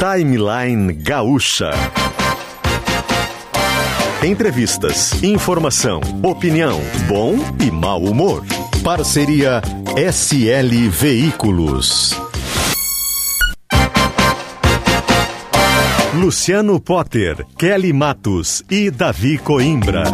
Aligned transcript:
Timeline 0.00 0.94
Gaúcha. 0.94 1.72
Entrevistas, 4.24 5.22
informação, 5.22 6.00
opinião, 6.22 6.80
bom 7.06 7.34
e 7.62 7.70
mau 7.70 8.02
humor. 8.02 8.42
Parceria 8.82 9.60
SL 9.94 10.88
Veículos. 10.88 12.18
Luciano 16.14 16.80
Potter, 16.80 17.46
Kelly 17.58 17.92
Matos 17.92 18.64
e 18.70 18.90
Davi 18.90 19.36
Coimbra. 19.36 20.04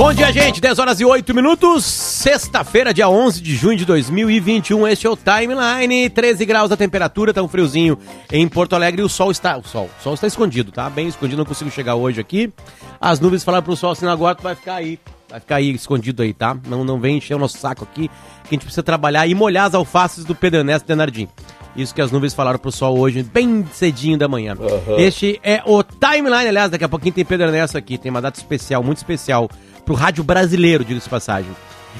Bom 0.00 0.14
dia, 0.14 0.32
gente. 0.32 0.62
10 0.62 0.78
horas 0.78 0.98
e 0.98 1.04
8 1.04 1.34
minutos. 1.34 1.84
Sexta-feira, 1.84 2.94
dia 2.94 3.06
11 3.06 3.38
de 3.42 3.54
junho 3.54 3.76
de 3.76 3.84
2021. 3.84 4.88
Este 4.88 5.06
é 5.06 5.10
o 5.10 5.14
Timeline. 5.14 6.08
13 6.08 6.46
graus 6.46 6.72
a 6.72 6.76
temperatura, 6.76 7.34
tá 7.34 7.42
um 7.42 7.46
friozinho 7.46 7.98
em 8.32 8.48
Porto 8.48 8.74
Alegre. 8.74 9.02
E 9.02 9.04
o 9.04 9.10
sol 9.10 9.30
está. 9.30 9.58
O 9.58 9.62
sol. 9.62 9.90
O 10.00 10.02
sol 10.02 10.14
está 10.14 10.26
escondido, 10.26 10.72
tá? 10.72 10.88
Bem 10.88 11.06
escondido, 11.06 11.36
não 11.36 11.44
consigo 11.44 11.70
chegar 11.70 11.96
hoje 11.96 12.18
aqui. 12.18 12.50
As 12.98 13.20
nuvens 13.20 13.44
falaram 13.44 13.62
pro 13.62 13.76
sol 13.76 13.90
assim, 13.90 14.06
agora 14.06 14.34
tu 14.34 14.42
vai 14.42 14.54
ficar 14.54 14.76
aí. 14.76 14.98
Vai 15.28 15.38
ficar 15.38 15.56
aí 15.56 15.70
escondido 15.70 16.22
aí, 16.22 16.32
tá? 16.32 16.56
Não, 16.66 16.82
não 16.82 16.98
vem 16.98 17.18
encher 17.18 17.34
o 17.34 17.38
nosso 17.38 17.58
saco 17.58 17.84
aqui, 17.84 18.08
que 18.08 18.48
a 18.48 18.54
gente 18.54 18.64
precisa 18.64 18.82
trabalhar 18.82 19.26
e 19.26 19.34
molhar 19.34 19.66
as 19.66 19.74
alfaces 19.74 20.24
do 20.24 20.34
Pedro 20.34 20.60
Ernesto 20.60 20.88
Denardim. 20.88 21.28
Isso 21.76 21.94
que 21.94 22.00
as 22.00 22.10
nuvens 22.10 22.32
falaram 22.32 22.58
pro 22.58 22.72
sol 22.72 22.98
hoje, 22.98 23.22
bem 23.22 23.66
cedinho 23.70 24.16
da 24.16 24.26
manhã. 24.26 24.56
Uhum. 24.58 24.98
Este 24.98 25.38
é 25.44 25.62
o 25.66 25.82
Timeline, 25.82 26.48
aliás, 26.48 26.70
daqui 26.70 26.84
a 26.84 26.88
pouquinho 26.88 27.14
tem 27.14 27.24
Pedro 27.24 27.46
Ernesto 27.46 27.76
aqui, 27.76 27.98
tem 27.98 28.10
uma 28.10 28.22
data 28.22 28.40
especial, 28.40 28.82
muito 28.82 28.96
especial 28.96 29.48
pro 29.80 29.94
rádio 29.94 30.22
brasileiro, 30.22 30.84
diga-se 30.84 31.08
passagem. 31.08 31.50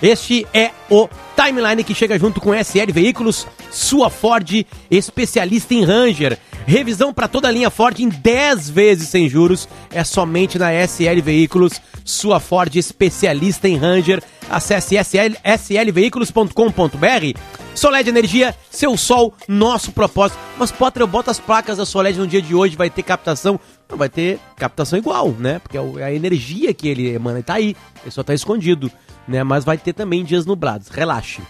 Este 0.01 0.47
é 0.55 0.70
o 0.89 1.09
Timeline 1.37 1.84
que 1.84 1.95
chega 1.95 2.19
junto 2.19 2.41
com 2.41 2.55
SL 2.55 2.93
Veículos, 2.93 3.47
sua 3.70 4.09
Ford, 4.09 4.66
especialista 4.91 5.75
em 5.75 5.84
Ranger. 5.84 6.39
Revisão 6.66 7.12
para 7.12 7.29
toda 7.29 7.48
a 7.48 7.51
linha 7.51 7.70
Ford 7.70 7.98
em 7.98 8.09
10 8.09 8.70
vezes 8.70 9.09
sem 9.09 9.29
juros. 9.29 9.69
É 9.91 10.05
somente 10.05 10.58
na 10.58 10.73
SL 10.73 11.20
Veículos, 11.23 11.81
sua 12.05 12.41
Ford, 12.41 12.75
especialista 12.77 13.69
em 13.69 13.77
Ranger. 13.77 14.23
Acesse 14.48 14.97
sl, 14.97 15.36
slveículos.com.br. 15.45 17.39
Soled 17.75 18.08
Energia, 18.08 18.55
seu 18.70 18.97
sol, 18.97 19.34
nosso 19.47 19.92
propósito. 19.92 20.39
Mas, 20.58 20.73
Potter, 20.73 21.03
eu 21.03 21.06
boto 21.06 21.31
as 21.31 21.39
placas 21.41 21.78
da 21.78 21.86
Soled 21.86 22.19
no 22.19 22.27
dia 22.27 22.42
de 22.42 22.55
hoje, 22.55 22.77
vai 22.77 22.91
ter 22.91 23.03
captação 23.03 23.61
não 23.91 23.98
vai 23.98 24.08
ter 24.08 24.38
captação 24.56 24.98
igual, 24.98 25.30
né? 25.30 25.58
Porque 25.58 25.77
é 25.77 26.05
a 26.05 26.12
energia 26.12 26.72
que 26.72 26.88
ele 26.88 27.08
emana 27.08 27.42
tá 27.42 27.55
aí, 27.55 27.77
ele 28.02 28.10
só 28.10 28.22
tá 28.22 28.33
escondido, 28.33 28.91
né? 29.27 29.42
Mas 29.42 29.64
vai 29.64 29.77
ter 29.77 29.92
também 29.92 30.24
dias 30.24 30.46
nublados. 30.46 30.88
Relaxe. 30.88 31.42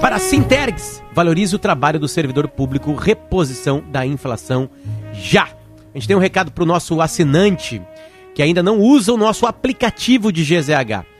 Para 0.00 0.18
Sintergs, 0.18 1.02
valorize 1.14 1.54
o 1.54 1.58
trabalho 1.58 1.98
do 1.98 2.08
servidor 2.08 2.48
público, 2.48 2.94
reposição 2.94 3.82
da 3.90 4.04
inflação 4.04 4.68
já. 5.12 5.44
A 5.94 5.98
gente 5.98 6.08
tem 6.08 6.16
um 6.16 6.20
recado 6.20 6.50
para 6.50 6.64
o 6.64 6.66
nosso 6.66 7.00
assinante 7.00 7.80
que 8.34 8.42
ainda 8.42 8.62
não 8.62 8.80
usa 8.80 9.12
o 9.12 9.16
nosso 9.16 9.46
aplicativo 9.46 10.32
de 10.32 10.42
GZH. 10.42 11.13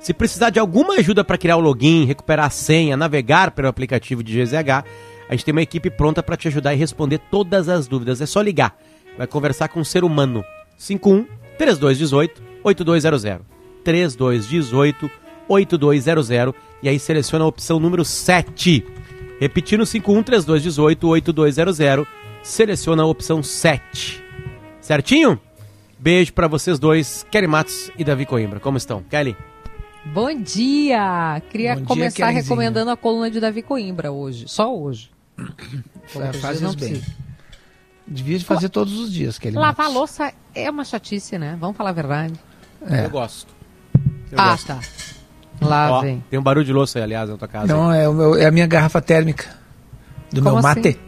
Se 0.00 0.14
precisar 0.14 0.48
de 0.48 0.58
alguma 0.58 0.94
ajuda 0.94 1.22
para 1.22 1.36
criar 1.36 1.58
o 1.58 1.60
login, 1.60 2.06
recuperar 2.06 2.46
a 2.46 2.50
senha, 2.50 2.96
navegar 2.96 3.50
pelo 3.50 3.68
aplicativo 3.68 4.22
de 4.22 4.42
GZH, 4.42 4.84
a 5.28 5.32
gente 5.32 5.44
tem 5.44 5.52
uma 5.52 5.62
equipe 5.62 5.90
pronta 5.90 6.22
para 6.22 6.38
te 6.38 6.48
ajudar 6.48 6.74
e 6.74 6.78
responder 6.78 7.18
todas 7.30 7.68
as 7.68 7.86
dúvidas. 7.86 8.20
É 8.20 8.26
só 8.26 8.40
ligar. 8.40 8.76
Vai 9.18 9.26
conversar 9.26 9.68
com 9.68 9.80
um 9.80 9.84
ser 9.84 10.02
humano. 10.02 10.42
51 10.78 11.26
3218 11.58 12.42
8200. 12.64 13.46
3218 13.84 15.10
8200 15.46 16.30
e 16.82 16.88
aí 16.88 16.98
seleciona 16.98 17.44
a 17.44 17.48
opção 17.48 17.78
número 17.78 18.04
7. 18.04 18.84
Repetindo 19.38 19.84
51 19.84 20.22
3218 20.22 21.08
8200, 21.08 22.06
seleciona 22.42 23.02
a 23.02 23.06
opção 23.06 23.42
7. 23.42 24.24
Certinho? 24.80 25.38
Beijo 25.98 26.32
para 26.32 26.48
vocês 26.48 26.78
dois, 26.78 27.26
Kelly 27.30 27.46
Matos 27.46 27.90
e 27.98 28.04
Davi 28.04 28.24
Coimbra. 28.24 28.58
Como 28.58 28.78
estão? 28.78 29.02
Kelly? 29.02 29.36
Bom 30.04 30.34
dia! 30.34 31.42
Queria 31.50 31.76
Bom 31.76 31.84
começar 31.84 32.30
dia, 32.30 32.40
recomendando 32.40 32.90
a 32.90 32.96
coluna 32.96 33.30
de 33.30 33.38
Davi 33.38 33.62
Coimbra 33.62 34.10
hoje, 34.10 34.46
só 34.48 34.74
hoje. 34.74 35.10
É, 36.12 36.32
faz 36.32 36.60
não 36.60 36.74
bem. 36.74 37.00
Devia 38.04 38.36
de 38.36 38.44
fazer 38.44 38.68
todos 38.68 38.98
os 38.98 39.12
dias, 39.12 39.38
que 39.38 39.46
ele 39.46 39.56
Lavar 39.56 39.86
a 39.86 39.88
louça 39.88 40.32
é 40.52 40.68
uma 40.68 40.84
chatice, 40.84 41.38
né? 41.38 41.56
Vamos 41.60 41.76
falar 41.76 41.90
a 41.90 41.92
verdade. 41.92 42.34
É. 42.90 43.04
Eu 43.04 43.10
gosto. 43.10 43.54
Eu 44.32 44.40
ah, 44.40 44.50
gosto. 44.50 44.66
tá. 44.66 44.80
Lá 45.60 46.00
vem. 46.00 46.24
Tem 46.28 46.36
um 46.36 46.42
barulho 46.42 46.66
de 46.66 46.72
louça 46.72 46.98
aí, 46.98 47.04
aliás, 47.04 47.30
na 47.30 47.36
tua 47.36 47.46
casa. 47.46 47.72
Não, 47.72 47.92
é, 47.92 48.08
meu, 48.08 48.34
é, 48.34 48.46
a 48.46 48.50
minha 48.50 48.66
garrafa 48.66 49.00
térmica. 49.00 49.56
Do 50.32 50.42
Como 50.42 50.56
meu 50.56 50.62
mate. 50.64 50.88
Assim? 50.88 50.98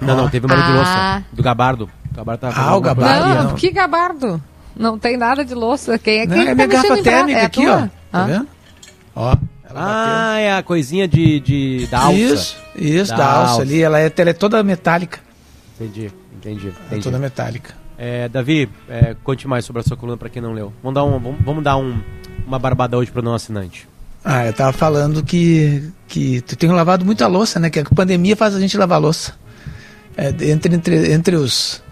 Não, 0.00 0.16
não, 0.16 0.30
teve 0.30 0.46
um 0.46 0.48
barulho 0.48 0.64
ah. 0.64 0.70
de 0.70 0.76
louça. 0.76 1.24
Do 1.32 1.42
gabardo. 1.42 1.90
O 2.12 2.14
gabardo 2.14 2.40
tá 2.40 2.52
ah, 2.54 2.76
o 2.76 2.80
gabardo. 2.80 3.28
Não, 3.28 3.44
não, 3.44 3.54
que 3.56 3.72
gabardo? 3.72 4.40
Não 4.76 4.98
tem 4.98 5.16
nada 5.16 5.44
de 5.44 5.54
louça. 5.54 5.98
Quem 5.98 6.20
é, 6.20 6.26
quem 6.26 6.36
Não, 6.36 6.50
é 6.50 6.54
minha 6.54 6.68
tá 6.68 6.82
garrafa 6.82 7.02
térmica 7.02 7.38
é 7.38 7.44
aqui, 7.44 7.66
ó. 7.66 7.88
Tá 8.12 8.24
vendo? 8.26 8.48
Ó. 9.14 9.36
Ah, 9.74 10.38
é 10.38 10.56
a 10.56 10.62
coisinha 10.62 11.08
de, 11.08 11.40
de 11.40 11.86
da 11.90 12.00
alça. 12.00 12.16
Isso, 12.16 12.56
isso, 12.76 13.10
da, 13.10 13.16
da 13.16 13.26
alça, 13.26 13.50
alça, 13.50 13.62
ali. 13.62 13.82
Ela 13.82 14.00
é, 14.00 14.12
ela 14.16 14.30
é 14.30 14.32
toda 14.32 14.62
metálica. 14.62 15.18
Entendi, 15.74 16.10
entendi. 16.36 16.68
entendi. 16.68 17.00
É 17.00 17.02
toda 17.02 17.18
metálica. 17.18 17.74
É, 17.98 18.28
Davi, 18.28 18.68
é, 18.88 19.16
conte 19.24 19.48
mais 19.48 19.64
sobre 19.64 19.80
a 19.80 19.82
sua 19.82 19.96
coluna 19.96 20.16
para 20.18 20.28
quem 20.28 20.40
não 20.40 20.52
leu. 20.52 20.72
Vamos 20.82 20.94
dar, 20.94 21.04
um, 21.04 21.18
vamos, 21.18 21.40
vamos 21.42 21.64
dar 21.64 21.76
um, 21.76 21.98
uma 22.46 22.58
barbada 22.58 22.96
hoje 22.96 23.10
para 23.10 23.20
o 23.20 23.24
não 23.24 23.34
assinante. 23.34 23.88
Ah, 24.24 24.46
eu 24.46 24.52
tava 24.52 24.72
falando 24.72 25.22
que, 25.22 25.90
que 26.08 26.40
tu 26.42 26.56
tem 26.56 26.70
lavado 26.70 27.04
muita 27.04 27.26
louça, 27.26 27.58
né? 27.58 27.70
Que 27.70 27.80
a 27.80 27.84
pandemia 27.84 28.36
faz 28.36 28.54
a 28.54 28.60
gente 28.60 28.76
lavar 28.76 29.00
louça. 29.00 29.34
É, 30.16 30.28
entre, 30.50 30.74
entre, 30.74 31.12
entre 31.12 31.36
os, 31.36 31.82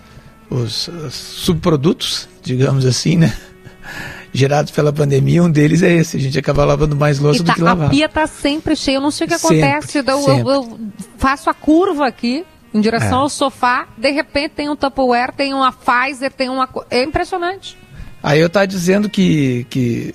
os, 0.50 0.88
os 0.88 1.14
subprodutos, 1.14 2.28
digamos 2.42 2.84
assim, 2.84 3.16
né? 3.16 3.36
Gerados 4.32 4.72
pela 4.72 4.92
pandemia, 4.92 5.42
um 5.42 5.50
deles 5.50 5.82
é 5.82 5.92
esse. 5.92 6.16
A 6.16 6.20
gente 6.20 6.36
acaba 6.36 6.64
lavando 6.64 6.96
mais 6.96 7.20
louça 7.20 7.44
tá, 7.44 7.52
do 7.52 7.56
que 7.56 7.62
lavar. 7.62 7.86
A 7.86 7.90
pia 7.90 8.08
tá 8.08 8.26
sempre 8.26 8.74
cheia. 8.74 8.96
Eu 8.96 9.00
não 9.00 9.12
sei 9.12 9.26
o 9.26 9.28
que 9.28 9.34
acontece. 9.34 9.92
Sempre, 9.92 10.12
eu, 10.12 10.20
eu, 10.26 10.50
eu, 10.50 10.78
faço 11.16 11.48
a 11.48 11.54
curva 11.54 12.08
aqui 12.08 12.44
em 12.72 12.80
direção 12.80 13.20
é. 13.20 13.22
ao 13.22 13.28
sofá. 13.28 13.86
De 13.96 14.10
repente 14.10 14.50
tem 14.56 14.68
um 14.68 14.74
Tupperware, 14.74 15.32
tem 15.32 15.54
uma 15.54 15.72
Pfizer, 15.72 16.32
tem 16.32 16.48
uma. 16.48 16.68
É 16.90 17.04
impressionante. 17.04 17.78
Aí 18.20 18.40
eu 18.40 18.50
tava 18.50 18.66
dizendo 18.66 19.08
que. 19.08 19.66
que... 19.70 20.14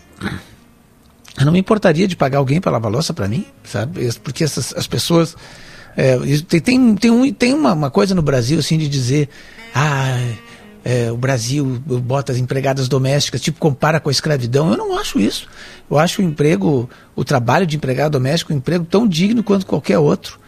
Eu 1.40 1.46
não 1.46 1.54
me 1.54 1.60
importaria 1.60 2.06
de 2.06 2.18
pagar 2.18 2.40
alguém 2.40 2.60
para 2.60 2.72
lavar 2.72 2.92
louça 2.92 3.14
para 3.14 3.26
mim, 3.26 3.46
sabe? 3.64 4.10
Porque 4.22 4.44
essas, 4.44 4.74
as 4.76 4.86
pessoas. 4.86 5.38
É, 5.96 6.18
tem, 6.48 6.60
tem, 6.60 6.96
tem, 6.96 7.12
um, 7.12 7.34
tem 7.34 7.54
uma, 7.54 7.72
uma 7.72 7.90
coisa 7.90 8.14
no 8.14 8.22
Brasil 8.22 8.60
assim 8.60 8.78
de 8.78 8.90
dizer 8.90 9.30
ah, 9.74 10.18
é, 10.84 11.12
o 11.12 11.18
Brasil 11.18 11.66
bota 11.86 12.32
as 12.32 12.38
empregadas 12.38 12.88
domésticas, 12.88 13.42
tipo, 13.42 13.60
compara 13.60 14.00
com 14.00 14.10
a 14.10 14.12
escravidão. 14.12 14.72
Eu 14.72 14.78
não 14.78 14.98
acho 14.98 15.20
isso. 15.20 15.48
Eu 15.90 16.00
acho 16.00 16.22
o 16.22 16.26
emprego, 16.26 16.90
o 17.16 17.24
trabalho 17.24 17.66
de 17.66 17.76
empregado 17.76 18.14
doméstico, 18.14 18.54
um 18.54 18.58
emprego 18.58 18.86
tão 18.86 19.08
digno 19.08 19.44
quanto 19.44 19.66
qualquer 19.66 20.00
outro. 20.00 20.40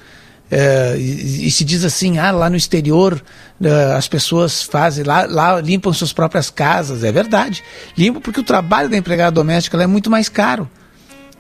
É, 0.50 0.98
e, 0.98 1.48
e, 1.48 1.52
se 1.52 1.64
diz 1.64 1.86
assim, 1.86 2.18
ah, 2.18 2.30
lá 2.32 2.50
no 2.50 2.58
exterior 2.58 3.24
uh, 3.62 3.96
as 3.96 4.10
pessoas 4.10 4.62
fazem, 4.64 5.06
lá, 5.06 5.26
lá 5.26 5.62
limpam 5.62 5.94
suas 5.94 6.12
próprias 6.12 6.50
casas. 6.50 7.04
É 7.04 7.12
verdade. 7.12 7.64
Limpam 7.98 8.20
porque 8.22 8.40
o 8.40 8.44
trabalho 8.44 8.90
da 8.90 8.98
empregada 8.98 9.32
doméstica 9.32 9.82
é 9.82 9.88
muito 9.88 10.10
mais 10.10 10.28
caro. 10.28 10.70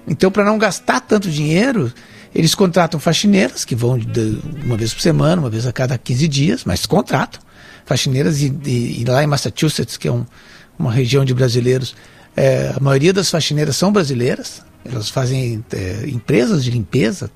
Então, 0.07 0.31
para 0.31 0.43
não 0.43 0.57
gastar 0.57 0.99
tanto 1.01 1.29
dinheiro, 1.29 1.91
eles 2.33 2.55
contratam 2.55 2.99
faxineiras, 2.99 3.65
que 3.65 3.75
vão 3.75 3.97
de, 3.97 4.39
uma 4.63 4.77
vez 4.77 4.93
por 4.93 5.01
semana, 5.01 5.41
uma 5.41 5.49
vez 5.49 5.65
a 5.65 5.73
cada 5.73 5.97
15 5.97 6.27
dias, 6.27 6.63
mas 6.65 6.85
contratam 6.85 7.41
faxineiras, 7.85 8.41
e, 8.41 8.53
e, 8.65 9.01
e 9.01 9.05
lá 9.05 9.23
em 9.23 9.27
Massachusetts, 9.27 9.97
que 9.97 10.07
é 10.07 10.11
um, 10.11 10.25
uma 10.79 10.91
região 10.91 11.25
de 11.25 11.33
brasileiros, 11.33 11.95
é, 12.35 12.73
a 12.75 12.79
maioria 12.79 13.11
das 13.11 13.29
faxineiras 13.29 13.75
são 13.75 13.91
brasileiras, 13.91 14.61
elas 14.85 15.09
fazem 15.09 15.63
é, 15.73 16.05
empresas 16.07 16.63
de 16.63 16.71
limpeza 16.71 17.29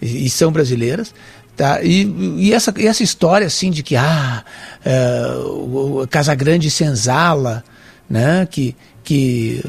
e, 0.00 0.26
e, 0.26 0.30
são 0.30 0.50
brasileiras. 0.50 1.14
Tá? 1.56 1.82
E, 1.82 2.04
e, 2.38 2.52
essa, 2.52 2.74
e 2.76 2.86
essa 2.86 3.02
história 3.02 3.46
assim 3.46 3.70
de 3.70 3.82
que 3.82 3.94
ah, 3.94 4.44
é, 4.84 5.26
o, 5.44 6.02
o 6.02 6.08
Casa 6.08 6.34
Grande 6.34 6.70
senzala, 6.70 7.62
né? 8.08 8.46
que, 8.50 8.74
que 9.04 9.62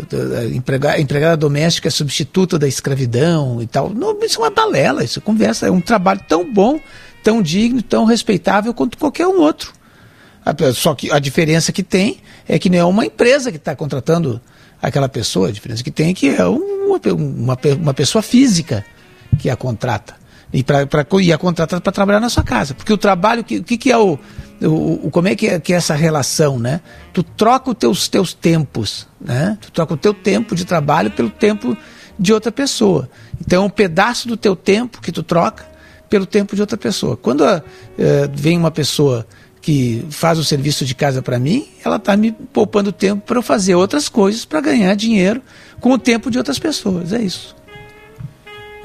empregada, 0.54 1.00
empregada 1.00 1.38
doméstica 1.38 1.90
é 1.90 1.92
substituta 1.92 2.58
da 2.58 2.68
escravidão 2.68 3.62
e 3.62 3.68
tal. 3.68 3.90
Não, 3.90 4.18
isso 4.24 4.40
é 4.40 4.44
uma 4.44 4.50
balela, 4.50 5.04
isso 5.04 5.20
é 5.20 5.22
conversa, 5.22 5.68
é 5.68 5.72
um 5.72 5.82
trabalho 5.82 6.22
tão 6.28 6.52
bom, 6.52 6.80
tão 7.22 7.42
digno, 7.42 7.82
tão 7.82 8.06
respeitável 8.06 8.74
quanto 8.74 8.98
qualquer 8.98 9.28
um 9.28 9.42
outro. 9.42 9.74
Só 10.74 10.96
que 10.96 11.12
a 11.12 11.20
diferença 11.20 11.72
que 11.72 11.84
tem 11.84 12.20
é 12.48 12.58
que 12.58 12.70
não 12.70 12.78
é 12.78 12.86
uma 12.86 13.06
empresa 13.06 13.52
que 13.52 13.58
está 13.58 13.76
contratando 13.76 14.40
aquela 14.82 15.10
pessoa, 15.10 15.50
a 15.50 15.52
diferença 15.52 15.84
que 15.84 15.92
tem 15.92 16.12
é 16.12 16.14
que 16.14 16.30
é 16.30 16.46
uma, 16.46 17.00
uma, 17.14 17.58
uma 17.82 17.94
pessoa 17.94 18.22
física 18.22 18.86
que 19.38 19.50
a 19.50 19.56
contrata. 19.56 20.16
E, 20.56 20.64
pra, 20.64 20.88
pra, 20.88 21.06
e 21.22 21.34
a 21.34 21.38
contratada 21.38 21.82
para 21.82 21.92
trabalhar 21.92 22.22
na 22.22 22.30
sua 22.30 22.42
casa. 22.42 22.74
Porque 22.74 22.94
o 22.94 22.98
trabalho, 22.98 23.42
o 23.42 23.44
que, 23.44 23.62
que, 23.62 23.78
que, 23.78 23.92
é 23.92 23.98
o, 23.98 24.18
o, 24.62 25.08
o, 25.08 25.12
Como 25.12 25.28
é 25.28 25.36
que, 25.36 25.48
é 25.48 25.60
que 25.60 25.74
é 25.74 25.76
essa 25.76 25.94
relação, 25.94 26.58
né? 26.58 26.80
Tu 27.12 27.24
troca 27.24 27.72
os 27.72 27.78
teus, 27.78 28.08
teus 28.08 28.34
tempos, 28.34 29.06
né? 29.20 29.58
Tu 29.60 29.70
troca 29.70 29.96
o 29.96 29.98
teu 29.98 30.14
tempo 30.14 30.56
de 30.56 30.64
trabalho 30.64 31.12
pelo 31.12 31.30
tempo 31.30 31.76
de 32.18 32.32
outra 32.32 32.54
pessoa. 32.54 33.10
Então 33.42 33.64
é 33.64 33.66
um 33.66 33.70
pedaço 33.70 34.30
do 34.30 34.38
teu 34.38 34.56
tempo 34.56 35.02
que 35.02 35.12
tu 35.12 35.22
troca 35.24 35.66
pelo 36.10 36.26
tempo 36.26 36.56
de 36.56 36.62
outra 36.62 36.78
pessoa. 36.78 37.18
Quando 37.18 37.42
uh, 37.42 37.62
vem 38.34 38.58
uma 38.58 38.72
pessoa 38.72 39.28
que 39.62 40.06
faz 40.10 40.40
o 40.40 40.44
serviço 40.46 40.86
de 40.86 40.96
casa 40.96 41.22
para 41.22 41.38
mim, 41.38 41.68
ela 41.84 41.98
está 41.98 42.16
me 42.16 42.32
poupando 42.32 42.94
tempo 42.94 43.24
para 43.26 43.40
eu 43.40 43.42
fazer 43.42 43.76
outras 43.76 44.08
coisas 44.08 44.46
para 44.46 44.62
ganhar 44.62 44.96
dinheiro 44.96 45.42
com 45.82 45.92
o 45.92 45.98
tempo 45.98 46.32
de 46.32 46.38
outras 46.38 46.60
pessoas. 46.60 47.12
É 47.12 47.22
isso. 47.22 47.54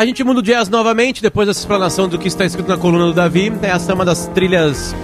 A 0.00 0.06
gente 0.06 0.24
muda 0.24 0.40
o 0.40 0.42
jazz 0.42 0.70
novamente, 0.70 1.20
depois 1.20 1.46
dessa 1.46 1.60
explanação 1.60 2.08
do 2.08 2.18
que 2.18 2.26
está 2.26 2.42
escrito 2.42 2.66
na 2.66 2.78
coluna 2.78 3.08
do 3.08 3.12
Davi. 3.12 3.52
Essa 3.60 3.92
é 3.92 3.94
uma 3.94 4.02
das 4.02 4.28
trilhas 4.28 4.96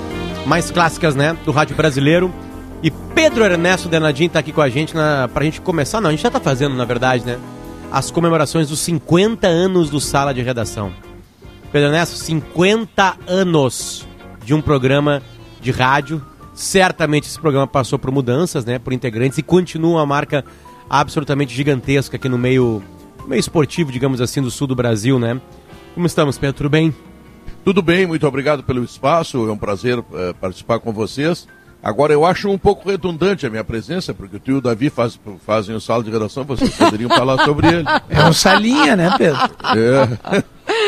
mais 0.47 0.71
clássicas, 0.71 1.15
né, 1.15 1.37
do 1.45 1.53
rádio 1.53 1.77
brasileiro. 1.77 2.33
E 2.83 2.91
Pedro 2.91 3.45
Ernesto 3.45 3.91
Denadim 3.91 4.25
está 4.25 4.39
aqui 4.39 4.53
com 4.53 4.63
a 4.63 4.71
gente 4.71 4.95
na, 4.95 5.29
pra 5.29 5.45
gente 5.45 5.61
começar. 5.61 6.01
Não, 6.01 6.09
a 6.09 6.13
gente 6.13 6.23
já 6.23 6.29
está 6.29 6.41
fazendo, 6.41 6.75
na 6.75 6.87
verdade, 6.87 7.27
né? 7.27 7.39
As 7.93 8.11
comemorações 8.11 8.71
dos 8.71 8.81
50 8.81 9.47
anos 9.47 9.91
do 9.91 10.01
Sala 10.01 10.33
de 10.33 10.41
Redação. 10.41 10.91
Pedro 11.71 11.91
Ernesto, 11.91 12.17
50 12.17 13.19
anos 13.27 14.09
de 14.47 14.55
um 14.55 14.63
programa 14.63 15.23
de 15.61 15.73
rádio. 15.73 16.25
Certamente 16.55 17.29
esse 17.29 17.39
programa 17.39 17.67
passou 17.67 17.99
por 17.99 18.11
mudanças, 18.11 18.65
né? 18.65 18.79
Por 18.79 18.95
integrantes 18.95 19.37
e 19.37 19.43
continua 19.43 19.99
uma 19.99 20.07
marca 20.07 20.43
absolutamente 20.89 21.55
gigantesca 21.55 22.17
aqui 22.17 22.31
no 22.31 22.39
meio 22.39 22.83
meio 23.27 23.41
esportivo, 23.41 23.93
digamos 23.93 24.21
assim, 24.21 24.41
do 24.41 24.51
sul 24.51 24.67
do 24.67 24.75
Brasil, 24.75 25.19
né? 25.19 25.41
Como 25.95 26.07
estamos, 26.07 26.39
Pedro? 26.39 26.57
Tudo 26.57 26.71
bem? 26.71 26.95
Tudo 27.65 27.83
bem, 27.83 28.07
muito 28.07 28.27
obrigado 28.27 28.63
pelo 28.63 28.85
espaço, 28.85 29.49
é 29.49 29.53
um 29.53 29.57
prazer 29.59 30.03
é, 30.15 30.33
participar 30.35 30.79
com 30.79 30.93
vocês. 30.93 31.49
Agora, 31.83 32.13
eu 32.13 32.25
acho 32.25 32.49
um 32.49 32.59
pouco 32.59 32.89
redundante 32.89 33.47
a 33.47 33.51
minha 33.51 33.65
presença, 33.65 34.15
porque 34.15 34.37
o 34.37 34.39
tio 34.41 34.55
e 34.55 34.59
o 34.59 34.61
Davi 34.61 34.91
faz, 34.91 35.19
fazem 35.45 35.75
o 35.75 35.81
sala 35.81 36.03
de 36.03 36.11
redação, 36.11 36.45
vocês 36.45 36.71
poderiam 36.77 37.11
falar 37.11 37.45
sobre 37.45 37.69
ele. 37.69 37.85
É 38.09 38.25
um 38.25 38.33
salinha, 38.33 38.97
né, 38.97 39.15
Pedro? 39.17 39.39
É. 39.77 40.37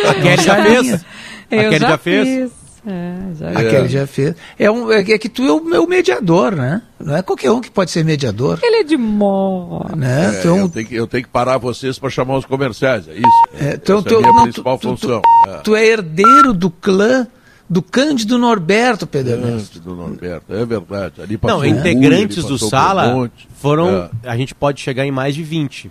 A 0.08 0.14
Kelly 0.14 0.42
já 0.42 0.62
fez? 0.62 0.94
A 0.94 1.48
Kelly 1.48 1.78
já, 1.78 1.88
já 1.88 1.98
fez? 1.98 2.52
É, 2.90 3.34
já 3.34 3.50
é. 3.50 3.56
Aquele 3.58 3.88
já 3.88 4.06
fez. 4.06 4.34
É, 4.58 4.70
um, 4.70 4.90
é, 4.90 5.00
é 5.00 5.18
que 5.18 5.28
tu 5.28 5.42
é 5.42 5.52
o 5.52 5.62
meu 5.62 5.86
mediador, 5.86 6.56
né? 6.56 6.80
Não 6.98 7.16
é 7.16 7.20
qualquer 7.20 7.50
um 7.50 7.60
que 7.60 7.70
pode 7.70 7.90
ser 7.90 8.02
mediador. 8.02 8.58
Ele 8.62 8.76
é 8.76 8.82
de 8.82 8.96
mó. 8.96 9.84
Né? 9.94 10.36
É, 10.36 10.40
então, 10.40 10.56
eu, 10.56 10.68
tenho 10.70 10.86
que, 10.86 10.94
eu 10.94 11.06
tenho 11.06 11.24
que 11.24 11.28
parar 11.28 11.58
vocês 11.58 11.98
para 11.98 12.08
chamar 12.08 12.38
os 12.38 12.46
comerciais, 12.46 13.06
é 13.06 13.12
isso. 13.12 13.42
É, 13.60 13.74
então, 13.74 13.98
Essa 13.98 14.08
é 14.08 14.14
a 14.14 14.20
minha 14.20 14.32
não, 14.32 14.42
principal 14.44 14.78
tu, 14.78 14.88
função. 14.88 15.20
Tu, 15.20 15.50
é. 15.50 15.58
tu, 15.58 15.76
é 15.76 15.86
herdeiro 15.86 16.54
do 16.54 16.70
clã 16.70 17.26
do 17.68 17.82
Cândido 17.82 18.38
Norberto, 18.38 19.06
Pedro 19.06 19.38
Cândido 19.38 19.94
Norberto, 19.94 20.54
é 20.54 20.64
verdade. 20.64 21.20
Ali 21.20 21.38
não, 21.42 21.62
integrantes 21.62 22.42
do 22.42 22.58
Sala 22.58 23.30
foram. 23.56 24.08
A 24.24 24.34
gente 24.34 24.54
pode 24.54 24.80
chegar 24.80 25.04
em 25.04 25.10
mais 25.10 25.34
de 25.34 25.42
20. 25.42 25.90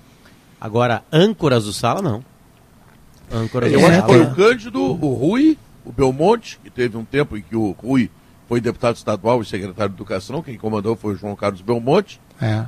Agora, 0.60 1.04
âncoras 1.14 1.66
do 1.66 1.74
Sala, 1.74 2.02
não. 2.02 2.26
Âncoras 3.32 3.72
eu 3.72 3.86
acho 3.86 4.02
que 4.02 4.08
foi 4.08 4.22
o 4.22 4.34
Cândido, 4.34 4.82
o 4.82 5.14
Rui 5.14 5.58
o 5.88 5.92
Belmonte, 5.92 6.60
teve 6.78 6.96
um 6.96 7.04
tempo 7.04 7.36
em 7.36 7.42
que 7.42 7.56
o 7.56 7.72
Rui 7.72 8.12
foi 8.48 8.62
deputado 8.62 8.96
estadual 8.96 9.42
e 9.42 9.46
secretário 9.46 9.90
de 9.90 9.98
Educação, 9.98 10.44
quem 10.44 10.58
comandou 10.58 10.96
foi 10.96 11.16
o 11.16 11.18
João 11.18 11.36
Carlos 11.36 11.60
Belmonte. 11.60 12.22
É. 12.40 12.66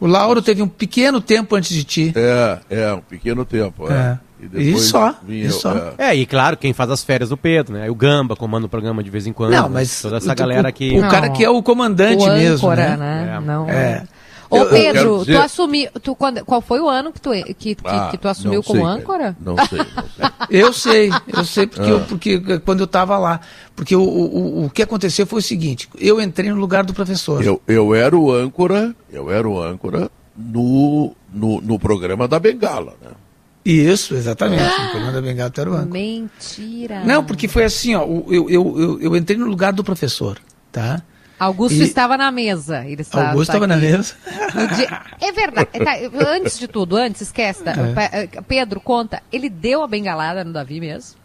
O 0.00 0.08
Lauro 0.08 0.42
teve 0.42 0.60
um 0.60 0.66
pequeno 0.66 1.20
tempo 1.20 1.54
antes 1.54 1.70
de 1.70 1.84
ti. 1.84 2.12
É, 2.16 2.58
é, 2.68 2.92
um 2.92 3.00
pequeno 3.00 3.44
tempo. 3.44 3.90
É. 3.90 3.94
é. 3.94 4.18
E, 4.54 4.70
e 4.72 4.78
só. 4.78 5.14
e 5.28 5.50
só. 5.50 5.94
É. 5.98 6.10
é. 6.10 6.16
e 6.16 6.26
claro, 6.26 6.56
quem 6.56 6.72
faz 6.72 6.90
as 6.90 7.04
férias 7.04 7.28
do 7.30 7.36
Pedro, 7.36 7.74
né? 7.74 7.88
O 7.88 7.94
Gamba 7.94 8.36
comanda 8.36 8.66
o 8.66 8.68
programa 8.68 9.02
de 9.02 9.10
vez 9.10 9.26
em 9.26 9.32
quando. 9.32 9.52
Não, 9.52 9.68
mas. 9.68 10.02
Toda 10.02 10.16
essa 10.16 10.34
galera 10.34 10.68
aqui. 10.68 10.90
O, 10.96 11.06
o 11.06 11.08
cara 11.08 11.30
que 11.30 11.44
é 11.44 11.50
o 11.50 11.62
comandante 11.62 12.22
o 12.22 12.32
mesmo. 12.34 12.68
Âncora, 12.68 12.96
né? 12.96 13.24
né? 13.24 13.36
É. 13.36 13.40
Não. 13.40 13.68
É. 13.68 14.04
Ô 14.50 14.64
Pedro, 14.66 15.18
dizer... 15.18 15.34
tu 15.34 15.38
assumiu. 15.42 15.90
Tu, 16.02 16.14
quando, 16.14 16.44
qual 16.44 16.60
foi 16.60 16.80
o 16.80 16.88
ano 16.88 17.12
que 17.12 17.20
tu, 17.20 17.30
que, 17.30 17.74
que, 17.74 17.76
ah, 17.84 18.08
que 18.10 18.16
tu 18.16 18.28
assumiu 18.28 18.62
como 18.62 18.80
sei, 18.80 18.88
âncora? 18.88 19.36
Não 19.40 19.56
sei, 19.66 19.78
não 19.78 19.86
sei. 19.86 20.30
eu 20.50 20.72
sei, 20.72 21.10
eu 21.26 21.44
sei 21.44 21.66
porque, 21.66 21.88
ah. 21.88 21.90
eu, 21.90 22.00
porque 22.00 22.58
quando 22.60 22.80
eu 22.80 22.86
estava 22.86 23.18
lá. 23.18 23.40
Porque 23.76 23.94
o, 23.94 24.02
o, 24.02 24.64
o 24.66 24.70
que 24.70 24.82
aconteceu 24.82 25.26
foi 25.26 25.40
o 25.40 25.42
seguinte: 25.42 25.88
eu 25.98 26.20
entrei 26.20 26.50
no 26.50 26.56
lugar 26.56 26.84
do 26.84 26.94
professor. 26.94 27.44
Eu, 27.44 27.60
eu 27.68 27.94
era 27.94 28.16
o 28.16 28.32
âncora, 28.32 28.94
eu 29.12 29.30
era 29.30 29.46
o 29.46 29.62
âncora 29.62 30.10
no, 30.36 31.14
no, 31.32 31.60
no 31.60 31.78
programa 31.78 32.26
da 32.26 32.38
Bengala, 32.38 32.94
né? 33.02 33.10
Isso, 33.64 34.14
exatamente. 34.14 34.62
Ah, 34.62 34.84
no 34.84 34.90
programa 34.90 35.12
da 35.12 35.20
Bengala 35.20 35.52
era 35.54 35.70
o 35.70 35.74
âncora. 35.74 35.90
Mentira. 35.90 37.04
Não, 37.04 37.22
porque 37.22 37.46
foi 37.46 37.64
assim, 37.64 37.94
ó. 37.94 38.02
Eu, 38.02 38.48
eu, 38.48 38.80
eu, 38.80 39.00
eu 39.00 39.16
entrei 39.16 39.36
no 39.36 39.46
lugar 39.46 39.74
do 39.74 39.84
professor, 39.84 40.38
tá? 40.72 41.02
Augusto 41.38 41.78
e... 41.78 41.82
estava 41.82 42.16
na 42.16 42.30
mesa. 42.32 42.84
Ele 42.84 43.02
está, 43.02 43.28
Augusto 43.28 43.50
estava 43.50 43.66
na 43.66 43.76
mesa. 43.76 44.14
Dia... 44.76 45.02
É 45.20 45.32
verdade. 45.32 45.68
Tá, 45.72 45.96
antes 46.28 46.58
de 46.58 46.66
tudo, 46.66 46.96
antes, 46.96 47.20
esquece. 47.22 47.62
Tá? 47.62 47.72
É. 47.72 48.24
Eh, 48.24 48.42
Pedro, 48.46 48.80
conta. 48.80 49.22
Ele 49.32 49.48
deu 49.48 49.82
a 49.82 49.88
bengalada 49.88 50.42
no 50.42 50.52
Davi 50.52 50.80
mesmo? 50.80 51.18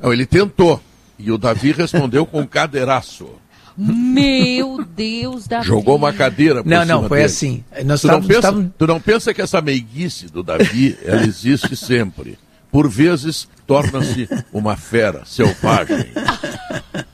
Não, 0.00 0.12
ele 0.12 0.24
tentou. 0.24 0.80
E 1.18 1.30
o 1.30 1.36
Davi 1.36 1.72
respondeu 1.72 2.24
com 2.24 2.40
um 2.40 2.46
cadeiraço. 2.46 3.28
Meu 3.76 4.84
Deus 4.84 5.46
da 5.46 5.62
Jogou 5.62 5.96
uma 5.96 6.12
cadeira 6.12 6.62
por 6.62 6.68
Não, 6.68 6.84
não, 6.84 7.08
foi 7.08 7.18
dele. 7.18 7.26
assim. 7.26 7.64
Nós 7.84 8.02
tu, 8.02 8.08
não 8.08 8.22
pensa, 8.22 8.72
tu 8.76 8.86
não 8.86 9.00
pensa 9.00 9.32
que 9.32 9.40
essa 9.40 9.60
meiguice 9.60 10.26
do 10.26 10.42
Davi, 10.42 10.98
ela 11.04 11.22
existe 11.22 11.74
sempre. 11.76 12.38
Por 12.70 12.88
vezes, 12.88 13.48
torna-se 13.66 14.28
uma 14.52 14.76
fera 14.76 15.22
selvagem. 15.24 16.06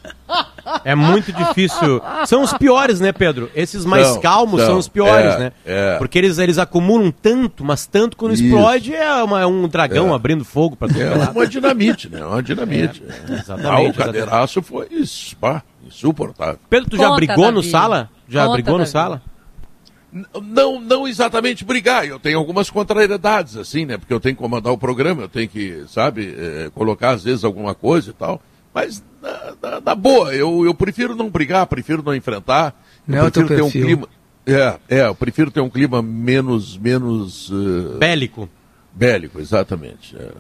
É 0.87 0.95
muito 0.95 1.33
difícil. 1.33 2.01
São 2.27 2.45
os 2.45 2.53
piores, 2.53 3.01
né, 3.01 3.11
Pedro? 3.11 3.51
Esses 3.57 3.85
mais 3.85 4.07
são, 4.07 4.21
calmos 4.21 4.61
são, 4.61 4.69
são, 4.69 4.79
os 4.79 4.87
piores, 4.87 5.35
é, 5.35 5.39
né? 5.39 5.53
É. 5.67 5.99
Porque 5.99 6.17
eles, 6.17 6.39
eles 6.39 6.59
acumulam 6.59 7.11
tanto, 7.11 7.65
mas 7.65 7.87
tanto 7.87 8.17
quando 8.17 8.35
Isso. 8.35 8.45
explode 8.45 8.95
é, 8.95 9.21
uma, 9.21 9.41
é 9.41 9.47
um 9.47 9.67
dragão 9.67 10.13
é. 10.13 10.15
abrindo 10.15 10.45
fogo 10.45 10.77
para 10.77 10.87
todo 10.87 11.03
é 11.03 11.13
lado. 11.13 11.33
uma 11.33 11.45
dinamite, 11.45 12.09
né? 12.09 12.25
Uma 12.25 12.41
dinamite. 12.41 13.03
É, 13.05 13.33
exatamente. 13.33 13.67
Ah, 13.67 13.81
o 13.81 13.93
cadeiraço 13.93 14.63
foi 14.63 14.87
pá, 15.41 15.61
insuportável. 15.85 16.61
Pedro, 16.71 16.91
tu 16.91 16.97
já 16.97 17.09
Conta, 17.09 17.17
brigou 17.17 17.45
Davi. 17.47 17.55
no 17.55 17.63
sala? 17.65 18.09
Já 18.29 18.43
Conta, 18.45 18.53
brigou 18.53 18.75
Davi. 18.75 18.85
no 18.85 18.87
sala? 18.87 19.23
Não, 20.41 20.81
não 20.81 21.09
exatamente 21.09 21.65
brigar. 21.65 22.07
Eu 22.07 22.21
tenho 22.21 22.39
algumas 22.39 22.71
contrariedades, 22.71 23.57
assim, 23.57 23.85
né? 23.85 23.99
Porque 23.99 24.15
eu 24.15 24.21
tenho 24.21 24.37
que 24.37 24.41
comandar 24.41 24.73
o 24.73 24.79
programa, 24.79 25.23
eu 25.23 25.29
tenho 25.29 25.49
que, 25.49 25.83
sabe, 25.89 26.33
é, 26.39 26.71
colocar 26.73 27.11
às 27.11 27.25
vezes 27.25 27.43
alguma 27.43 27.75
coisa 27.75 28.11
e 28.11 28.13
tal. 28.13 28.41
Mas 28.77 29.03
na, 29.23 29.55
na, 29.63 29.81
na, 29.81 29.95
boa, 29.95 30.35
eu, 30.35 30.67
eu 30.67 30.75
prefiro 30.75 31.17
não 31.17 31.31
brigar, 31.31 31.67
prefiro 31.67 32.03
não 32.03 32.15
enfrentar. 32.15 32.79
Não 33.07 33.25
eu 33.25 33.33
prefiro 33.33 33.57
ter 33.57 33.63
um 33.63 33.71
clima. 33.71 34.09
É, 34.45 34.79
é, 34.87 35.07
eu 35.07 35.15
prefiro 35.15 35.51
ter 35.51 35.63
um 35.63 35.71
clima 35.71 36.03
menos. 36.03 36.77
menos 36.77 37.49
uh... 37.49 37.97
Bélico. 37.99 38.47
Bélico, 38.93 39.41
exatamente. 39.41 40.15
É. 40.15 40.31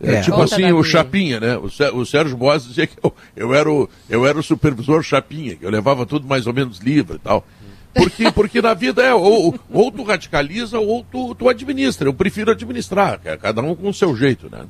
É, 0.00 0.14
é. 0.16 0.20
tipo 0.20 0.36
Conta 0.36 0.56
assim, 0.56 0.72
o 0.72 0.82
Chapinha, 0.82 1.38
né? 1.38 1.56
O, 1.56 1.66
o 1.96 2.04
Sérgio 2.04 2.36
Boas 2.36 2.66
dizia 2.66 2.88
que 2.88 2.96
eu, 3.00 3.14
eu, 3.36 3.54
era 3.54 3.70
o, 3.70 3.88
eu 4.10 4.26
era 4.26 4.36
o 4.36 4.42
supervisor 4.42 5.00
Chapinha, 5.04 5.54
que 5.54 5.64
eu 5.64 5.70
levava 5.70 6.04
tudo 6.04 6.26
mais 6.26 6.48
ou 6.48 6.52
menos 6.52 6.80
livre 6.80 7.18
e 7.18 7.20
tal. 7.20 7.46
Porque, 7.94 8.32
porque 8.32 8.60
na 8.60 8.74
vida 8.74 9.00
é, 9.00 9.14
ou, 9.14 9.54
ou 9.70 9.92
tu 9.92 10.02
radicaliza 10.02 10.80
ou 10.80 11.04
tu, 11.04 11.36
tu 11.36 11.48
administra. 11.48 12.08
Eu 12.08 12.14
prefiro 12.14 12.50
administrar, 12.50 13.20
cada 13.40 13.62
um 13.62 13.76
com 13.76 13.90
o 13.90 13.94
seu 13.94 14.16
jeito, 14.16 14.50
né? 14.50 14.66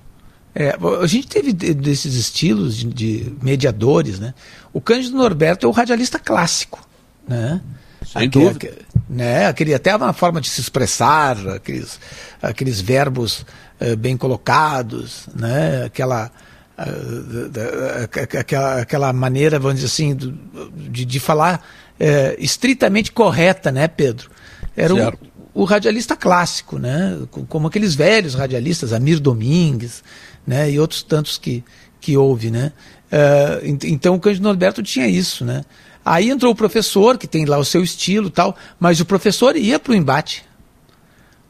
É, 0.55 0.77
a 1.01 1.07
gente 1.07 1.29
teve 1.29 1.53
desses 1.53 2.15
estilos 2.15 2.77
de, 2.77 2.87
de, 2.87 3.35
mediadores, 3.43 4.19
né? 4.19 4.35
O 4.73 4.81
Cândido 4.81 5.17
Norberto 5.17 5.67
é 5.67 5.69
o 5.69 5.73
radialista 5.73 6.19
clássico, 6.19 6.87
né? 7.27 7.61
Sem 8.05 8.27
aquele, 8.27 8.45
dúvida. 8.45 8.67
Aquele, 8.69 8.87
né? 9.09 9.47
aquele, 9.47 9.75
até 9.75 9.97
uma 9.97 10.13
forma 10.13 10.41
de 10.41 10.51
se 10.51 10.61
expressar, 10.61 11.39
aqueles, 11.49 11.99
aqueles 12.43 12.81
verbos 12.81 13.47
uh, 13.81 13.97
bem 13.97 14.15
colocados, 14.15 15.27
né? 15.35 15.85
Aquela, 15.85 16.31
uh, 16.79 18.39
aquela, 18.39 18.81
aquela 18.83 19.13
maneira, 19.13 19.59
vamos 19.59 19.77
dizer 19.77 19.87
assim, 19.87 20.35
de, 20.75 21.07
de 21.07 21.21
falar 21.21 21.67
uh, 21.99 22.37
estritamente 22.39 23.11
correta, 23.11 23.73
né, 23.73 23.89
Pedro? 23.89 24.31
Era 24.77 24.95
certo. 24.95 25.19
o, 25.55 25.63
o 25.63 25.65
radialista 25.65 26.15
clássico, 26.15 26.79
né? 26.79 27.19
Como 27.49 27.69
aqueles 27.69 27.95
velhos 27.95 28.35
radialistas, 28.35 28.93
Amir 28.93 29.19
Domingues, 29.19 30.03
né? 30.47 30.71
E 30.71 30.79
outros 30.79 31.03
tantos 31.03 31.39
que, 31.39 31.65
que 32.01 32.17
houve, 32.17 32.51
né? 32.51 32.73
Uh, 33.13 33.79
então 33.85 34.15
o 34.15 34.21
Cândido 34.21 34.45
Norberto 34.45 34.83
tinha 34.83 35.07
isso, 35.07 35.45
né? 35.45 35.65
Aí 36.05 36.31
entrou 36.31 36.53
o 36.53 36.57
professor, 36.57 37.17
que 37.17 37.27
tem 37.27 37.45
lá 37.45 37.59
o 37.59 37.65
seu 37.65 37.83
estilo 37.83 38.29
tal, 38.29 38.57
mas 38.81 39.01
o 39.01 39.05
professor 39.05 39.57
ia 39.57 39.79
para 39.79 39.93
o 39.93 39.95
embate. 39.95 40.45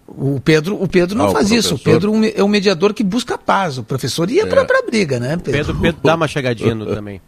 O 0.06 0.40
Pedro, 0.40 0.82
o 0.82 0.87
Pedro 0.87 1.16
não 1.16 1.26
ah, 1.26 1.30
faz 1.30 1.50
isso. 1.50 1.76
O 1.76 1.78
Pedro 1.78 2.12
é 2.34 2.44
um 2.44 2.49
mediador 2.49 2.92
que 2.92 3.02
busca 3.02 3.38
paz. 3.38 3.78
O 3.78 3.84
professor 3.84 4.30
ia 4.30 4.42
é. 4.42 4.46
para 4.46 4.78
a 4.78 4.82
briga, 4.82 5.18
né? 5.18 5.37
Pedro, 5.37 5.52
Pedro, 5.52 5.80
Pedro 5.80 6.00
dá 6.02 6.14
uma 6.14 6.28
chegadinha 6.28 6.75
no, 6.75 6.84
também. 6.94 7.20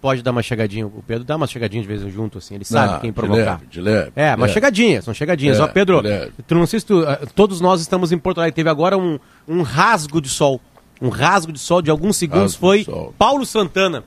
Pode 0.00 0.22
dar 0.22 0.30
uma 0.30 0.42
chegadinha. 0.42 0.86
O 0.86 1.02
Pedro 1.06 1.24
dá 1.24 1.36
uma 1.36 1.46
chegadinha 1.46 1.82
de 1.82 1.88
vez 1.88 2.02
em 2.02 2.10
junto, 2.10 2.38
assim. 2.38 2.54
Ele 2.54 2.64
sabe 2.64 2.92
não, 2.92 3.00
quem 3.00 3.12
provocar. 3.12 3.40
De 3.40 3.46
leve, 3.46 3.66
de 3.70 3.80
leve, 3.80 4.12
é, 4.14 4.34
uma 4.34 4.46
chegadinha, 4.46 5.02
são 5.02 5.14
chegadinhas. 5.14 5.58
É, 5.58 5.62
Ó, 5.62 5.68
Pedro, 5.68 6.02
tu 6.46 6.54
não 6.54 6.66
sei 6.66 6.80
se 6.80 6.86
tu, 6.86 7.02
eh, 7.02 7.20
todos 7.34 7.60
nós 7.60 7.80
estamos 7.80 8.12
em 8.12 8.18
Porto 8.18 8.38
Alegre. 8.38 8.54
Teve 8.54 8.68
agora 8.68 8.96
um, 8.96 9.18
um 9.48 9.62
rasgo 9.62 10.20
de 10.20 10.28
sol. 10.28 10.60
Um 11.02 11.08
rasgo 11.08 11.52
de 11.52 11.58
sol 11.58 11.82
de 11.82 11.90
alguns 11.90 12.16
segundos. 12.16 12.54
Rasgo 12.54 12.60
foi 12.60 12.86
Paulo 13.18 13.44
Santana. 13.44 14.04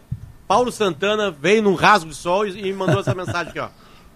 Paulo 0.47 0.71
Santana 0.71 1.29
veio 1.29 1.61
num 1.61 1.75
rasgo 1.75 2.09
de 2.09 2.15
sol 2.15 2.47
e, 2.47 2.69
e 2.69 2.73
mandou 2.73 3.01
essa 3.01 3.13
mensagem 3.13 3.49
aqui, 3.49 3.59
ó. 3.59 3.67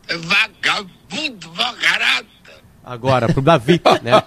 Vagabundo, 0.07 1.51
vagarado 1.51 2.27
agora 2.89 3.31
pro 3.31 3.41
Davi, 3.41 3.79
né? 4.01 4.23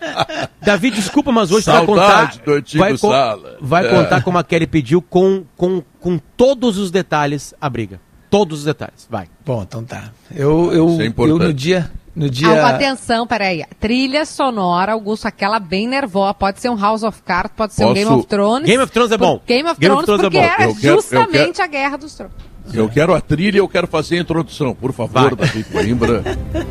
Davi, 0.64 0.90
desculpa, 0.90 1.30
mas 1.30 1.50
hoje 1.50 1.64
Saudade 1.64 1.86
vai 1.86 1.96
contar. 1.96 2.78
Vai, 2.78 2.96
sala. 2.96 3.58
vai 3.60 3.86
é. 3.86 3.90
contar 3.90 4.22
como 4.22 4.38
a 4.38 4.44
Kelly 4.44 4.66
pediu 4.66 5.02
com, 5.02 5.44
com, 5.56 5.82
com 6.00 6.18
todos 6.36 6.78
os 6.78 6.90
detalhes 6.90 7.54
a 7.60 7.68
briga. 7.68 8.00
Todos 8.30 8.60
os 8.60 8.64
detalhes. 8.64 9.06
Vai. 9.10 9.28
Bom, 9.44 9.62
então 9.62 9.84
tá. 9.84 10.10
Eu, 10.34 10.72
eu, 10.72 10.98
é 11.00 11.12
eu 11.18 11.38
no 11.38 11.52
dia. 11.52 11.90
No 12.18 12.28
dia... 12.28 12.66
Atenção, 12.66 13.28
peraí. 13.28 13.64
Trilha 13.78 14.26
sonora, 14.26 14.92
Augusto, 14.92 15.26
aquela 15.26 15.60
bem 15.60 15.86
nervosa. 15.86 16.34
Pode 16.34 16.60
ser 16.60 16.68
um 16.68 16.76
House 16.76 17.04
of 17.04 17.22
Cards, 17.22 17.52
pode 17.56 17.74
ser 17.74 17.84
Posso... 17.84 17.92
um 17.92 17.94
Game 17.94 18.10
of 18.10 18.26
Thrones. 18.26 18.66
Game 18.66 18.82
of 18.82 18.92
Thrones 18.92 19.12
é 19.12 19.16
bom. 19.16 19.40
Game 19.46 19.68
of 19.68 19.80
Game 19.80 19.94
Thrones, 19.94 20.08
of 20.08 20.18
Thrones 20.18 20.24
é 20.24 20.48
porque 20.48 20.62
é, 20.62 20.68
é 20.68 20.94
justamente 20.94 21.56
quero... 21.58 21.62
a 21.62 21.66
Guerra 21.68 21.96
dos 21.96 22.14
Tronos. 22.14 22.34
Eu 22.74 22.88
quero 22.88 23.14
a 23.14 23.20
trilha, 23.20 23.58
eu 23.58 23.68
quero 23.68 23.86
fazer 23.86 24.18
a 24.18 24.20
introdução. 24.20 24.74
Por 24.74 24.92
favor, 24.92 25.34
Davi 25.36 25.62
Coimbra. 25.64 26.22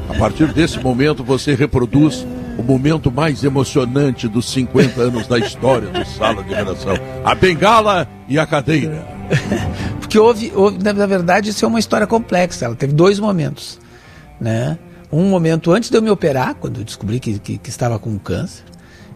A 0.10 0.20
partir 0.20 0.54
desse 0.54 0.80
momento, 0.80 1.24
você 1.24 1.56
reproduz 1.56 2.28
o 2.58 2.62
momento 2.62 3.10
mais 3.10 3.44
emocionante 3.44 4.28
dos 4.28 4.52
50 4.52 5.02
anos 5.02 5.28
da 5.28 5.40
história 5.40 5.88
do 5.88 6.06
Sala 6.06 6.44
de 6.44 6.54
Redação. 6.54 6.94
A 7.24 7.34
bengala 7.34 8.08
e 8.28 8.38
a 8.38 8.46
cadeira. 8.46 9.08
Porque 10.00 10.20
houve, 10.20 10.52
houve, 10.54 10.78
na 10.84 11.06
verdade, 11.06 11.50
isso 11.50 11.66
é 11.66 11.68
uma 11.68 11.80
história 11.80 12.06
complexa. 12.06 12.66
Ela 12.66 12.76
teve 12.76 12.94
dois 12.94 13.20
momentos, 13.20 13.80
né? 14.40 14.78
Um 15.12 15.30
momento 15.30 15.72
antes 15.72 15.90
de 15.90 15.98
eu 15.98 16.02
me 16.02 16.10
operar, 16.10 16.56
quando 16.56 16.80
eu 16.80 16.84
descobri 16.84 17.20
que, 17.20 17.40
que, 17.40 17.58
que 17.58 17.70
estava 17.70 17.98
com 17.98 18.18
câncer, 18.20 18.64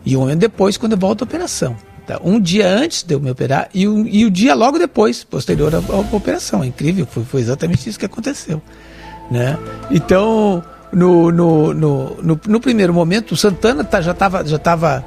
e 0.06 0.16
um 0.16 0.22
momento 0.22 0.40
depois, 0.40 0.78
quando 0.78 0.94
eu 0.94 0.98
volto 0.98 1.22
à 1.22 1.26
operação. 1.26 1.76
Tá? 2.08 2.20
Um 2.24 2.40
dia 2.40 2.68
antes 2.68 3.04
de 3.04 3.14
eu 3.14 3.20
me 3.20 3.30
operar 3.30 3.70
e, 3.74 3.88
um, 3.88 4.08
e 4.08 4.26
o 4.26 4.32
dia 4.32 4.56
logo 4.56 4.80
depois, 4.80 5.24
posterior 5.24 5.74
à, 5.76 5.78
à 5.78 6.16
operação. 6.16 6.64
É 6.64 6.68
incrível, 6.68 7.06
foi, 7.06 7.24
foi, 7.24 7.42
exatamente 7.42 7.88
isso 7.88 8.00
que 8.00 8.06
aconteceu. 8.06 8.62
Né? 9.30 9.58
Então, 9.92 10.64
no, 10.92 11.32
no, 11.32 11.74
no, 11.74 12.22
no, 12.22 12.42
no 12.46 12.60
primeiro 12.60 12.94
momento, 12.94 13.34
o 13.34 13.38
Santana 13.38 13.84
tá, 13.84 14.02
já 14.02 14.12
estava 14.12 14.46
já 14.46 14.58
tava, 14.58 15.06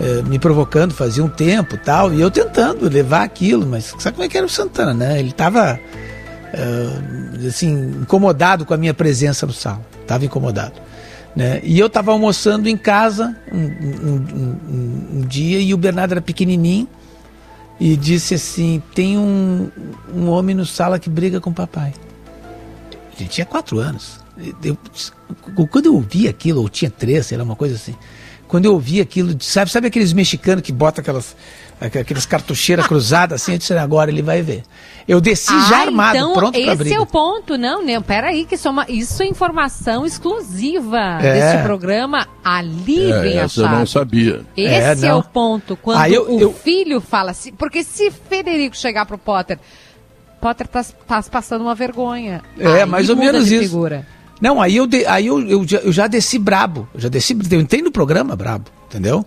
é, 0.00 0.22
me 0.22 0.38
provocando 0.38 0.92
fazia 0.92 1.24
um 1.24 1.28
tempo 1.28 1.78
tal, 1.78 2.12
e 2.12 2.20
eu 2.20 2.30
tentando 2.30 2.88
levar 2.88 3.22
aquilo, 3.22 3.66
mas 3.66 3.94
sabe 3.98 4.16
como 4.16 4.24
é 4.24 4.28
que 4.28 4.36
era 4.36 4.46
o 4.46 4.50
Santana, 4.50 4.92
né? 4.92 5.18
Ele 5.18 5.30
estava 5.30 5.80
é, 6.52 7.48
assim, 7.48 7.72
incomodado 8.02 8.64
com 8.64 8.74
a 8.74 8.76
minha 8.76 8.94
presença 8.94 9.46
no 9.46 9.52
sal. 9.52 9.82
Estava 10.04 10.24
incomodado. 10.24 10.80
Né? 11.34 11.60
E 11.64 11.78
eu 11.78 11.88
estava 11.88 12.12
almoçando 12.12 12.68
em 12.68 12.76
casa 12.76 13.36
um, 13.50 13.58
um, 13.58 14.14
um, 14.14 15.18
um, 15.18 15.20
dia 15.26 15.58
e 15.58 15.74
o 15.74 15.76
Bernardo 15.76 16.12
era 16.12 16.22
pequenininho 16.22 16.88
e 17.80 17.96
disse 17.96 18.34
assim: 18.34 18.80
tem 18.94 19.18
um, 19.18 19.68
um 20.14 20.28
homem 20.28 20.54
no 20.54 20.64
sala 20.64 20.98
que 20.98 21.10
briga 21.10 21.40
com 21.40 21.50
o 21.50 21.54
papai. 21.54 21.92
Ele 23.18 23.28
tinha 23.28 23.44
quatro 23.44 23.78
anos. 23.78 24.20
Eu, 24.62 24.76
quando 25.70 25.86
eu 25.86 25.94
ouvi 25.94 26.28
aquilo, 26.28 26.60
ou 26.60 26.68
tinha 26.68 26.90
três, 26.90 27.30
lá, 27.32 27.42
uma 27.42 27.56
coisa 27.56 27.74
assim. 27.74 27.94
Quando 28.46 28.66
eu 28.66 28.72
ouvi 28.72 29.00
aquilo, 29.00 29.34
sabe, 29.40 29.70
sabe 29.70 29.86
aqueles 29.86 30.12
mexicanos 30.12 30.62
que 30.62 30.72
botam 30.72 31.02
aquelas 31.02 31.34
aqueles 31.80 32.26
cartucheiras 32.26 32.86
cruzadas 32.86 33.42
assim, 33.42 33.52
eu 33.52 33.58
disse, 33.58 33.72
agora 33.74 34.10
ele 34.10 34.22
vai 34.22 34.42
ver. 34.42 34.62
Eu 35.06 35.20
desci 35.20 35.52
ah, 35.52 35.66
já 35.68 35.78
armado, 35.82 36.16
então 36.16 36.32
pronto 36.32 36.52
para 36.52 36.74
briga. 36.76 36.90
Esse 36.90 36.94
é 36.94 37.00
o 37.00 37.06
ponto, 37.06 37.58
não, 37.58 37.84
não, 37.84 38.02
peraí, 38.02 38.44
que 38.44 38.54
isso 38.54 38.68
é, 38.68 38.70
uma, 38.70 38.86
isso 38.88 39.22
é 39.22 39.26
informação 39.26 40.06
exclusiva 40.06 41.18
é. 41.20 41.34
desse 41.34 41.62
programa, 41.62 42.26
ali 42.42 43.10
é, 43.12 43.20
vem 43.20 43.38
a 43.38 43.42
essa 43.42 43.60
eu 43.60 43.68
não 43.68 43.86
sabia. 43.86 44.40
Esse 44.56 45.04
é, 45.04 45.08
é 45.08 45.14
o 45.14 45.22
ponto, 45.22 45.76
quando 45.76 46.00
ah, 46.00 46.08
eu, 46.08 46.30
o 46.30 46.40
eu... 46.40 46.52
filho 46.52 47.00
fala 47.00 47.32
assim, 47.32 47.52
porque 47.52 47.84
se 47.84 48.10
Federico 48.10 48.76
chegar 48.76 49.04
pro 49.04 49.18
Potter, 49.18 49.58
Potter 50.40 50.66
tá, 50.68 50.84
tá 51.06 51.22
passando 51.30 51.62
uma 51.62 51.74
vergonha. 51.74 52.42
É, 52.58 52.82
aí 52.82 52.86
mais 52.86 53.08
ou 53.10 53.16
menos 53.16 53.50
isso. 53.50 53.64
Figura. 53.64 54.06
Não, 54.40 54.60
aí 54.60 54.76
eu, 54.76 54.86
de, 54.86 55.06
aí 55.06 55.26
eu, 55.26 55.40
eu, 55.48 55.66
já, 55.66 55.78
eu 55.78 55.92
já 55.92 56.06
desci 56.06 56.38
brabo, 56.38 56.88
eu 56.94 57.00
já 57.00 57.08
desci, 57.08 57.36
eu 57.50 57.60
entrei 57.60 57.82
no 57.82 57.90
programa 57.90 58.34
brabo, 58.34 58.70
entendeu? 58.86 59.24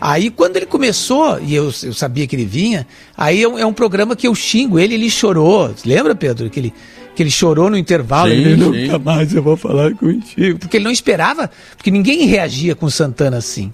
Aí 0.00 0.30
quando 0.30 0.56
ele 0.56 0.66
começou, 0.66 1.38
e 1.40 1.54
eu, 1.54 1.64
eu 1.82 1.92
sabia 1.92 2.26
que 2.26 2.34
ele 2.34 2.46
vinha, 2.46 2.86
aí 3.16 3.42
é 3.42 3.48
um, 3.48 3.58
é 3.58 3.66
um, 3.66 3.72
programa 3.72 4.16
que 4.16 4.26
eu 4.26 4.34
xingo 4.34 4.78
ele, 4.78 4.94
ele 4.94 5.10
chorou. 5.10 5.74
Lembra, 5.84 6.14
Pedro? 6.14 6.48
Que 6.48 6.58
ele, 6.58 6.74
que 7.14 7.22
ele 7.22 7.30
chorou 7.30 7.68
no 7.68 7.76
intervalo. 7.76 8.30
Sim, 8.30 8.36
ele 8.36 8.56
nunca 8.56 8.98
mais 8.98 9.34
eu 9.34 9.42
vou 9.42 9.58
falar 9.58 9.94
contigo. 9.94 10.58
Porque 10.58 10.78
ele 10.78 10.84
não 10.84 10.90
esperava, 10.90 11.50
porque 11.76 11.90
ninguém 11.90 12.24
reagia 12.24 12.74
com 12.74 12.88
Santana 12.88 13.36
assim. 13.36 13.70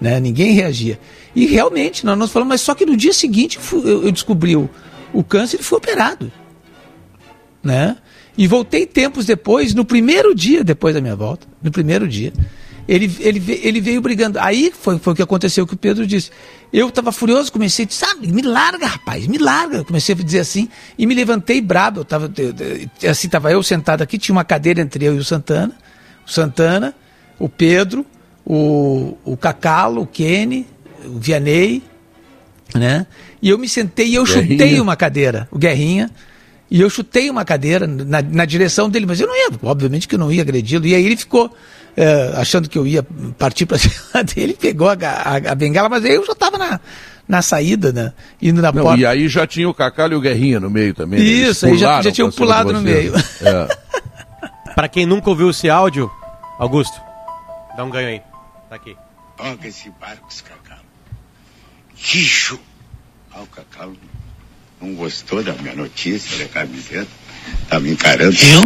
Né? 0.00 0.18
Ninguém 0.18 0.52
reagia. 0.52 0.98
E 1.34 1.46
realmente, 1.46 2.04
nós, 2.04 2.18
nós 2.18 2.32
falamos, 2.32 2.54
mas 2.54 2.60
só 2.60 2.74
que 2.74 2.84
no 2.84 2.96
dia 2.96 3.12
seguinte 3.12 3.60
eu, 3.72 4.06
eu 4.06 4.12
descobri 4.12 4.56
o, 4.56 4.68
o 5.12 5.22
câncer 5.22 5.60
e 5.60 5.62
fui 5.62 5.78
operado. 5.78 6.32
Né? 7.62 7.96
E 8.36 8.48
voltei 8.48 8.84
tempos 8.84 9.26
depois, 9.26 9.74
no 9.74 9.84
primeiro 9.84 10.34
dia 10.34 10.64
depois 10.64 10.92
da 10.92 11.00
minha 11.00 11.14
volta, 11.14 11.46
no 11.62 11.70
primeiro 11.70 12.08
dia 12.08 12.32
ele, 12.86 13.14
ele, 13.20 13.60
ele 13.62 13.80
veio 13.80 14.00
brigando. 14.00 14.38
Aí 14.38 14.72
foi, 14.78 14.98
foi 14.98 15.12
o 15.12 15.16
que 15.16 15.22
aconteceu 15.22 15.66
que 15.66 15.74
o 15.74 15.76
Pedro 15.76 16.06
disse. 16.06 16.30
Eu 16.72 16.88
estava 16.88 17.12
furioso, 17.12 17.52
comecei 17.52 17.84
a 17.84 17.88
dizer, 17.88 18.06
sabe, 18.06 18.32
me 18.32 18.42
larga, 18.42 18.86
rapaz, 18.86 19.26
me 19.26 19.38
larga. 19.38 19.84
Comecei 19.84 20.14
a 20.14 20.18
dizer 20.18 20.40
assim 20.40 20.68
e 20.98 21.06
me 21.06 21.14
levantei 21.14 21.60
brabo. 21.60 22.00
Eu 22.00 22.04
tava, 22.04 22.32
eu, 22.36 23.10
assim, 23.10 23.26
estava 23.26 23.52
eu 23.52 23.62
sentado 23.62 24.02
aqui, 24.02 24.18
tinha 24.18 24.34
uma 24.34 24.44
cadeira 24.44 24.80
entre 24.80 25.04
eu 25.04 25.14
e 25.14 25.18
o 25.18 25.24
Santana. 25.24 25.74
O 26.26 26.30
Santana, 26.30 26.94
o 27.38 27.48
Pedro, 27.48 28.06
o, 28.44 29.16
o 29.24 29.36
Cacalo, 29.36 30.02
o 30.02 30.06
Kenny, 30.06 30.66
o 31.04 31.18
Vianney, 31.18 31.82
né? 32.74 33.06
E 33.40 33.48
eu 33.48 33.58
me 33.58 33.68
sentei 33.68 34.08
e 34.08 34.14
eu 34.14 34.24
Guerrinha. 34.24 34.58
chutei 34.58 34.80
uma 34.80 34.96
cadeira, 34.96 35.48
o 35.50 35.58
Guerrinha. 35.58 36.10
E 36.70 36.80
eu 36.80 36.88
chutei 36.88 37.28
uma 37.28 37.44
cadeira 37.44 37.86
na, 37.86 38.22
na 38.22 38.44
direção 38.46 38.88
dele, 38.88 39.04
mas 39.04 39.20
eu 39.20 39.26
não 39.26 39.36
ia, 39.36 39.50
obviamente 39.62 40.08
que 40.08 40.14
eu 40.14 40.18
não 40.18 40.32
ia 40.32 40.40
agredi-lo. 40.40 40.86
E 40.86 40.94
aí 40.94 41.04
ele 41.04 41.18
ficou 41.18 41.54
é, 41.96 42.32
achando 42.36 42.68
que 42.68 42.78
eu 42.78 42.86
ia 42.86 43.02
partir 43.38 43.66
para 43.66 43.78
cima 43.78 44.24
dele, 44.24 44.56
pegou 44.58 44.88
a, 44.88 44.94
a, 44.94 45.36
a, 45.36 45.54
bengala, 45.54 45.88
mas 45.88 46.04
aí 46.04 46.14
eu 46.14 46.24
já 46.24 46.32
estava 46.32 46.58
na, 46.58 46.80
na 47.28 47.42
saída, 47.42 47.92
né? 47.92 48.12
Indo 48.40 48.62
na 48.62 48.72
Não, 48.72 48.82
porta. 48.82 49.00
E 49.00 49.06
aí 49.06 49.28
já 49.28 49.46
tinha 49.46 49.68
o 49.68 49.74
Cacalho 49.74 50.14
e 50.14 50.16
o 50.16 50.20
Guerrinha 50.20 50.60
no 50.60 50.70
meio 50.70 50.94
também. 50.94 51.20
Né? 51.20 51.24
Isso, 51.24 51.66
aí 51.66 51.76
já, 51.76 52.02
já 52.02 52.10
tinham 52.10 52.30
pulado 52.30 52.72
no 52.72 52.80
meio. 52.80 53.12
É. 53.42 53.82
para 54.74 54.88
quem 54.88 55.04
nunca 55.04 55.28
ouviu 55.28 55.50
esse 55.50 55.68
áudio, 55.68 56.10
Augusto, 56.58 56.98
dá 57.76 57.84
um 57.84 57.90
ganho 57.90 58.08
aí. 58.08 58.22
Tá 58.68 58.76
aqui. 58.76 58.96
Toca 59.36 59.66
esse 59.66 59.90
barco, 60.00 60.28
Cacalo. 60.44 60.82
Lixo! 61.96 62.58
Ah, 63.34 63.42
o 63.42 63.46
Cacalo 63.46 63.96
não 64.80 64.94
gostou 64.94 65.42
da 65.42 65.52
minha 65.54 65.74
notícia 65.74 66.38
da 66.38 66.48
camiseta. 66.52 67.08
Tá 67.68 67.80
me 67.80 67.90
encarando. 67.90 68.36
Eu? 68.36 68.64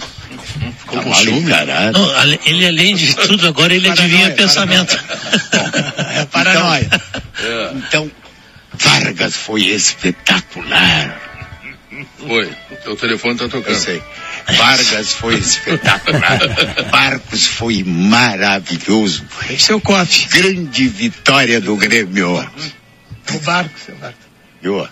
Ficou 0.78 1.02
com 1.02 1.14
ciúme? 1.14 1.50
Não, 1.92 2.38
ele, 2.45 2.66
além 2.66 2.95
de 2.95 3.14
tudo, 3.14 3.49
agora 3.49 3.75
ele 3.75 3.88
adivinha 3.88 4.30
pensamento. 4.30 4.99
é 6.14 6.25
paranoia. 6.26 6.88
Então, 7.75 8.11
Vargas 8.73 9.37
foi 9.37 9.66
espetacular. 9.66 11.21
Foi. 12.18 12.47
O 12.71 12.76
teu 12.76 12.97
telefone 12.97 13.38
tá 13.38 13.49
tocando. 13.49 13.75
Eu 13.75 13.80
sei. 13.80 14.02
Vargas 14.49 15.12
foi 15.12 15.37
espetacular. 15.37 16.38
Barcos 16.90 17.47
foi 17.47 17.83
maravilhoso. 17.85 19.25
Esse 19.50 19.73
é 19.73 19.75
o 19.75 19.80
coffee. 19.80 20.26
Grande 20.26 20.88
vitória 20.88 21.61
do 21.61 21.76
Grêmio. 21.76 22.38
O 23.33 23.38
barco, 23.40 23.78
seu 23.85 23.97
barco. 23.97 24.18
Viu? 24.62 24.87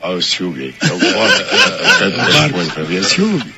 Olha 0.00 0.16
o 0.16 0.22
Silvio 0.22 0.64
aí. 0.64 0.74
É 0.80 0.92
o 0.92 0.98
coffee. 0.98 2.96
É 2.96 3.00
o 3.00 3.04
Silvio. 3.04 3.57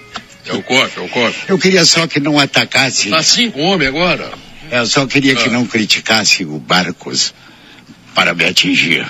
É 0.51 0.55
o 0.55 0.63
cofe, 0.63 0.99
é 0.99 1.03
o 1.03 1.09
cofe. 1.09 1.45
Eu 1.49 1.59
queria 1.59 1.85
só 1.85 2.07
que 2.07 2.21
não 2.21 2.39
atacasse. 2.39 3.13
Assim, 3.15 3.53
o 3.55 3.61
homem 3.61 3.89
agora? 3.89 4.33
Eu 4.71 4.87
só 4.87 5.07
queria 5.07 5.33
ah. 5.33 5.37
que 5.37 5.49
não 5.49 5.67
criticasse 5.67 6.45
o 6.45 6.59
Barcos 6.59 7.35
para 8.15 8.35
me 8.35 8.45
atingir. 8.45 9.07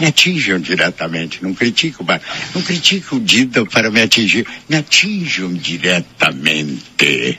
Me 0.00 0.06
atinjam 0.06 0.60
diretamente, 0.60 1.42
não 1.42 1.52
critico 1.52 2.02
o 2.02 2.06
Barcos. 2.06 2.28
Não 2.54 2.62
critico 2.62 3.16
o 3.16 3.20
Dida 3.20 3.64
para 3.66 3.90
me 3.90 4.00
atingir. 4.00 4.46
Me 4.68 4.76
atinjam 4.76 5.52
diretamente. 5.52 7.38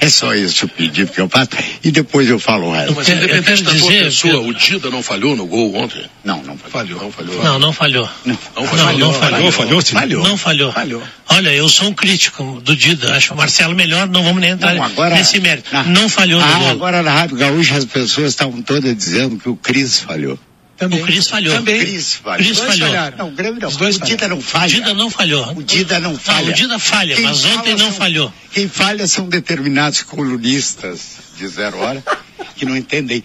É 0.00 0.08
só 0.10 0.34
esse 0.34 0.64
o 0.64 0.68
pedido 0.68 1.10
que 1.12 1.20
eu 1.20 1.28
faço 1.28 1.50
e 1.82 1.90
depois 1.90 2.28
eu 2.28 2.38
falo 2.38 2.66
o 2.68 2.72
resto. 2.72 2.94
Mas 2.94 3.08
independente 3.08 3.62
da 3.62 3.74
tua 3.74 3.88
pessoa, 3.90 4.40
o 4.40 4.52
Dida 4.54 4.90
não 4.90 5.02
falhou 5.02 5.34
no 5.34 5.46
gol 5.46 5.74
ontem? 5.74 6.04
Não, 6.24 6.42
não 6.42 6.56
falhou. 6.58 7.00
Não 7.02 7.10
falhou. 7.12 7.42
Não, 7.42 7.58
não 7.58 7.72
falhou. 7.72 8.08
Não, 8.24 8.38
não 8.56 8.66
falhou. 8.66 8.86
Não, 8.98 9.12
falhou. 9.14 9.52
Falhou, 9.52 9.82
falhou. 9.82 10.22
Não 10.24 10.36
falhou. 10.36 10.72
Falhou. 10.72 11.02
Olha, 11.30 11.50
eu 11.54 11.68
sou 11.68 11.88
um 11.88 11.94
crítico 11.94 12.60
do 12.62 12.76
Dida. 12.76 13.14
Acho 13.16 13.34
o 13.34 13.36
Marcelo 13.36 13.74
melhor, 13.74 14.08
não 14.08 14.22
vamos 14.24 14.40
nem 14.40 14.50
entrar 14.50 14.74
Não, 14.74 14.82
agora- 14.82 15.14
nesse 15.14 15.40
mérito. 15.40 15.72
Na- 15.72 15.84
Não 15.84 16.08
falhou 16.08 16.40
no 16.40 16.46
Ah, 16.46 16.58
gol. 16.58 16.68
agora 16.68 17.02
na 17.02 17.12
Rádio 17.12 17.36
Gaúcha 17.36 17.76
as 17.76 17.84
pessoas 17.84 18.28
estavam 18.30 18.60
todas 18.62 18.94
dizendo 18.96 19.36
que 19.38 19.48
o 19.48 19.56
Cris 19.56 20.00
falhou. 20.00 20.38
O 20.80 21.02
Cris 21.04 21.26
falhou. 21.28 21.58
O 21.58 21.62
Cris 21.64 22.14
falhou. 22.14 22.36
Cris 22.46 22.58
falhou. 22.58 22.88
Não, 23.16 23.28
o 23.28 23.30
Grêmio 23.32 23.60
não. 23.60 23.68
Os 23.68 23.76
dois 23.76 23.96
o 23.96 24.00
Dida 24.04 24.28
não 24.28 24.40
falha. 24.40 24.66
O 24.66 24.68
Dida 24.68 24.94
não 24.94 25.10
falhou. 25.10 25.52
O 25.56 25.62
Dida 25.62 25.98
não 25.98 26.16
falha. 26.18 26.50
o 26.50 26.52
Dida 26.52 26.78
falha, 26.78 27.14
Quem 27.16 27.24
mas 27.24 27.44
ontem 27.44 27.72
não 27.72 27.78
são- 27.86 27.92
falhou. 27.92 28.32
Quem 28.52 28.68
falha 28.68 29.06
são 29.08 29.28
determinados 29.28 30.02
colunistas 30.02 31.00
de 31.36 31.48
zero 31.48 31.78
hora 31.78 32.02
que 32.56 32.64
não 32.64 32.76
entendem 32.76 33.22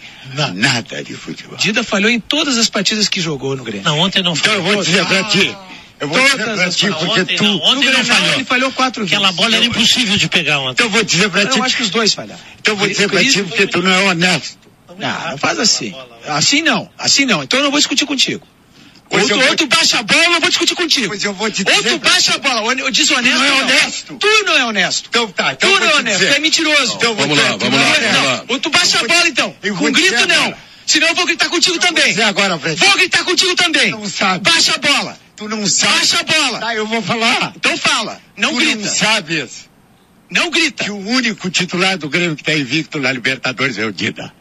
nada 0.54 1.02
de 1.02 1.14
futebol. 1.14 1.56
Dida 1.56 1.82
falhou 1.84 2.10
em 2.10 2.18
todas 2.20 2.58
as 2.58 2.68
partidas 2.68 3.08
que 3.08 3.20
jogou 3.20 3.56
no 3.56 3.64
Grêmio. 3.64 3.84
Não, 3.84 3.98
ontem 4.00 4.22
não 4.22 4.32
Então 4.32 4.52
falhou. 4.52 4.66
eu 4.68 4.74
vou 4.74 4.84
dizer 4.84 5.04
pra 5.06 5.24
ti. 5.24 5.56
Eu 6.00 6.08
vou 6.08 6.18
dizer 6.20 6.38
Todas 6.38 6.54
pra 6.56 6.64
as 6.66 6.76
ti 6.76 6.86
porque 6.88 7.20
ontem 7.20 7.36
tu. 7.36 7.44
não, 7.44 7.56
ontem 7.62 7.90
não 7.90 8.04
falhou. 8.04 8.34
ele 8.34 8.44
falhou 8.44 8.72
quatro 8.72 9.04
Aquela 9.04 9.28
vezes. 9.28 9.36
bola 9.36 9.56
era 9.56 9.64
impossível 9.64 10.16
de 10.16 10.28
pegar 10.28 10.58
ontem. 10.58 10.72
Então 10.72 10.86
eu 10.86 10.90
vou 10.90 11.04
dizer 11.04 11.30
pra 11.30 11.46
ti. 11.46 11.56
Eu 11.58 11.64
acho 11.64 11.76
que 11.76 11.82
os 11.84 11.90
dois 11.90 12.12
falharam. 12.12 12.40
Então 12.60 12.74
eu 12.74 12.78
vou 12.78 12.88
dizer 12.88 13.08
pra 13.08 13.20
ti 13.24 13.42
porque 13.44 13.66
tu 13.68 13.80
não 13.80 13.90
é 13.92 14.02
honesto. 14.10 14.58
Não, 14.98 15.30
não 15.30 15.38
faz 15.38 15.58
assim. 15.58 15.94
Assim 16.26 16.62
não, 16.62 16.90
assim 16.98 17.24
não. 17.24 17.42
Então 17.42 17.58
eu 17.58 17.64
não 17.64 17.70
vou 17.70 17.80
discutir 17.80 18.06
contigo. 18.06 18.46
Ou 19.10 19.18
Pois 19.18 19.26
tu, 19.26 19.32
eu 19.34 19.38
vou- 19.38 19.48
ou 19.50 19.56
tu 19.56 19.66
baixa 19.66 19.98
a 19.98 20.02
bola, 20.02 20.24
eu 20.24 20.30
não 20.30 20.40
vou 20.40 20.48
discutir 20.48 20.74
contigo. 20.74 21.08
Pois 21.08 21.22
eu 21.22 21.34
vou 21.34 21.50
te 21.50 21.62
Ou 21.66 21.72
dizer 21.76 21.90
tu 21.90 22.00
pra 22.00 22.10
baixa 22.10 22.34
a 22.34 22.38
bola. 22.38 22.62
O 22.62 22.90
desonesto. 22.90 23.38
Tu 23.38 23.38
não 23.38 23.44
é 23.44 23.52
honesto. 23.62 24.16
Tu 24.18 24.44
não 24.44 24.56
é 24.56 24.64
honesto. 24.64 25.06
Então 25.10 25.28
tá, 25.30 25.52
então 25.52 25.70
tu 25.70 25.78
não 25.80 25.86
vou 25.88 25.96
é 25.96 26.00
honesto. 26.00 26.18
dizer. 26.18 26.30
Tu 26.32 26.36
é 26.36 26.40
mentiroso. 26.40 26.94
Então 26.94 27.14
vou 27.14 27.26
Vamos 27.28 27.38
lá, 27.38 27.52
tu 27.52 27.58
vamos 27.58 27.78
não 27.80 27.86
lá, 27.88 27.94
vamos. 27.94 28.48
Não. 28.48 28.58
Tu 28.60 28.70
baixa 28.70 28.98
a 29.00 29.06
bola 29.06 29.28
então. 29.28 29.54
Com 29.60 29.74
vou 29.74 29.92
grito 29.92 30.26
não. 30.26 30.54
Senão 30.86 31.08
eu 31.08 31.14
vou 31.14 31.26
gritar 31.26 31.48
contigo 31.48 31.76
vou 31.78 31.86
também. 31.86 32.08
dizer 32.08 32.22
agora. 32.24 32.56
Vou 32.56 32.92
gritar 32.96 33.24
contigo 33.24 33.54
também. 33.54 33.90
Tu 33.90 33.98
não 33.98 34.08
sabe. 34.08 34.50
Baixa 34.50 34.74
a 34.74 34.78
bola. 34.78 35.18
Tu 35.36 35.48
não 35.48 35.66
sabe. 35.66 35.92
Baixa 35.98 36.20
a 36.20 36.22
bola. 36.22 36.58
Tá, 36.60 36.74
eu 36.74 36.86
vou 36.86 37.02
falar. 37.02 37.52
Então 37.56 37.76
fala. 37.76 38.20
Não 38.36 38.50
tu 38.52 38.56
grita. 38.56 38.76
não 38.86 38.94
sabes 38.94 39.68
Não 40.30 40.50
grita. 40.50 40.84
que 40.84 40.90
o 40.90 40.96
único 40.98 41.48
titular 41.50 41.96
do 41.98 42.08
Grêmio 42.08 42.36
que 42.36 42.42
está 42.42 42.54
invicto 42.54 42.98
na 42.98 43.12
Libertadores 43.12 43.78
é 43.78 43.84
o 43.84 43.92
Dida. 43.92 44.32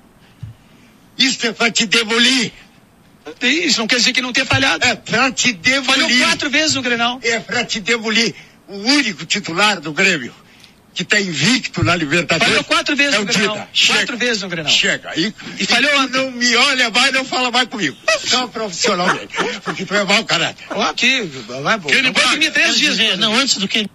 Isso 1.18 1.46
é 1.48 1.52
pra 1.52 1.70
te 1.72 1.86
demolir. 1.86 2.52
Isso 3.42 3.80
não 3.80 3.88
quer 3.88 3.98
dizer 3.98 4.12
que 4.14 4.22
não 4.22 4.34
tenha 4.34 4.46
falhado. 4.46 4.86
É 4.86 4.96
pra 4.96 5.32
te 5.32 5.54
Falhou 5.84 6.08
demolir. 6.08 6.20
quatro 6.28 6.50
vezes 6.50 6.76
no 6.76 6.82
Grenal. 6.82 7.20
É 7.24 7.40
pra 7.40 7.64
te 7.64 7.80
demolir. 7.80 8.36
O 8.68 8.78
único 8.78 9.26
titular 9.26 9.80
do 9.80 9.94
Grêmio 9.94 10.34
que 10.94 11.02
está 11.02 11.20
invicto 11.20 11.84
na 11.84 11.96
Libertadores 11.96 12.48
Falhou 12.50 12.64
quatro 12.66 12.96
vezes 12.96 13.16
é 13.16 13.18
o 13.20 13.22
no 13.26 13.34
Grenal. 13.34 13.68
Dida. 13.74 13.94
Quatro 13.96 14.18
vezes 14.18 14.42
no 14.44 14.50
Grenal. 14.50 14.72
Chega. 14.72 15.12
E, 15.20 15.34
E 15.60 15.66
falhou 15.66 16.00
ontem. 16.02 16.18
não 16.18 16.32
me 16.32 16.56
olha 16.56 16.90
mais, 16.92 17.12
não 17.14 17.26
fala 17.26 17.50
mais 17.50 17.68
comigo. 17.68 17.98
Só 18.20 18.48
profissionalmente. 18.48 19.36
Porque 19.64 19.86
tu 19.86 19.96
é 19.96 20.04
mau 20.04 20.24
caráter. 20.24 20.66
Aqui, 20.70 21.22
vai, 21.64 21.80
pô. 21.80 21.90
Ele 21.90 22.04
Não 22.04 22.14
vai 22.14 22.24
vai- 22.24 22.32
dormir 22.34 22.52
três 22.52 22.78
dias. 22.78 22.96
dizer, 22.98 23.18
não, 23.18 23.34
antes 23.34 23.58
do 23.58 23.68
que. 23.68 23.90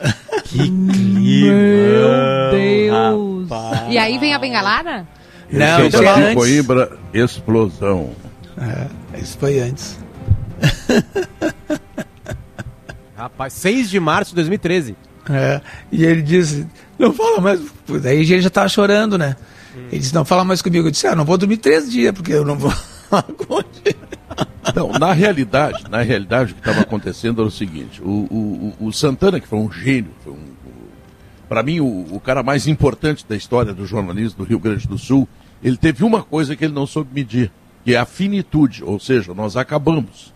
Meu 0.54 2.50
Deus. 2.50 3.48
E 3.90 3.98
aí 3.98 4.18
vem 4.18 4.34
a 4.34 4.38
bengalada? 4.38 5.06
Não, 5.58 5.86
isso 5.86 5.96
é 6.02 6.08
antes. 6.08 6.34
Coimbra, 6.34 6.92
explosão. 7.12 8.10
É, 8.58 9.18
isso 9.20 9.36
foi 9.38 9.60
antes. 9.60 9.98
Rapaz, 13.16 13.52
6 13.54 13.90
de 13.90 14.00
março 14.00 14.30
de 14.30 14.36
2013. 14.36 14.96
É, 15.30 15.60
e 15.90 16.04
ele 16.04 16.22
disse, 16.22 16.66
não 16.98 17.12
fala 17.12 17.40
mais. 17.40 17.60
Daí 18.02 18.18
ele 18.18 18.40
já 18.42 18.50
tava 18.50 18.68
chorando, 18.68 19.16
né? 19.16 19.36
Ele 19.90 19.98
disse, 19.98 20.14
não 20.14 20.24
fala 20.24 20.44
mais 20.44 20.60
comigo. 20.62 20.86
Eu 20.86 20.90
disse, 20.90 21.06
ah, 21.06 21.14
não 21.16 21.24
vou 21.24 21.38
dormir 21.38 21.56
três 21.56 21.90
dias, 21.90 22.12
porque 22.12 22.32
eu 22.32 22.44
não 22.44 22.56
vou. 22.56 22.72
Não, 24.74 24.90
na 24.98 25.12
realidade, 25.12 25.84
na 25.90 26.00
realidade 26.02 26.50
o 26.52 26.54
que 26.54 26.60
estava 26.60 26.80
acontecendo 26.80 27.40
era 27.42 27.46
o 27.48 27.50
seguinte, 27.50 28.02
o, 28.02 28.08
o, 28.08 28.74
o- 28.80 28.86
o 28.86 28.92
Santana, 28.92 29.38
que 29.38 29.46
foi 29.46 29.58
um 29.58 29.70
gênio, 29.70 30.10
foi 30.24 30.32
um, 30.32 30.38
para 31.48 31.62
mim 31.62 31.78
o, 31.80 32.06
o 32.10 32.18
cara 32.18 32.42
mais 32.42 32.66
importante 32.66 33.24
da 33.28 33.36
história 33.36 33.72
do 33.74 33.86
jornalismo 33.86 34.38
do 34.38 34.44
Rio 34.48 34.58
Grande 34.58 34.88
do 34.88 34.96
Sul, 34.98 35.28
ele 35.64 35.78
teve 35.78 36.04
uma 36.04 36.22
coisa 36.22 36.54
que 36.54 36.66
ele 36.66 36.74
não 36.74 36.86
soube 36.86 37.08
medir, 37.14 37.50
que 37.82 37.94
é 37.94 37.98
a 37.98 38.04
finitude, 38.04 38.84
ou 38.84 39.00
seja, 39.00 39.32
nós 39.32 39.56
acabamos. 39.56 40.34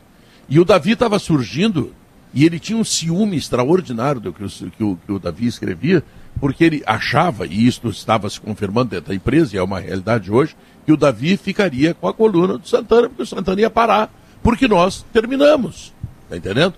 E 0.48 0.58
o 0.58 0.64
Davi 0.64 0.92
estava 0.92 1.18
surgindo 1.18 1.92
e 2.32 2.46
ele 2.46 2.58
tinha 2.58 2.78
um 2.78 2.84
ciúme 2.84 3.36
extraordinário 3.36 4.20
do 4.20 4.32
que 4.32 4.42
o, 4.42 4.48
que 4.48 4.82
o, 4.84 4.98
que 5.04 5.12
o 5.12 5.18
Davi 5.18 5.46
escrevia, 5.46 6.02
porque 6.40 6.64
ele 6.64 6.82
achava, 6.86 7.46
e 7.46 7.66
isto 7.66 7.88
estava 7.90 8.30
se 8.30 8.40
confirmando 8.40 8.90
dentro 8.90 9.08
da 9.08 9.14
empresa, 9.14 9.54
e 9.54 9.58
é 9.58 9.62
uma 9.62 9.80
realidade 9.80 10.32
hoje, 10.32 10.56
que 10.86 10.92
o 10.92 10.96
Davi 10.96 11.36
ficaria 11.36 11.92
com 11.92 12.08
a 12.08 12.14
coluna 12.14 12.56
do 12.56 12.66
Santana, 12.66 13.08
porque 13.08 13.22
o 13.22 13.26
Santana 13.26 13.60
ia 13.60 13.70
parar, 13.70 14.10
porque 14.42 14.66
nós 14.66 15.04
terminamos. 15.12 15.92
Tá 16.28 16.36
entendendo? 16.36 16.74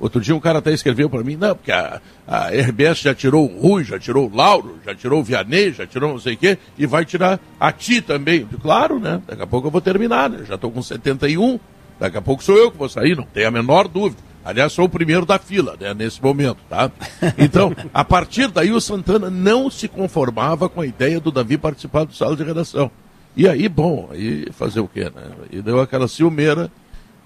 Outro 0.00 0.18
dia 0.18 0.34
um 0.34 0.40
cara 0.40 0.60
até 0.60 0.72
escreveu 0.72 1.10
para 1.10 1.22
mim, 1.22 1.36
não, 1.36 1.54
porque 1.54 1.70
a, 1.70 2.00
a 2.26 2.48
RBS 2.48 3.00
já 3.00 3.14
tirou 3.14 3.44
o 3.44 3.60
Rui, 3.60 3.84
já 3.84 3.98
tirou 3.98 4.30
o 4.30 4.34
Lauro, 4.34 4.78
já 4.84 4.94
tirou 4.94 5.20
o 5.20 5.22
Vianney, 5.22 5.72
já 5.72 5.86
tirou 5.86 6.12
não 6.12 6.18
sei 6.18 6.34
o 6.34 6.36
quê, 6.38 6.58
e 6.78 6.86
vai 6.86 7.04
tirar 7.04 7.38
a 7.60 7.70
ti 7.70 8.00
também. 8.00 8.48
Claro, 8.62 8.98
né? 8.98 9.20
Daqui 9.26 9.42
a 9.42 9.46
pouco 9.46 9.68
eu 9.68 9.70
vou 9.70 9.80
terminar, 9.80 10.30
né? 10.30 10.44
Já 10.48 10.54
estou 10.54 10.70
com 10.70 10.80
71, 10.80 11.60
daqui 12.00 12.16
a 12.16 12.22
pouco 12.22 12.42
sou 12.42 12.56
eu 12.56 12.70
que 12.70 12.78
vou 12.78 12.88
sair, 12.88 13.14
não 13.14 13.24
tem 13.24 13.44
a 13.44 13.50
menor 13.50 13.86
dúvida. 13.86 14.22
Aliás, 14.42 14.72
sou 14.72 14.86
o 14.86 14.88
primeiro 14.88 15.26
da 15.26 15.38
fila, 15.38 15.76
né, 15.78 15.92
nesse 15.92 16.22
momento, 16.22 16.56
tá? 16.68 16.90
Então, 17.36 17.76
a 17.92 18.02
partir 18.02 18.48
daí 18.48 18.72
o 18.72 18.80
Santana 18.80 19.28
não 19.28 19.68
se 19.68 19.86
conformava 19.86 20.66
com 20.66 20.80
a 20.80 20.86
ideia 20.86 21.20
do 21.20 21.30
Davi 21.30 21.58
participar 21.58 22.04
do 22.04 22.14
sala 22.14 22.34
de 22.34 22.42
redação. 22.42 22.90
E 23.36 23.46
aí, 23.46 23.68
bom, 23.68 24.08
aí 24.10 24.46
fazer 24.52 24.80
o 24.80 24.88
quê, 24.88 25.04
né? 25.04 25.30
E 25.50 25.60
deu 25.60 25.78
aquela 25.78 26.08
ciumeira 26.08 26.70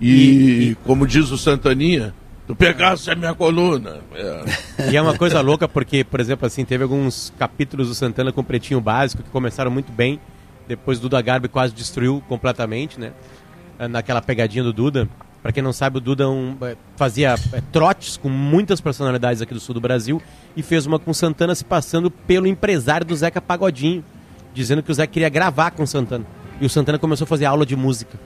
e, 0.01 0.77
como 0.85 1.07
diz 1.07 1.31
o 1.31 1.39
Santaninha, 1.39 2.13
tu 2.47 2.55
pegasse 2.55 3.11
a 3.11 3.15
minha 3.15 3.35
coluna. 3.35 4.01
É. 4.15 4.45
E 4.91 4.97
é 4.97 5.03
uma 5.03 5.17
coisa 5.17 5.41
louca 5.41 5.69
porque, 5.69 6.05
por 6.05 6.21
exemplo, 6.21 6.47
assim, 6.47 6.65
teve 6.65 6.83
alguns 6.83 7.33
capítulos 7.39 7.89
do 7.89 7.95
Santana 7.95 8.33
com 8.33 8.41
o 8.41 8.45
Pretinho 8.45 8.81
Básico 8.81 9.23
que 9.23 9.31
começaram 9.31 9.71
muito 9.71 9.93
bem. 9.93 10.21
Depois 10.67 10.99
o 10.99 11.03
Duda 11.03 11.21
Garbi 11.23 11.49
quase 11.49 11.75
destruiu 11.75 12.23
completamente, 12.29 12.99
né? 12.99 13.13
Naquela 13.89 14.21
pegadinha 14.21 14.65
do 14.65 14.73
Duda. 14.73 15.09
Pra 15.45 15.53
quem 15.53 15.63
não 15.63 15.75
sabe, 15.75 15.99
o 15.99 16.01
Duda 16.01 16.29
um, 16.29 16.57
é, 16.63 16.75
fazia 16.97 17.35
é, 17.53 17.61
trotes 17.71 18.17
com 18.17 18.31
muitas 18.31 18.81
personalidades 18.81 19.43
aqui 19.43 19.53
do 19.53 19.61
sul 19.61 19.75
do 19.75 19.81
Brasil 19.81 20.23
e 20.57 20.63
fez 20.63 20.87
uma 20.87 20.99
com 20.99 21.11
o 21.11 21.15
Santana 21.15 21.55
se 21.55 21.63
passando 21.63 22.11
pelo 22.11 22.47
empresário 22.47 23.07
do 23.07 23.15
Zeca 23.15 23.43
Pagodinho, 23.43 24.03
dizendo 24.55 24.83
que 24.83 24.91
o 24.91 24.95
Zeca 24.95 25.13
queria 25.13 25.29
gravar 25.29 25.73
com 25.73 25.83
o 25.83 25.87
Santana. 25.87 26.25
E 26.59 26.65
o 26.65 26.71
Santana 26.71 26.99
começou 26.99 27.27
a 27.27 27.29
fazer 27.29 27.45
aula 27.45 27.67
de 27.67 27.77
música. 27.77 28.19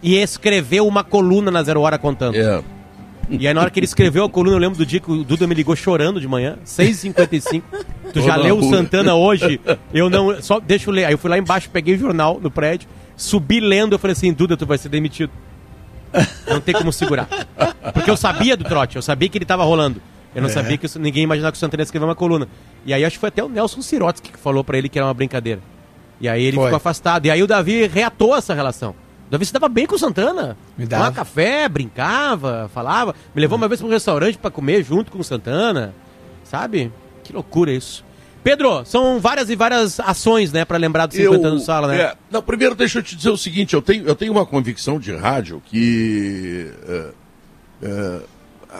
E 0.00 0.14
escreveu 0.14 0.86
uma 0.86 1.02
coluna 1.02 1.50
na 1.50 1.64
Zero 1.64 1.80
Hora 1.80 1.98
contando. 1.98 2.36
É. 2.36 2.62
E 3.30 3.46
aí 3.46 3.52
na 3.54 3.60
hora 3.60 3.70
que 3.70 3.78
ele 3.78 3.84
escreveu 3.84 4.24
a 4.24 4.28
coluna, 4.30 4.56
eu 4.56 4.60
lembro 4.60 4.78
do 4.78 4.86
dia 4.86 5.00
que 5.00 5.10
o 5.10 5.22
Duda 5.24 5.46
me 5.46 5.54
ligou 5.54 5.74
chorando 5.76 6.20
de 6.20 6.26
manhã, 6.28 6.56
6h55. 6.64 7.62
Tu 8.12 8.22
já 8.22 8.36
leu 8.36 8.56
o. 8.58 8.70
Santana 8.70 9.14
hoje? 9.14 9.60
Eu 9.92 10.08
não. 10.08 10.40
Só 10.40 10.58
deixa 10.58 10.88
eu 10.88 10.94
ler. 10.94 11.04
Aí 11.04 11.12
eu 11.12 11.18
fui 11.18 11.28
lá 11.28 11.36
embaixo, 11.36 11.68
peguei 11.70 11.94
o 11.94 11.98
jornal 11.98 12.40
no 12.42 12.50
prédio, 12.50 12.88
subi 13.16 13.60
lendo, 13.60 13.92
eu 13.94 13.98
falei 13.98 14.12
assim, 14.12 14.32
Duda, 14.32 14.56
tu 14.56 14.64
vai 14.64 14.78
ser 14.78 14.88
demitido. 14.88 15.30
Não 16.48 16.58
tem 16.60 16.74
como 16.74 16.90
segurar. 16.90 17.28
Porque 17.92 18.10
eu 18.10 18.16
sabia 18.16 18.56
do 18.56 18.64
trote, 18.64 18.96
eu 18.96 19.02
sabia 19.02 19.28
que 19.28 19.36
ele 19.36 19.44
tava 19.44 19.62
rolando. 19.62 20.00
Eu 20.34 20.40
não 20.40 20.48
É. 20.48 20.52
sabia 20.52 20.78
que 20.78 20.86
ninguém 20.98 21.20
ia 21.20 21.24
imaginar 21.24 21.50
que 21.52 21.56
o 21.56 21.60
Santana 21.60 21.82
ia 21.82 21.84
escrever 21.84 22.06
uma 22.06 22.14
coluna. 22.14 22.48
E 22.86 22.94
aí 22.94 23.04
acho 23.04 23.16
que 23.16 23.20
foi 23.20 23.28
até 23.28 23.44
o 23.44 23.48
Nelson 23.48 23.82
Sirotsky 23.82 24.32
que 24.32 24.38
falou 24.38 24.64
pra 24.64 24.78
ele 24.78 24.88
que 24.88 24.98
era 24.98 25.06
uma 25.06 25.12
brincadeira. 25.14 25.60
E 26.18 26.28
aí 26.28 26.42
ele 26.42 26.56
Foi. 26.56 26.64
ficou 26.64 26.76
afastado. 26.78 27.26
E 27.26 27.30
aí 27.30 27.42
o 27.42 27.46
Davi 27.46 27.86
reatou 27.86 28.34
essa 28.34 28.54
relação. 28.54 28.94
Davi 29.30 29.44
se 29.44 29.52
dava 29.52 29.68
bem 29.68 29.86
com 29.86 29.94
o 29.94 29.98
Santana. 29.98 30.56
Me 30.76 30.86
Tomava 30.86 31.04
dava. 31.04 31.16
café, 31.16 31.68
brincava, 31.68 32.70
falava. 32.72 33.14
Me 33.34 33.40
levou 33.40 33.56
uma 33.58 33.68
vez 33.68 33.80
para 33.80 33.88
um 33.88 33.92
restaurante 33.92 34.38
pra 34.38 34.50
comer 34.50 34.82
junto 34.82 35.12
com 35.12 35.18
o 35.18 35.24
Santana. 35.24 35.94
Sabe? 36.44 36.90
Que 37.22 37.32
loucura 37.32 37.70
isso. 37.70 38.04
Pedro, 38.42 38.84
são 38.86 39.20
várias 39.20 39.50
e 39.50 39.56
várias 39.56 40.00
ações, 40.00 40.52
né, 40.52 40.64
pra 40.64 40.78
lembrar 40.78 41.06
dos 41.06 41.16
50 41.16 41.46
anos 41.46 41.60
do 41.60 41.66
Sala, 41.66 41.88
né? 41.88 42.00
é, 42.00 42.16
não, 42.30 42.40
primeiro 42.40 42.74
deixa 42.74 43.00
eu 43.00 43.02
te 43.02 43.14
dizer 43.16 43.30
o 43.30 43.36
seguinte, 43.36 43.74
eu 43.74 43.82
tenho, 43.82 44.06
eu 44.06 44.14
tenho 44.14 44.32
uma 44.32 44.46
convicção 44.46 44.98
de 44.98 45.14
rádio 45.14 45.60
que 45.66 46.72
é, 46.88 47.10
é, 47.82 48.20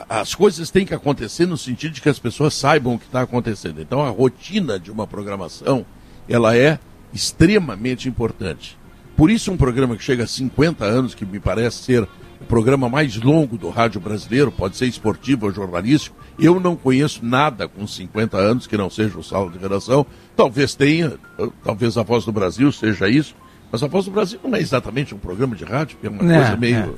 as 0.08 0.34
coisas 0.34 0.70
têm 0.70 0.86
que 0.86 0.94
acontecer 0.94 1.44
no 1.44 1.58
sentido 1.58 1.92
de 1.92 2.00
que 2.00 2.08
as 2.08 2.18
pessoas 2.18 2.54
saibam 2.54 2.94
o 2.94 2.98
que 2.98 3.06
está 3.06 3.20
acontecendo. 3.20 3.82
Então 3.82 4.00
a 4.00 4.08
rotina 4.08 4.78
de 4.78 4.90
uma 4.90 5.06
programação, 5.06 5.84
ela 6.28 6.56
é 6.56 6.78
extremamente 7.12 8.08
importante. 8.08 8.77
Por 9.18 9.32
isso 9.32 9.50
um 9.50 9.56
programa 9.56 9.96
que 9.96 10.02
chega 10.04 10.22
a 10.22 10.26
50 10.28 10.84
anos, 10.84 11.12
que 11.12 11.26
me 11.26 11.40
parece 11.40 11.82
ser 11.82 12.04
o 12.40 12.44
programa 12.46 12.88
mais 12.88 13.16
longo 13.16 13.58
do 13.58 13.68
rádio 13.68 14.00
brasileiro, 14.00 14.52
pode 14.52 14.76
ser 14.76 14.86
esportivo 14.86 15.46
ou 15.46 15.52
jornalístico, 15.52 16.16
eu 16.38 16.60
não 16.60 16.76
conheço 16.76 17.18
nada 17.24 17.66
com 17.66 17.84
50 17.84 18.36
anos 18.36 18.68
que 18.68 18.76
não 18.76 18.88
seja 18.88 19.18
o 19.18 19.24
Sala 19.24 19.50
de 19.50 19.58
Redação. 19.58 20.06
Talvez 20.36 20.76
tenha, 20.76 21.14
talvez 21.64 21.98
a 21.98 22.04
Voz 22.04 22.24
do 22.24 22.30
Brasil 22.30 22.70
seja 22.70 23.08
isso, 23.08 23.34
mas 23.72 23.82
a 23.82 23.88
Voz 23.88 24.04
do 24.04 24.12
Brasil 24.12 24.38
não 24.44 24.54
é 24.54 24.60
exatamente 24.60 25.12
um 25.16 25.18
programa 25.18 25.56
de 25.56 25.64
rádio, 25.64 25.98
é 26.00 26.08
uma 26.08 26.22
É, 26.32 26.36
coisa 26.38 26.56
meio 26.56 26.96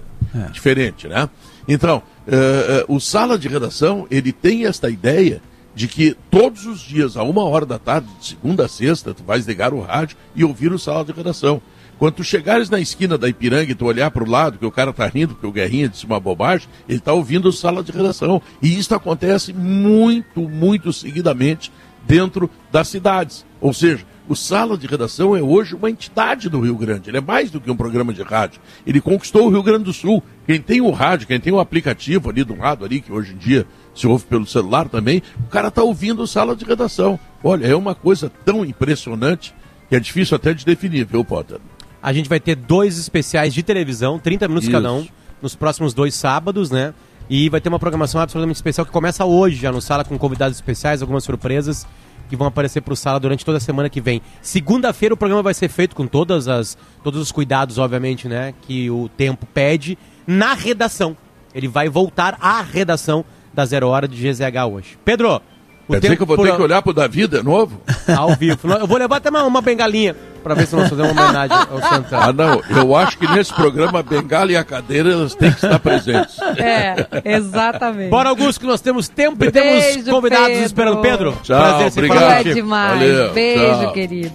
diferente, 0.53 1.09
né? 1.09 1.27
Então, 1.67 2.03
eh, 2.29 2.35
eh, 2.81 2.85
o 2.87 3.01
Sala 3.01 3.39
de 3.39 3.49
Redação, 3.49 4.07
ele 4.11 4.31
tem 4.31 4.67
esta 4.67 4.91
ideia 4.91 5.41
de 5.75 5.89
que 5.89 6.17
todos 6.31 6.67
os 6.67 6.81
dias, 6.81 7.17
a 7.17 7.23
uma 7.23 7.45
hora 7.45 7.65
da 7.65 7.79
tarde, 7.79 8.09
de 8.19 8.27
segunda 8.27 8.67
a 8.67 8.69
sexta, 8.69 9.15
tu 9.15 9.23
vais 9.23 9.47
ligar 9.47 9.73
o 9.73 9.81
rádio 9.81 10.17
e 10.35 10.45
ouvir 10.45 10.73
o 10.73 10.79
sala 10.79 11.05
de 11.05 11.13
redação. 11.13 11.63
Quando 11.99 12.15
tu 12.15 12.25
chegares 12.25 12.71
na 12.71 12.81
esquina 12.81 13.19
da 13.19 13.29
Ipiranga 13.29 13.71
e 13.71 13.75
tu 13.75 13.85
olhar 13.85 14.11
para 14.11 14.25
o 14.25 14.29
lado, 14.29 14.59
que 14.59 14.65
o 14.65 14.71
cara 14.71 14.93
tá 14.93 15.07
rindo 15.07 15.35
porque 15.35 15.47
o 15.47 15.53
Guerrinha 15.53 15.89
disse 15.89 16.07
uma 16.07 16.19
bobagem, 16.19 16.67
ele 16.89 16.99
está 16.99 17.13
ouvindo 17.13 17.49
o 17.49 17.53
sala 17.53 17.83
de 17.83 17.93
redação. 17.93 18.41
E 18.63 18.79
isso 18.79 18.95
acontece 18.95 19.53
muito, 19.53 20.49
muito 20.49 20.93
seguidamente 20.93 21.71
dentro 22.07 22.51
das 22.73 22.89
cidades. 22.89 23.45
Ou 23.61 23.75
seja, 23.75 24.05
o 24.29 24.37
Sala 24.37 24.79
de 24.79 24.87
Redação 24.87 25.37
é 25.37 25.43
hoje 25.43 25.75
uma 25.75 25.91
entidade 25.91 26.49
do 26.49 26.61
Rio 26.61 26.77
Grande. 26.77 27.11
Ele 27.11 27.19
é 27.19 27.21
mais 27.21 27.51
do 27.51 27.61
que 27.61 27.71
um 27.71 27.77
programa 27.77 28.15
de 28.15 28.23
rádio. 28.23 28.61
Ele 28.87 29.01
conquistou 29.01 29.47
o 29.47 29.51
Rio 29.51 29.63
Grande 29.63 29.85
do 29.85 29.93
Sul. 29.93 30.23
Quem 30.47 30.61
tem 30.61 30.81
o 30.81 30.91
rádio, 30.91 31.27
quem 31.27 31.41
tem 31.41 31.53
o 31.53 31.59
aplicativo 31.59 32.31
ali 32.31 32.45
do 32.45 32.57
lado 32.57 32.85
ali, 32.85 33.01
que 33.01 33.13
hoje 33.13 33.33
em 33.33 33.37
dia 33.37 33.67
se 33.95 34.07
ouve 34.07 34.25
pelo 34.25 34.47
celular 34.47 34.89
também, 34.89 35.23
o 35.47 35.49
cara 35.49 35.69
está 35.69 35.83
ouvindo 35.83 36.27
Sala 36.27 36.55
de 36.55 36.65
Redação. 36.65 37.19
Olha, 37.43 37.67
é 37.67 37.75
uma 37.75 37.95
coisa 37.95 38.31
tão 38.45 38.65
impressionante 38.65 39.55
que 39.89 39.97
é 39.97 40.01
difícil 40.01 40.37
até 40.37 40.55
de 40.55 40.65
definir, 40.65 41.05
viu, 41.05 41.25
Potter? 41.25 41.59
A 42.03 42.13
gente 42.13 42.29
vai 42.29 42.41
ter 42.41 42.55
dois 42.55 42.99
especiais 42.99 43.53
de 43.53 43.63
televisão, 43.63 44.19
30 44.19 44.49
minutos 44.49 44.69
Isso. 44.69 44.77
cada 44.77 44.93
um, 44.93 45.07
nos 45.43 45.55
próximos 45.55 45.93
dois 45.93 46.15
sábados, 46.15 46.71
né? 46.71 46.95
E 47.29 47.49
vai 47.49 47.61
ter 47.61 47.69
uma 47.69 47.79
programação 47.79 48.21
absolutamente 48.21 48.57
especial 48.57 48.87
que 48.87 48.93
começa 48.93 49.25
hoje 49.25 49.57
já 49.57 49.71
no 49.71 49.81
Sala 49.81 50.05
com 50.05 50.19
convidados 50.19 50.57
especiais, 50.57 51.03
algumas 51.03 51.25
surpresas 51.25 51.87
que 52.29 52.37
vão 52.37 52.47
aparecer 52.47 52.81
para 52.81 52.93
o 52.93 52.97
Sala 52.97 53.19
durante 53.19 53.45
toda 53.45 53.59
a 53.59 53.61
semana 53.61 53.91
que 53.91 54.01
vem. 54.01 54.23
Segunda-feira 54.41 55.15
o 55.15 55.17
programa 55.17 55.43
vai 55.43 55.53
ser 55.53 55.69
feito 55.69 55.97
com 55.97 56.07
todas 56.07 56.47
as, 56.47 56.79
todos 57.03 57.21
os 57.21 57.33
cuidados, 57.33 57.77
obviamente, 57.77 58.29
né? 58.29 58.55
Que 58.63 58.89
o 58.89 59.09
tempo 59.09 59.47
pede, 59.47 59.99
na 60.27 60.55
redação. 60.55 61.17
Ele 61.53 61.67
vai 61.67 61.89
voltar 61.89 62.39
à 62.41 62.63
redação 62.63 63.25
da 63.53 63.65
Zero 63.65 63.89
Hora 63.89 64.07
de 64.09 64.17
GZH 64.17 64.65
hoje. 64.71 64.99
Pedro, 65.05 65.41
o 65.89 65.93
Quer 65.93 66.01
dizer 66.01 66.17
que 66.17 66.23
eu 66.23 66.27
vou 66.27 66.37
ter 66.37 66.49
por- 66.51 66.57
que 66.57 66.63
olhar 66.63 66.83
pro 66.83 66.93
Davi 66.93 67.27
de 67.27 67.43
novo? 67.43 67.81
ao 68.17 68.35
vivo. 68.37 68.59
Eu 68.69 68.87
vou 68.87 68.97
levar 68.97 69.17
até 69.17 69.29
uma, 69.31 69.43
uma 69.45 69.61
bengalinha 69.61 70.15
para 70.43 70.55
ver 70.55 70.67
se 70.67 70.75
nós 70.77 70.89
fazemos 70.89 71.11
uma 71.11 71.21
homenagem 71.23 71.57
ao 71.57 71.81
Santana. 71.83 72.27
Ah, 72.29 72.33
não. 72.33 72.63
Eu 72.81 72.95
acho 72.97 73.19
que 73.19 73.27
nesse 73.31 73.53
programa 73.53 73.99
a 73.99 74.03
bengala 74.03 74.53
e 74.53 74.57
a 74.57 74.63
cadeira 74.65 75.11
elas 75.13 75.35
têm 75.35 75.51
que 75.51 75.57
estar 75.65 75.79
presentes. 75.81 76.37
É, 76.59 77.07
exatamente. 77.37 78.09
Bora, 78.11 78.29
Augusto, 78.29 78.61
que 78.61 78.67
nós 78.67 78.81
temos 78.81 79.09
tempo 79.09 79.45
e 79.45 79.51
temos 79.51 79.85
Beijo, 79.85 80.11
convidados 80.11 80.47
Pedro. 80.49 80.65
esperando. 80.67 81.01
Pedro, 81.01 81.37
Tchau, 81.43 81.59
prazer 81.59 81.87
obrigado. 81.89 82.19
Falar 82.21 82.41
é 82.41 82.55
demais. 82.55 82.99
Valeu, 83.01 83.33
Beijo, 83.33 83.81
tchau. 83.81 83.93
querido. 83.93 84.33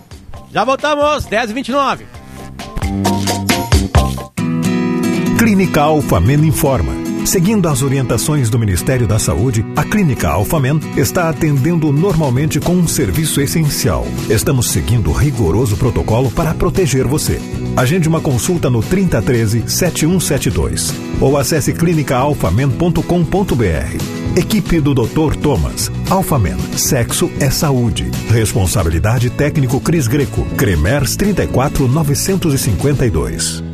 Já 0.52 0.64
voltamos, 0.64 1.26
10h29. 1.28 2.00
Clínica 5.38 5.82
Alfamen 5.82 6.46
informa. 6.46 7.05
Seguindo 7.26 7.68
as 7.68 7.82
orientações 7.82 8.50
do 8.52 8.60
Ministério 8.60 9.08
da 9.08 9.18
Saúde, 9.18 9.66
a 9.76 9.84
Clínica 9.84 10.30
Alfamen 10.30 10.80
está 10.96 11.28
atendendo 11.28 11.92
normalmente 11.92 12.60
com 12.60 12.74
um 12.74 12.88
serviço 12.88 13.42
essencial. 13.42 14.06
Estamos 14.30 14.68
seguindo 14.68 15.12
rigoroso 15.12 15.76
protocolo 15.76 16.30
para 16.30 16.54
proteger 16.54 17.08
você. 17.08 17.42
Agende 17.76 18.08
uma 18.08 18.22
consulta 18.22 18.70
no 18.70 18.84
3013 18.84 19.64
7172 19.68 20.94
ou 21.20 21.36
acesse 21.36 21.74
clinicaalfamen.com.br. 21.74 24.38
Equipe 24.38 24.80
do 24.80 24.94
Dr. 24.94 25.36
Thomas. 25.42 25.92
Alfamen. 26.10 26.58
Sexo 26.78 27.32
é 27.40 27.50
saúde. 27.50 28.12
Responsabilidade 28.30 29.32
técnico 29.32 29.82
Cris 29.82 30.08
Greco. 30.08 30.46
Cremers 30.58 31.16
34952. 31.16 33.65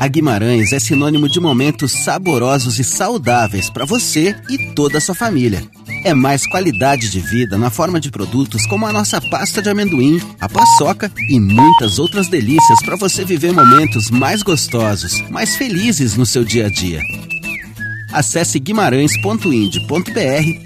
A 0.00 0.08
Guimarães 0.08 0.72
é 0.72 0.80
sinônimo 0.80 1.28
de 1.28 1.38
momentos 1.38 1.92
saborosos 1.92 2.78
e 2.78 2.84
saudáveis 2.84 3.68
para 3.68 3.84
você 3.84 4.34
e 4.48 4.72
toda 4.74 4.96
a 4.96 5.00
sua 5.00 5.14
família. 5.14 5.62
É 6.06 6.14
mais 6.14 6.46
qualidade 6.46 7.10
de 7.10 7.20
vida 7.20 7.58
na 7.58 7.68
forma 7.68 8.00
de 8.00 8.10
produtos 8.10 8.64
como 8.66 8.86
a 8.86 8.92
nossa 8.94 9.20
pasta 9.20 9.60
de 9.60 9.68
amendoim, 9.68 10.18
a 10.40 10.48
paçoca 10.48 11.12
e 11.28 11.38
muitas 11.38 11.98
outras 11.98 12.28
delícias 12.28 12.82
para 12.82 12.96
você 12.96 13.26
viver 13.26 13.52
momentos 13.52 14.10
mais 14.10 14.42
gostosos, 14.42 15.20
mais 15.28 15.54
felizes 15.56 16.16
no 16.16 16.24
seu 16.24 16.44
dia 16.44 16.68
a 16.68 16.70
dia. 16.70 17.02
Acesse 18.10 18.58
guimarães.ind.br 18.58 19.52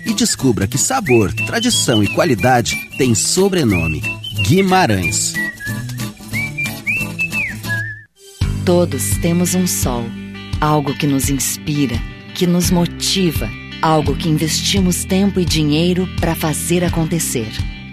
e 0.07 0.14
descubra 0.14 0.68
que 0.68 0.79
sabor, 0.79 1.33
tradição 1.33 2.05
e 2.05 2.07
qualidade 2.14 2.77
têm 2.97 3.16
sobrenome. 3.16 4.01
Guimarães. 4.47 5.35
Todos 8.64 9.18
temos 9.18 9.55
um 9.55 9.66
sol, 9.66 10.07
algo 10.59 10.94
que 10.94 11.07
nos 11.07 11.29
inspira, 11.29 12.00
que 12.35 12.46
nos 12.46 12.70
motiva, 12.70 13.46
algo 13.83 14.16
que 14.16 14.27
investimos 14.27 15.05
tempo 15.05 15.38
e 15.38 15.44
dinheiro 15.44 16.09
para 16.18 16.35
fazer 16.35 16.83
acontecer. 16.83 17.50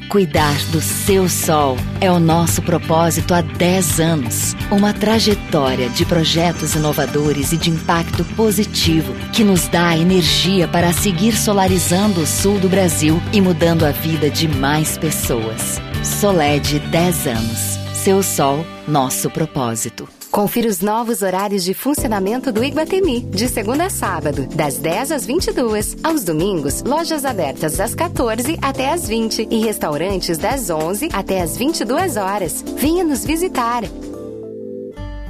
Cuidar 0.08 0.56
do 0.72 0.80
seu 0.80 1.28
sol 1.28 1.76
é 2.00 2.10
o 2.10 2.22
nosso 2.22 2.62
propósito 2.62 3.34
há 3.34 3.42
10 3.42 4.00
anos. 4.00 4.56
Uma 4.72 4.94
trajetória 4.94 5.90
de 5.90 6.06
projetos 6.06 6.74
inovadores 6.74 7.52
e 7.52 7.58
de 7.58 7.70
impacto 7.70 8.24
positivo 8.38 9.14
que 9.34 9.44
nos 9.44 9.68
dá 9.68 9.98
energia 9.98 10.70
para 10.70 10.94
seguir 10.94 11.36
solarizando 11.36 12.22
o 12.22 12.26
sul 12.26 12.58
do 12.60 12.70
Brasil 12.70 13.22
e 13.34 13.42
mudando 13.42 13.86
a 13.86 13.92
vida 13.92 14.30
de 14.30 14.48
mais 14.48 14.98
pessoas. 14.98 15.82
Soled 16.02 16.80
10 16.80 17.28
anos. 17.28 17.78
Seu 17.94 18.24
sol, 18.24 18.66
nosso 18.88 19.30
propósito. 19.30 20.21
Confira 20.32 20.70
os 20.70 20.80
novos 20.80 21.22
horários 21.22 21.62
de 21.62 21.74
funcionamento 21.74 22.54
do 22.54 22.64
Iguatemi, 22.64 23.20
de 23.20 23.50
segunda 23.50 23.88
a 23.88 23.90
sábado, 23.90 24.48
das 24.56 24.78
10 24.78 25.12
às 25.12 25.26
22. 25.26 25.98
Aos 26.02 26.24
domingos, 26.24 26.82
lojas 26.84 27.26
abertas 27.26 27.76
das 27.76 27.94
14 27.94 28.58
até 28.62 28.92
às 28.92 29.06
20 29.10 29.50
e 29.52 29.60
restaurantes 29.60 30.38
das 30.38 30.70
11 30.70 31.10
até 31.12 31.42
às 31.42 31.58
22 31.58 32.16
horas. 32.16 32.64
Venha 32.78 33.04
nos 33.04 33.26
visitar. 33.26 33.84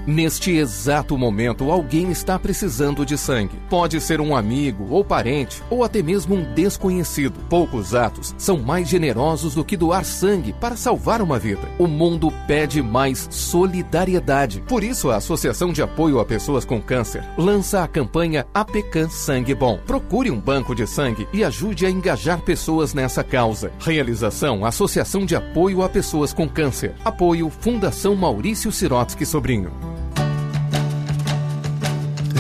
Neste 0.06 0.52
exato 0.52 1.16
momento, 1.16 1.72
alguém 1.72 2.10
está 2.10 2.40
precisando 2.40 3.06
de 3.06 3.18
sangue. 3.18 3.60
Pode 3.70 4.02
ser 4.02 4.20
um 4.20 4.36
amigo 4.36 4.88
ou 4.90 5.06
parente, 5.06 5.62
ou 5.70 5.84
até 5.84 6.02
mesmo 6.02 6.34
um 6.34 6.54
desconhecido. 6.56 7.40
Poucos 7.48 7.94
atos 7.94 8.34
são 8.36 8.58
mais 8.58 8.90
generosos 8.90 9.54
do 9.54 9.64
que 9.64 9.78
doar 9.78 10.04
sangue 10.04 10.54
para 10.54 10.76
salvar 10.76 11.22
uma 11.22 11.38
vida. 11.38 11.70
O 11.78 11.86
mundo 11.86 12.34
pede 12.48 12.82
mais 12.82 13.28
solidariedade. 13.30 14.64
Por 14.68 14.84
isso, 14.84 15.12
a 15.12 15.18
Associação 15.18 15.72
de 15.72 15.84
Apoio 15.84 16.20
a 16.20 16.26
Pessoas 16.26 16.66
com 16.66 16.82
Câncer 16.82 17.24
lança 17.38 17.84
a 17.84 17.88
campanha 17.88 18.48
APECAN 18.56 19.08
Sangue 19.08 19.54
Bom. 19.54 19.80
Procure 19.86 20.32
um 20.32 20.40
banco 20.40 20.74
de 20.74 20.88
sangue 20.88 21.28
e 21.32 21.44
ajude 21.44 21.86
a 21.86 21.92
engajar 21.92 22.42
pessoas 22.42 22.94
nessa 22.94 23.24
causa. 23.24 23.72
Realização: 23.80 24.66
Associação 24.66 25.28
de 25.28 25.36
Apoio 25.36 25.84
a 25.84 25.90
Pessoas 25.90 26.34
com 26.34 26.50
Câncer. 26.50 26.96
Apoio 27.06 27.52
Fundação 27.52 28.16
Maurício 28.16 28.72
Sirotsky 28.72 29.28
Sobrinho. 29.28 29.72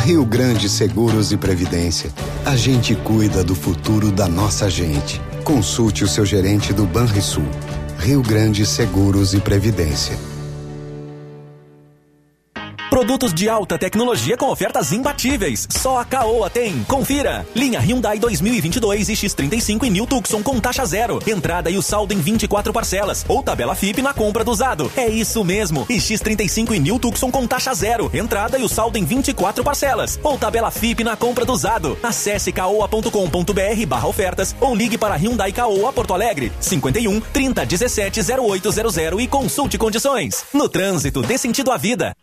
Rio 0.03 0.25
Grande 0.25 0.67
Seguros 0.67 1.31
e 1.31 1.37
Previdência. 1.37 2.11
A 2.43 2.55
gente 2.55 2.95
cuida 2.95 3.43
do 3.43 3.53
futuro 3.53 4.11
da 4.11 4.27
nossa 4.27 4.67
gente. 4.67 5.21
Consulte 5.43 6.03
o 6.03 6.07
seu 6.07 6.25
gerente 6.25 6.73
do 6.73 6.87
Banrisul. 6.87 7.45
Rio 7.99 8.23
Grande 8.23 8.65
Seguros 8.65 9.35
e 9.35 9.39
Previdência. 9.39 10.30
Produtos 13.01 13.33
de 13.33 13.49
alta 13.49 13.79
tecnologia 13.79 14.37
com 14.37 14.45
ofertas 14.51 14.91
imbatíveis. 14.91 15.67
Só 15.71 15.97
a 15.97 16.05
Caoa 16.05 16.51
tem. 16.51 16.83
Confira. 16.83 17.47
Linha 17.55 17.79
Hyundai 17.79 18.19
2022 18.19 19.09
e 19.09 19.13
X35 19.13 19.85
e 19.85 19.89
New 19.89 20.05
Tucson 20.05 20.43
com 20.43 20.59
taxa 20.59 20.85
zero. 20.85 21.19
Entrada 21.25 21.71
e 21.71 21.79
o 21.79 21.81
saldo 21.81 22.13
em 22.13 22.19
24 22.19 22.71
parcelas. 22.71 23.25
Ou 23.27 23.41
tabela 23.41 23.73
FIP 23.73 24.03
na 24.03 24.13
compra 24.13 24.43
do 24.43 24.51
usado. 24.51 24.91
É 24.95 25.07
isso 25.07 25.43
mesmo. 25.43 25.83
E 25.89 25.95
X35 25.95 26.75
e 26.75 26.79
New 26.79 26.99
Tucson 26.99 27.31
com 27.31 27.47
taxa 27.47 27.73
zero. 27.73 28.07
Entrada 28.13 28.59
e 28.59 28.63
o 28.63 28.69
saldo 28.69 28.99
em 28.99 29.03
24 29.03 29.63
parcelas. 29.63 30.19
Ou 30.21 30.37
tabela 30.37 30.69
FIP 30.69 31.03
na 31.03 31.17
compra 31.17 31.43
do 31.43 31.53
usado. 31.53 31.97
Acesse 32.03 32.51
caoa.com.br 32.51 33.85
barra 33.87 34.07
ofertas 34.07 34.55
ou 34.61 34.75
ligue 34.75 34.99
para 34.99 35.15
Hyundai 35.15 35.51
Caoa 35.51 35.91
Porto 35.91 36.13
Alegre. 36.13 36.51
51 36.59 37.19
30 37.19 37.65
17 37.65 38.19
0800 38.21 39.19
e 39.19 39.27
consulte 39.27 39.79
condições. 39.79 40.45
No 40.53 40.69
trânsito, 40.69 41.23
dê 41.23 41.35
sentido 41.35 41.71
à 41.71 41.77
vida. 41.77 42.15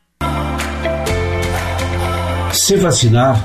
Se 2.53 2.77
vacinar 2.77 3.45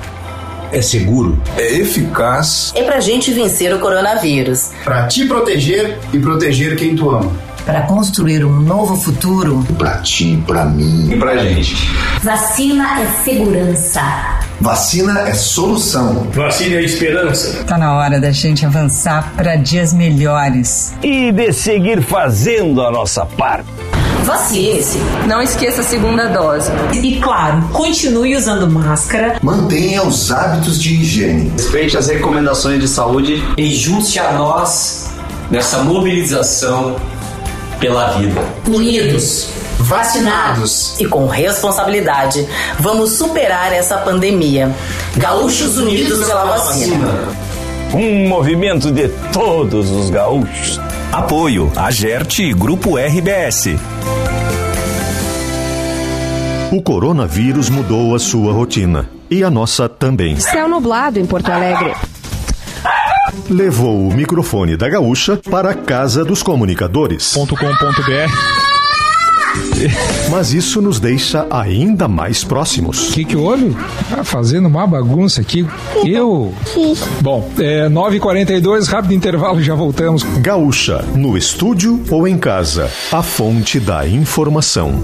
é 0.72 0.82
seguro, 0.82 1.40
é 1.58 1.78
eficaz. 1.78 2.72
É 2.76 2.84
pra 2.84 3.00
gente 3.00 3.32
vencer 3.32 3.74
o 3.74 3.80
coronavírus. 3.80 4.72
Para 4.84 5.08
te 5.08 5.26
proteger 5.26 6.00
e 6.12 6.20
proteger 6.20 6.76
quem 6.76 6.96
tu 6.96 7.12
ama. 7.12 7.32
Para 7.66 7.82
construir 7.84 8.44
um 8.44 8.60
novo 8.60 8.96
futuro. 8.98 9.66
Pra 9.78 10.00
ti, 10.00 10.42
pra 10.46 10.66
mim 10.66 11.12
e 11.12 11.18
pra 11.18 11.38
gente. 11.38 11.76
Vacina 12.22 13.02
é 13.02 13.24
segurança. 13.24 14.02
Vacina 14.60 15.28
é 15.28 15.34
solução. 15.34 16.28
Vacina 16.32 16.76
é 16.76 16.84
esperança. 16.84 17.64
Tá 17.66 17.78
na 17.78 17.96
hora 17.96 18.20
da 18.20 18.32
gente 18.32 18.66
avançar 18.66 19.32
para 19.36 19.56
dias 19.56 19.94
melhores. 19.94 20.94
E 21.04 21.32
de 21.32 21.54
seguir 21.54 22.02
fazendo 22.02 22.82
a 22.82 22.92
nossa 22.92 23.26
parte. 23.26 23.68
Vacine-se. 24.24 24.98
Não 25.28 25.42
esqueça 25.42 25.82
a 25.82 25.84
segunda 25.84 26.28
dose. 26.28 26.72
E 26.94 27.20
claro, 27.20 27.62
continue 27.74 28.36
usando 28.36 28.70
máscara. 28.70 29.38
Mantenha 29.42 30.02
os 30.04 30.32
hábitos 30.32 30.82
de 30.82 30.94
higiene. 30.96 31.52
Respeite 31.52 31.98
as 31.98 32.08
recomendações 32.08 32.80
de 32.80 32.88
saúde 32.88 33.44
e 33.58 33.70
junte 33.70 34.18
a 34.20 34.32
nós 34.32 35.10
nessa 35.52 35.84
mobilização 35.84 36.96
pela 37.80 38.14
vida. 38.14 38.42
Unidos, 38.68 39.50
vacinados 39.78 40.96
e 41.00 41.06
com 41.06 41.28
responsabilidade, 41.28 42.48
vamos 42.80 43.12
superar 43.12 43.74
essa 43.74 43.98
pandemia. 43.98 44.74
Gaúchos 45.18 45.78
Unidos 45.78 46.26
pela 46.26 46.46
vacina. 46.46 47.28
Um 47.94 48.28
movimento 48.28 48.90
de 48.90 49.10
todos 49.32 49.92
os 49.92 50.10
gaúchos. 50.10 50.80
Apoio 51.14 51.72
Agerte 51.76 52.42
e 52.42 52.52
Grupo 52.56 52.98
RBS. 52.98 53.76
O 56.72 56.82
coronavírus 56.82 57.70
mudou 57.70 58.16
a 58.16 58.20
sua 58.20 58.52
rotina 58.52 59.08
e 59.30 59.44
a 59.44 59.50
nossa 59.52 59.88
também. 59.88 60.40
Céu 60.40 60.68
nublado 60.68 61.20
em 61.20 61.26
Porto 61.28 61.52
Alegre. 61.52 61.94
Levou 63.48 64.08
o 64.08 64.12
microfone 64.12 64.76
da 64.76 64.90
gaúcha 64.90 65.40
para 65.52 65.70
a 65.70 65.76
casa 65.76 66.26
dos 66.26 66.42
comunicadores. 66.42 67.34
.com.br 67.36 68.73
Mas 70.30 70.54
isso 70.54 70.82
nos 70.82 71.00
deixa 71.00 71.46
ainda 71.50 72.08
mais 72.08 72.44
próximos. 72.44 73.10
O 73.10 73.14
que, 73.14 73.26
que 73.26 73.36
houve? 73.36 73.76
Ah, 74.12 74.24
fazendo 74.24 74.68
uma 74.68 74.86
bagunça 74.88 75.42
aqui. 75.42 75.66
Eu. 76.06 76.54
Bom, 77.22 77.50
é 77.60 77.88
9h42, 77.90 78.88
rápido 78.88 79.14
intervalo, 79.14 79.62
já 79.62 79.76
voltamos. 79.76 80.24
Gaúcha, 80.40 81.04
no 81.16 81.38
estúdio 81.38 82.02
ou 82.10 82.28
em 82.28 82.38
casa, 82.38 82.90
a 83.12 83.22
fonte 83.22 83.80
da 83.80 84.08
informação. 84.08 85.02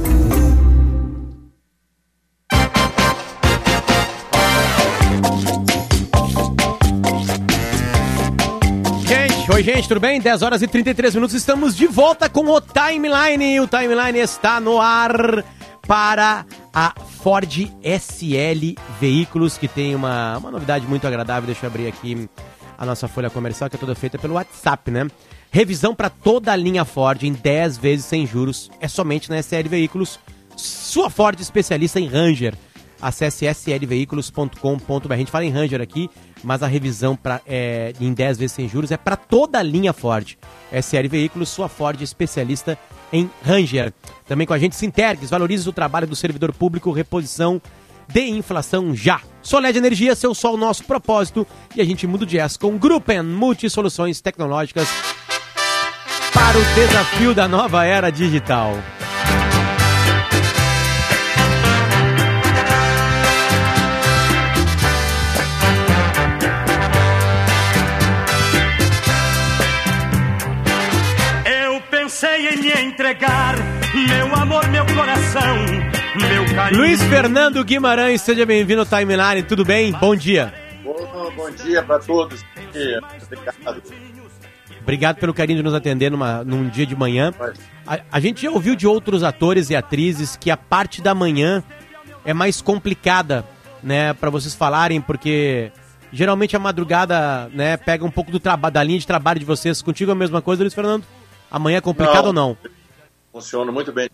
Oi, 9.59 9.63
gente, 9.63 9.89
tudo 9.89 9.99
bem? 9.99 10.21
10 10.21 10.41
horas 10.41 10.61
e 10.61 10.67
33 10.69 11.15
minutos, 11.15 11.35
estamos 11.35 11.75
de 11.75 11.85
volta 11.85 12.29
com 12.29 12.45
o 12.45 12.61
Timeline. 12.61 13.59
O 13.59 13.67
Timeline 13.67 14.17
está 14.19 14.57
no 14.57 14.79
ar 14.79 15.43
para 15.85 16.45
a 16.73 16.93
Ford 17.21 17.69
SL 17.83 18.79
Veículos, 19.01 19.57
que 19.57 19.67
tem 19.67 19.93
uma, 19.95 20.37
uma 20.37 20.49
novidade 20.49 20.87
muito 20.87 21.05
agradável. 21.05 21.45
Deixa 21.45 21.65
eu 21.65 21.69
abrir 21.69 21.87
aqui 21.87 22.29
a 22.77 22.85
nossa 22.85 23.09
folha 23.09 23.29
comercial, 23.29 23.69
que 23.69 23.75
é 23.75 23.79
toda 23.79 23.93
feita 23.95 24.17
pelo 24.17 24.35
WhatsApp, 24.35 24.89
né? 24.91 25.05
Revisão 25.51 25.93
para 25.93 26.09
toda 26.09 26.53
a 26.53 26.55
linha 26.55 26.85
Ford 26.85 27.21
em 27.23 27.33
10 27.33 27.79
vezes 27.79 28.05
sem 28.05 28.25
juros. 28.25 28.71
É 28.79 28.87
somente 28.87 29.29
na 29.29 29.39
SL 29.39 29.67
Veículos. 29.67 30.21
Sua 30.55 31.09
Ford 31.09 31.37
especialista 31.37 31.99
em 31.99 32.07
Ranger. 32.07 32.53
Acesse 33.01 33.45
slveículos.com.br. 33.45 35.13
A 35.13 35.17
gente 35.17 35.31
fala 35.31 35.45
em 35.45 35.49
Ranger 35.49 35.81
aqui, 35.81 36.09
mas 36.43 36.61
a 36.61 36.67
revisão 36.67 37.15
pra, 37.15 37.41
é, 37.47 37.93
em 37.99 38.13
10 38.13 38.37
vezes 38.37 38.51
sem 38.53 38.67
juros 38.67 38.91
é 38.91 38.97
para 38.97 39.15
toda 39.15 39.59
a 39.59 39.63
linha 39.63 39.93
Ford. 39.93 40.37
SL 40.71 41.07
Veículos, 41.09 41.49
sua 41.49 41.69
Ford 41.69 42.01
especialista 42.01 42.77
em 43.11 43.29
Ranger. 43.43 43.93
Também 44.27 44.45
com 44.45 44.53
a 44.53 44.59
gente 44.59 44.75
Sintergues, 44.75 45.29
valoriza 45.29 45.69
o 45.69 45.73
trabalho 45.73 46.07
do 46.07 46.15
servidor 46.15 46.53
público, 46.53 46.91
reposição 46.91 47.61
de 48.07 48.27
inflação 48.27 48.95
já. 48.95 49.21
Soled 49.41 49.77
Energia, 49.77 50.15
seu 50.15 50.33
sol, 50.33 50.57
nosso 50.57 50.83
propósito. 50.83 51.47
E 51.75 51.81
a 51.81 51.85
gente 51.85 52.05
muda 52.05 52.23
o 52.23 52.27
jazz 52.27 52.57
com 52.57 52.77
Gruppen 52.77 53.23
Multisoluções 53.23 54.19
Tecnológicas 54.19 54.87
para 56.33 56.57
o 56.57 56.63
desafio 56.73 57.33
da 57.33 57.47
nova 57.47 57.85
era 57.85 58.09
digital. 58.09 58.73
Pensei 72.49 72.71
em 72.71 72.85
me 72.85 72.91
entregar, 72.91 73.55
meu 73.93 74.35
amor, 74.35 74.67
meu 74.69 74.85
coração, 74.85 75.57
meu 76.15 76.55
carinho. 76.55 76.81
Luiz 76.81 77.01
Fernando 77.03 77.63
Guimarães, 77.63 78.21
seja 78.21 78.45
bem-vindo 78.45 78.81
ao 78.81 78.85
Timeline, 78.85 79.43
tudo 79.43 79.63
bem? 79.63 79.91
Bom 79.91 80.15
dia. 80.15 80.53
Bom, 80.83 81.31
bom 81.35 81.51
dia 81.51 81.83
para 81.83 81.99
todos. 81.99 82.43
Obrigado. 83.23 83.83
Obrigado 84.81 85.15
pelo 85.17 85.33
carinho 85.33 85.57
de 85.57 85.63
nos 85.63 85.73
atender 85.73 86.09
numa, 86.09 86.43
num 86.43 86.67
dia 86.67 86.85
de 86.85 86.95
manhã. 86.95 87.31
A, 87.85 87.99
a 88.11 88.19
gente 88.19 88.41
já 88.41 88.49
ouviu 88.49 88.75
de 88.75 88.87
outros 88.87 89.21
atores 89.21 89.69
e 89.69 89.75
atrizes 89.75 90.35
que 90.35 90.49
a 90.49 90.57
parte 90.57 91.01
da 91.01 91.13
manhã 91.13 91.63
é 92.25 92.33
mais 92.33 92.61
complicada, 92.61 93.45
né, 93.83 94.13
para 94.13 94.29
vocês 94.29 94.55
falarem, 94.55 94.99
porque 94.99 95.71
geralmente 96.11 96.55
a 96.55 96.59
madrugada, 96.59 97.49
né, 97.53 97.77
pega 97.77 98.03
um 98.03 98.11
pouco 98.11 98.31
do 98.31 98.39
trabalho 98.39 98.73
da 98.73 98.83
linha 98.83 98.99
de 98.99 99.05
trabalho 99.05 99.39
de 99.39 99.45
vocês. 99.45 99.81
Contigo 99.81 100.09
é 100.09 100.13
a 100.13 100.15
mesma 100.15 100.41
coisa, 100.41 100.63
Luiz 100.63 100.73
Fernando? 100.73 101.05
Amanhã 101.51 101.77
é 101.77 101.81
complicado 101.81 102.27
ou 102.27 102.33
não? 102.33 102.57
Funciona 103.31 103.71
muito 103.71 103.91
bem. 103.91 104.09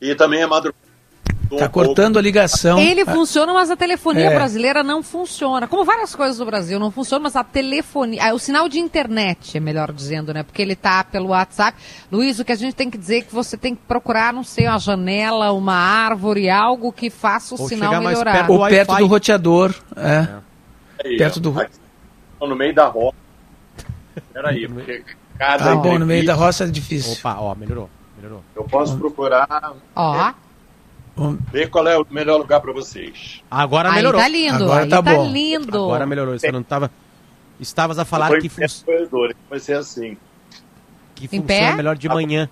E 0.00 0.14
também 0.14 0.40
é 0.40 0.46
madrugada. 0.46 0.88
Tá 1.56 1.64
um 1.64 1.68
cortando 1.68 2.14
pouco. 2.14 2.18
a 2.18 2.22
ligação. 2.22 2.78
Ele 2.78 3.06
funciona, 3.06 3.54
mas 3.54 3.70
a 3.70 3.76
telefonia 3.76 4.26
é. 4.26 4.34
brasileira 4.34 4.82
não 4.82 5.02
funciona. 5.02 5.66
Como 5.66 5.82
várias 5.84 6.14
coisas 6.14 6.38
no 6.38 6.44
Brasil 6.44 6.78
não 6.78 6.90
funcionam, 6.90 7.22
mas 7.22 7.36
a 7.36 7.44
telefonia. 7.44 8.22
Ah, 8.22 8.34
o 8.34 8.38
sinal 8.38 8.68
de 8.68 8.78
internet, 8.78 9.56
é 9.56 9.60
melhor 9.60 9.90
dizendo, 9.90 10.34
né? 10.34 10.42
Porque 10.42 10.60
ele 10.60 10.76
tá 10.76 11.02
pelo 11.02 11.28
WhatsApp. 11.28 11.78
Luiz, 12.12 12.38
o 12.38 12.44
que 12.44 12.52
a 12.52 12.56
gente 12.56 12.74
tem 12.74 12.90
que 12.90 12.98
dizer 12.98 13.18
é 13.18 13.20
que 13.22 13.34
você 13.34 13.56
tem 13.56 13.74
que 13.74 13.80
procurar, 13.88 14.32
não 14.32 14.44
sei, 14.44 14.66
uma 14.66 14.78
janela, 14.78 15.52
uma 15.52 15.74
árvore, 15.74 16.50
algo 16.50 16.92
que 16.92 17.08
faça 17.08 17.54
o 17.54 17.60
Ou 17.60 17.68
sinal 17.68 18.02
melhorar. 18.02 18.32
Perto 18.32 18.52
Ou 18.52 18.68
perto 18.68 18.96
do 18.96 19.06
roteador. 19.06 19.74
É. 19.96 20.08
é. 20.08 20.28
Aí, 21.04 21.16
perto 21.16 21.40
do. 21.40 21.54
No 22.40 22.56
meio 22.56 22.74
da 22.74 22.88
roda. 22.88 23.16
Peraí, 24.34 24.68
porque 24.68 25.02
Ah, 25.40 25.76
bom, 25.76 25.98
no 25.98 26.06
meio 26.06 26.26
da 26.26 26.34
roça 26.34 26.64
é 26.64 26.66
difícil. 26.68 27.12
Opa, 27.12 27.38
ó, 27.40 27.54
melhorou. 27.54 27.88
melhorou. 28.16 28.42
Eu 28.54 28.64
posso 28.64 28.96
procurar. 28.98 29.46
Ó. 29.94 30.32
Ver 31.52 31.68
qual 31.68 31.86
é 31.88 31.98
o 31.98 32.06
melhor 32.10 32.38
lugar 32.38 32.60
para 32.60 32.72
vocês. 32.72 33.42
Agora 33.50 33.90
melhorou. 33.92 34.20
Aí 34.20 34.26
tá 34.26 34.28
lindo, 34.32 34.64
Agora 34.64 34.82
aí 34.84 34.88
tá 34.88 35.02
tá, 35.02 35.14
bom. 35.14 35.28
lindo. 35.30 35.76
Agora 35.84 36.06
melhorou. 36.06 36.38
Você 36.38 36.52
não 36.52 36.62
tava. 36.62 36.90
Estavas 37.58 37.98
a 37.98 38.04
falar 38.04 38.38
que, 38.38 38.46
em 38.46 38.50
fun... 38.50 38.60
pé 38.60 38.66
no 38.68 38.84
corredor, 38.84 39.34
Vai 39.50 39.58
ser 39.58 39.76
assim. 39.76 40.16
que 41.16 41.24
Em 41.24 41.28
funciona 41.28 41.46
pé? 41.46 41.72
melhor 41.74 41.96
de 41.96 42.08
manhã. 42.08 42.48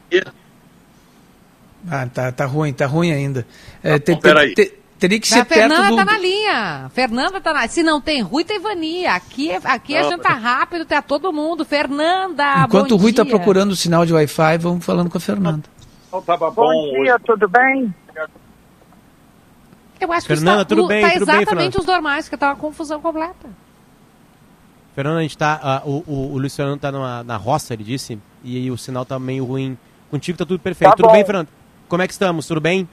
Ah, 1.89 2.07
tá, 2.13 2.33
tá 2.33 2.45
ruim, 2.47 2.73
tá 2.73 2.87
ruim 2.87 3.13
ainda. 3.13 3.47
É, 3.83 3.99
te- 4.01 4.15
bom, 4.15 4.21
peraí. 4.21 4.55
te- 4.55 4.75
teria 4.99 5.21
que 5.21 5.27
A 5.27 5.31
ser 5.39 5.45
perto 5.45 5.61
Fernanda 5.61 5.91
do. 5.91 5.97
tá 5.97 6.05
na 6.05 6.19
linha. 6.19 6.91
Fernanda 6.95 7.41
tá 7.41 7.53
na. 7.53 7.69
Se 7.69 7.83
não 7.83 8.01
tem 8.01 8.23
Rui, 8.23 8.45
tem 8.45 8.59
Vania. 8.61 9.13
Aqui, 9.15 9.51
é- 9.51 9.61
aqui 9.65 9.97
a 9.97 10.03
gente 10.05 10.21
tá 10.21 10.35
rápido, 10.35 10.85
tá 10.85 11.01
todo 11.03 11.33
mundo. 11.33 11.65
Fernanda, 11.65 12.65
Enquanto 12.67 12.91
bom 12.91 12.95
o 12.95 12.99
Rui 12.99 13.13
tá 13.13 13.23
dia. 13.23 13.31
procurando 13.35 13.73
o 13.73 13.77
sinal 13.77 14.05
de 14.07 14.13
Wi-Fi, 14.13 14.59
vamos 14.59 14.85
falando 14.85 15.11
com 15.11 15.19
a 15.19 15.21
Fernanda. 15.21 15.65
Então 16.09 16.23
tava 16.23 16.51
bom, 16.51 16.65
hoje. 16.99 17.11
tudo 17.25 17.49
bem? 17.49 17.95
Eu 19.99 20.13
acho 20.13 20.27
Fernanda, 20.27 20.57
que 20.59 20.63
está, 20.63 20.75
tudo 20.77 20.87
bem, 20.89 21.03
tá 21.03 21.11
tudo 21.15 21.27
bem, 21.27 21.35
exatamente 21.37 21.73
Fernanda? 21.73 21.79
os 21.81 21.87
normais, 21.87 22.29
que 22.29 22.37
tá 22.37 22.49
uma 22.49 22.57
confusão 22.57 23.01
completa. 23.01 23.49
Fernando, 24.95 25.19
a 25.19 25.23
gente 25.23 25.37
tá. 25.39 25.59
ah, 25.63 25.83
o, 25.85 26.03
o, 26.07 26.33
o 26.35 26.39
Luiz 26.39 26.55
Fernando 26.55 26.81
tá 26.81 26.93
numa, 26.93 27.23
na 27.23 27.37
roça, 27.37 27.73
ele 27.75 27.85
disse, 27.85 28.19
e 28.45 28.57
aí 28.57 28.71
o 28.71 28.77
sinal 28.77 29.05
tá 29.05 29.19
meio 29.19 29.45
ruim. 29.45 29.77
Contigo 30.11 30.37
tá 30.39 30.45
tudo 30.45 30.59
perfeito. 30.61 30.91
Tá 30.91 30.97
tudo 30.97 31.07
bom. 31.07 31.13
bem, 31.13 31.25
Fernando? 31.25 31.49
Como 31.89 32.03
é 32.03 32.07
que 32.07 32.13
estamos? 32.13 32.47
Tudo 32.47 32.61
bem? 32.61 32.89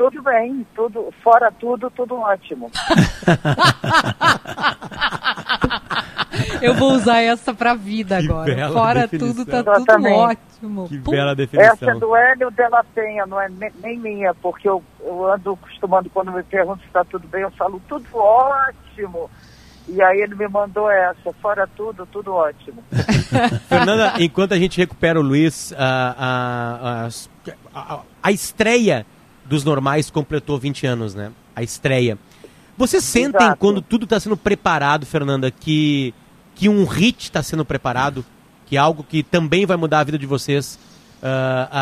Tudo 0.00 0.22
bem, 0.22 0.66
tudo, 0.74 1.12
fora 1.22 1.52
tudo, 1.52 1.90
tudo 1.90 2.14
ótimo. 2.16 2.70
Eu 6.62 6.74
vou 6.74 6.92
usar 6.94 7.20
essa 7.20 7.52
pra 7.52 7.74
vida 7.74 8.18
Que 8.18 8.24
agora. 8.26 8.68
Fora 8.70 9.00
definição. 9.06 9.34
tudo, 9.44 9.50
tá 9.50 9.62
tudo 9.62 9.76
Exatamente. 9.76 10.16
ótimo. 10.16 10.88
Que 10.88 10.98
Pum. 11.00 11.10
bela 11.10 11.32
Essa 11.32 11.36
definição. 11.36 11.90
é 11.90 11.94
do 11.96 12.16
Hélio 12.16 12.50
Della 12.50 12.82
Penha, 12.94 13.26
não 13.26 13.38
é 13.38 13.50
ne- 13.50 13.72
nem 13.82 13.98
minha, 13.98 14.32
porque 14.34 14.66
eu, 14.66 14.82
eu 15.00 15.30
ando 15.30 15.52
acostumando, 15.52 16.08
quando 16.08 16.32
me 16.32 16.42
perguntam 16.44 16.78
se 16.80 16.86
está 16.86 17.04
tudo 17.04 17.28
bem, 17.28 17.42
eu 17.42 17.50
falo 17.50 17.78
tudo 17.86 18.06
ótimo. 18.16 19.30
E 19.86 20.00
aí 20.00 20.18
ele 20.22 20.34
me 20.34 20.48
mandou 20.48 20.90
essa, 20.90 21.30
fora 21.42 21.66
tudo, 21.76 22.06
tudo 22.06 22.32
ótimo. 22.32 22.82
Fernanda, 23.68 24.14
enquanto 24.18 24.54
a 24.54 24.58
gente 24.58 24.78
recupera 24.78 25.20
o 25.20 25.22
Luiz, 25.22 25.74
a, 25.76 27.08
a, 27.74 27.80
a, 27.98 28.00
a 28.22 28.32
estreia 28.32 29.04
dos 29.50 29.64
normais 29.64 30.10
completou 30.10 30.56
20 30.60 30.86
anos, 30.86 31.12
né? 31.12 31.32
A 31.56 31.62
estreia. 31.62 32.16
Vocês 32.78 33.02
sentem 33.02 33.40
Exato. 33.40 33.58
quando 33.58 33.82
tudo 33.82 34.04
está 34.04 34.20
sendo 34.20 34.36
preparado, 34.36 35.04
Fernanda, 35.04 35.50
que, 35.50 36.14
que 36.54 36.68
um 36.68 36.84
hit 36.84 37.24
está 37.24 37.42
sendo 37.42 37.64
preparado, 37.64 38.24
que 38.66 38.76
algo 38.76 39.02
que 39.02 39.24
também 39.24 39.66
vai 39.66 39.76
mudar 39.76 39.98
a 39.98 40.04
vida 40.04 40.16
de 40.16 40.24
vocês 40.24 40.78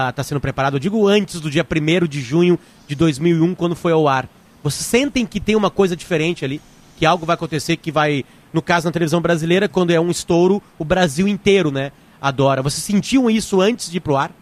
está 0.09 0.23
sendo 0.25 0.41
preparado? 0.41 0.77
Eu 0.77 0.81
digo 0.81 1.07
antes 1.07 1.41
do 1.43 1.51
dia 1.51 1.65
1 1.65 2.07
de 2.07 2.23
junho 2.23 2.59
de 2.87 2.95
2001, 2.95 3.55
quando 3.55 3.77
foi 3.77 3.93
ao 3.93 4.09
ar. 4.09 4.27
Vocês 4.63 4.87
sentem 4.87 5.27
que 5.27 5.39
tem 5.39 5.55
uma 5.55 5.71
coisa 5.71 5.95
diferente 5.95 6.47
ali? 6.47 6.63
Que 6.97 7.05
algo 7.05 7.27
vai 7.27 7.35
acontecer 7.35 7.77
que 7.77 7.93
vai, 7.93 8.25
no 8.51 8.63
caso 8.63 8.87
na 8.87 8.93
televisão 8.93 9.21
brasileira, 9.21 9.69
quando 9.69 9.91
é 9.91 10.01
um 10.01 10.11
estouro, 10.11 10.63
o 10.79 10.87
Brasil 10.87 11.29
inteiro, 11.29 11.71
né, 11.71 11.93
adora. 12.19 12.63
Vocês 12.63 12.83
sentiam 12.83 13.29
isso 13.29 13.61
antes 13.61 13.91
de 13.91 13.99
ir 13.99 14.01
pro 14.01 14.17
ar? 14.17 14.33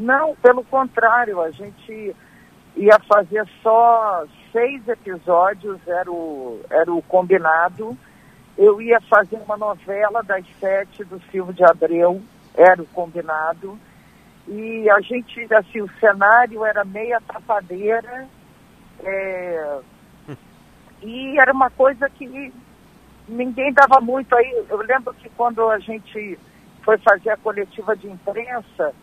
Não, 0.00 0.34
pelo 0.36 0.64
contrário, 0.64 1.42
a 1.42 1.50
gente 1.50 2.16
ia 2.74 2.98
fazer 3.06 3.46
só 3.62 4.24
seis 4.50 4.88
episódios, 4.88 5.78
era 5.86 6.10
o, 6.10 6.58
era 6.70 6.90
o 6.90 7.02
combinado. 7.02 7.94
Eu 8.56 8.80
ia 8.80 8.98
fazer 9.02 9.36
uma 9.36 9.58
novela 9.58 10.22
das 10.22 10.44
sete 10.58 11.04
do 11.04 11.20
Silvio 11.30 11.52
de 11.52 11.62
Abreu, 11.64 12.22
era 12.54 12.80
o 12.80 12.86
combinado. 12.86 13.78
E 14.48 14.88
a 14.88 15.00
gente, 15.02 15.46
assim, 15.52 15.82
o 15.82 15.90
cenário 16.00 16.64
era 16.64 16.82
meia 16.82 17.20
tapadeira. 17.20 18.26
É, 19.04 19.80
e 21.02 21.38
era 21.38 21.52
uma 21.52 21.68
coisa 21.68 22.08
que 22.08 22.50
ninguém 23.28 23.70
dava 23.74 24.00
muito 24.00 24.34
aí. 24.34 24.64
Eu 24.70 24.78
lembro 24.78 25.12
que 25.12 25.28
quando 25.36 25.68
a 25.68 25.78
gente 25.78 26.38
foi 26.82 26.96
fazer 26.98 27.28
a 27.28 27.36
coletiva 27.36 27.94
de 27.94 28.08
imprensa, 28.08 28.94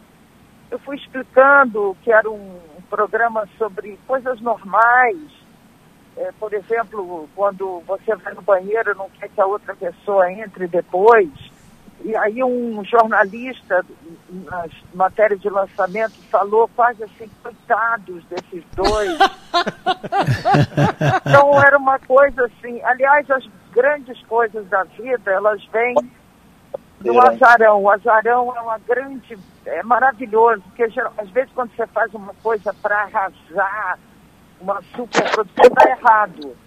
eu 0.69 0.80
fui 0.80 0.95
explicando 0.95 1.97
que 2.03 2.12
era 2.12 2.30
um, 2.30 2.60
programa 2.89 3.47
sobre 3.58 3.99
coisas 4.08 4.41
normais. 4.41 5.17
É, 6.15 6.32
por 6.39 6.53
exemplo, 6.53 7.30
quando 7.36 7.82
você 7.86 8.15
vai 8.15 8.34
no 8.34 8.41
banheiro 8.41 8.95
não 8.95 9.10
quer 9.12 9.30
que 9.30 9.39
a 9.39 9.45
outra 9.45 9.75
pessoa 9.75 10.32
entre 10.32 10.67
depois. 10.67 11.30
E 12.03 12.15
aí 12.15 12.43
um 12.43 12.84
jornalista, 12.86 13.84
nas 14.30 14.71
matérias 14.93 15.41
de 15.41 15.49
lançamento, 15.49 16.13
falou 16.30 16.69
quase 16.75 17.03
assim, 17.03 17.30
coitados 17.41 18.23
desses 18.25 18.63
dois. 18.75 19.17
então 21.25 21.60
era 21.62 21.77
uma 21.77 21.97
coisa 21.99 22.45
assim, 22.45 22.82
aliás, 22.84 23.30
as 23.32 23.47
grandes 23.71 24.21
coisas 24.23 24.67
da 24.67 24.84
vida, 24.84 25.32
elas 25.32 25.63
vêm 25.71 25.95
do 26.99 27.21
azarão. 27.21 27.83
O 27.83 27.89
azarão 27.89 28.55
é 28.55 28.62
uma 28.62 28.77
grande, 28.79 29.38
é 29.65 29.83
maravilhoso, 29.83 30.62
porque 30.63 30.89
geral, 30.89 31.13
às 31.17 31.29
vezes 31.29 31.51
quando 31.53 31.71
você 31.75 31.88
faz 31.88 32.13
uma 32.13 32.33
coisa 32.41 32.73
para 32.73 33.03
arrasar, 33.03 33.99
uma 34.60 34.81
super 34.95 35.31
produção, 35.31 35.65
dá 35.73 35.89
errado. 35.89 36.57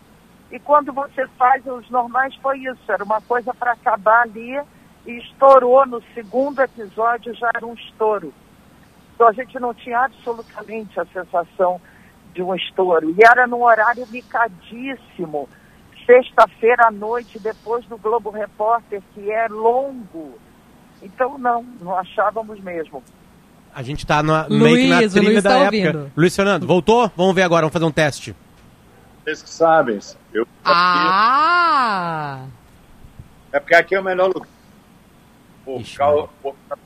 E 0.50 0.58
quando 0.58 0.92
você 0.92 1.26
faz 1.38 1.64
os 1.66 1.88
normais 1.90 2.34
foi 2.36 2.58
isso, 2.58 2.80
era 2.90 3.04
uma 3.04 3.20
coisa 3.20 3.54
para 3.54 3.72
acabar 3.72 4.22
ali 4.22 4.60
e 5.06 5.12
estourou 5.18 5.86
no 5.86 6.02
segundo 6.14 6.60
episódio, 6.60 7.34
já 7.34 7.50
era 7.54 7.66
um 7.66 7.74
estouro. 7.74 8.32
Então 9.14 9.28
a 9.28 9.32
gente 9.32 9.58
não 9.58 9.74
tinha 9.74 10.00
absolutamente 10.00 10.98
a 10.98 11.04
sensação 11.06 11.80
de 12.32 12.42
um 12.42 12.54
estouro. 12.54 13.10
E 13.10 13.16
era 13.24 13.46
num 13.46 13.62
horário 13.62 14.06
micadíssimo, 14.08 15.48
sexta-feira 16.10 16.88
à 16.88 16.90
noite, 16.90 17.38
depois 17.38 17.84
do 17.86 17.96
Globo 17.96 18.30
Repórter, 18.30 19.00
que 19.14 19.30
é 19.30 19.46
longo. 19.48 20.36
Então 21.00 21.38
não, 21.38 21.62
não 21.80 21.96
achávamos 21.96 22.60
mesmo. 22.60 23.02
A 23.72 23.82
gente 23.82 24.04
tá 24.04 24.20
na, 24.22 24.48
meio 24.48 24.76
que 24.76 24.88
na 24.88 24.98
trilha 25.08 25.30
Luiz 25.30 25.42
da 25.44 25.50
tá 25.50 25.56
época. 25.58 25.76
ouvindo. 25.76 26.12
Luiz 26.16 26.34
Fernando, 26.34 26.66
voltou? 26.66 27.10
Vamos 27.16 27.34
ver 27.34 27.42
agora, 27.42 27.62
vamos 27.62 27.72
fazer 27.72 27.84
um 27.84 27.92
teste. 27.92 28.34
Vocês 29.22 29.42
que 29.42 29.50
sabem. 29.50 29.98
Eu 30.32 30.46
Ah! 30.64 32.46
É 33.52 33.60
porque 33.60 33.74
aqui 33.74 33.94
é 33.94 34.00
o 34.00 34.04
melhor 34.04 34.28
lugar. 34.34 34.48
Por 35.64 35.82
causa 35.96 36.28
por 36.42 36.56
causa 36.68 36.82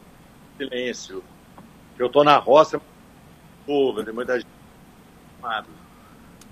do 0.59 0.65
silêncio. 0.65 1.25
Eu 1.99 2.11
tô 2.11 2.23
na 2.23 2.37
roça, 2.37 2.81
povo, 3.65 4.05
tem 4.05 4.13
muita 4.13 4.35
gente. 4.39 4.49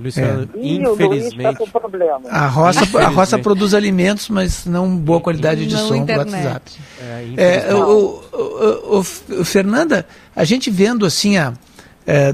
Luiz 0.01 0.17
É. 0.17 0.23
Fernando, 0.27 0.51
E 0.57 0.79
Luiz 0.79 0.91
está 0.91 1.05
infelizmente. 1.05 1.57
A 2.31 2.47
roça, 2.49 2.81
a 2.99 3.09
roça 3.09 3.39
produz 3.39 3.75
alimentos, 3.75 4.29
mas 4.29 4.67
não 4.67 4.97
boa 4.97 5.21
qualidade 5.21 5.67
de 5.67 5.75
Não 5.75 5.89
som 5.89 5.95
internet. 5.97 6.27
do 6.31 6.33
WhatsApp. 6.37 6.73
É, 7.37 7.67
É, 7.69 7.75
o, 7.75 8.23
o- 8.33 8.99
o- 9.41 9.45
Fernanda, 9.45 10.07
a 10.35 10.45
gente 10.45 10.71
vendo 10.71 11.05
assim, 11.07 11.37
a, 11.37 11.53
é, 12.07 12.33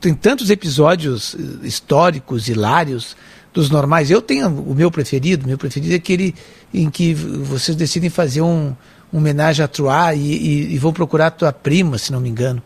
tem 0.00 0.14
tantos 0.14 0.48
episódios 0.50 1.34
eh, 1.38 1.66
históricos, 1.66 2.48
hilários, 2.48 3.16
dos 3.52 3.68
normais. 3.68 4.10
Eu 4.10 4.22
tenho 4.22 4.48
o 4.48 4.74
meu 4.74 4.90
preferido, 4.90 5.46
meu 5.46 5.58
preferido 5.58 5.92
é 5.92 5.96
aquele 5.96 6.34
em 6.72 6.88
que 6.88 7.12
vocês 7.12 7.76
decidem 7.76 8.08
fazer 8.08 8.40
um, 8.42 8.72
uma 9.12 9.20
homenagem 9.20 9.64
a 9.64 9.68
Troá 9.68 10.14
e, 10.14 10.20
e- 10.20 10.74
e 10.74 10.78
vão 10.78 10.92
procurar 10.92 11.26
a 11.26 11.30
tua 11.32 11.52
prima, 11.52 11.98
se 11.98 12.12
não 12.12 12.20
me 12.20 12.28
engano. 12.28 12.62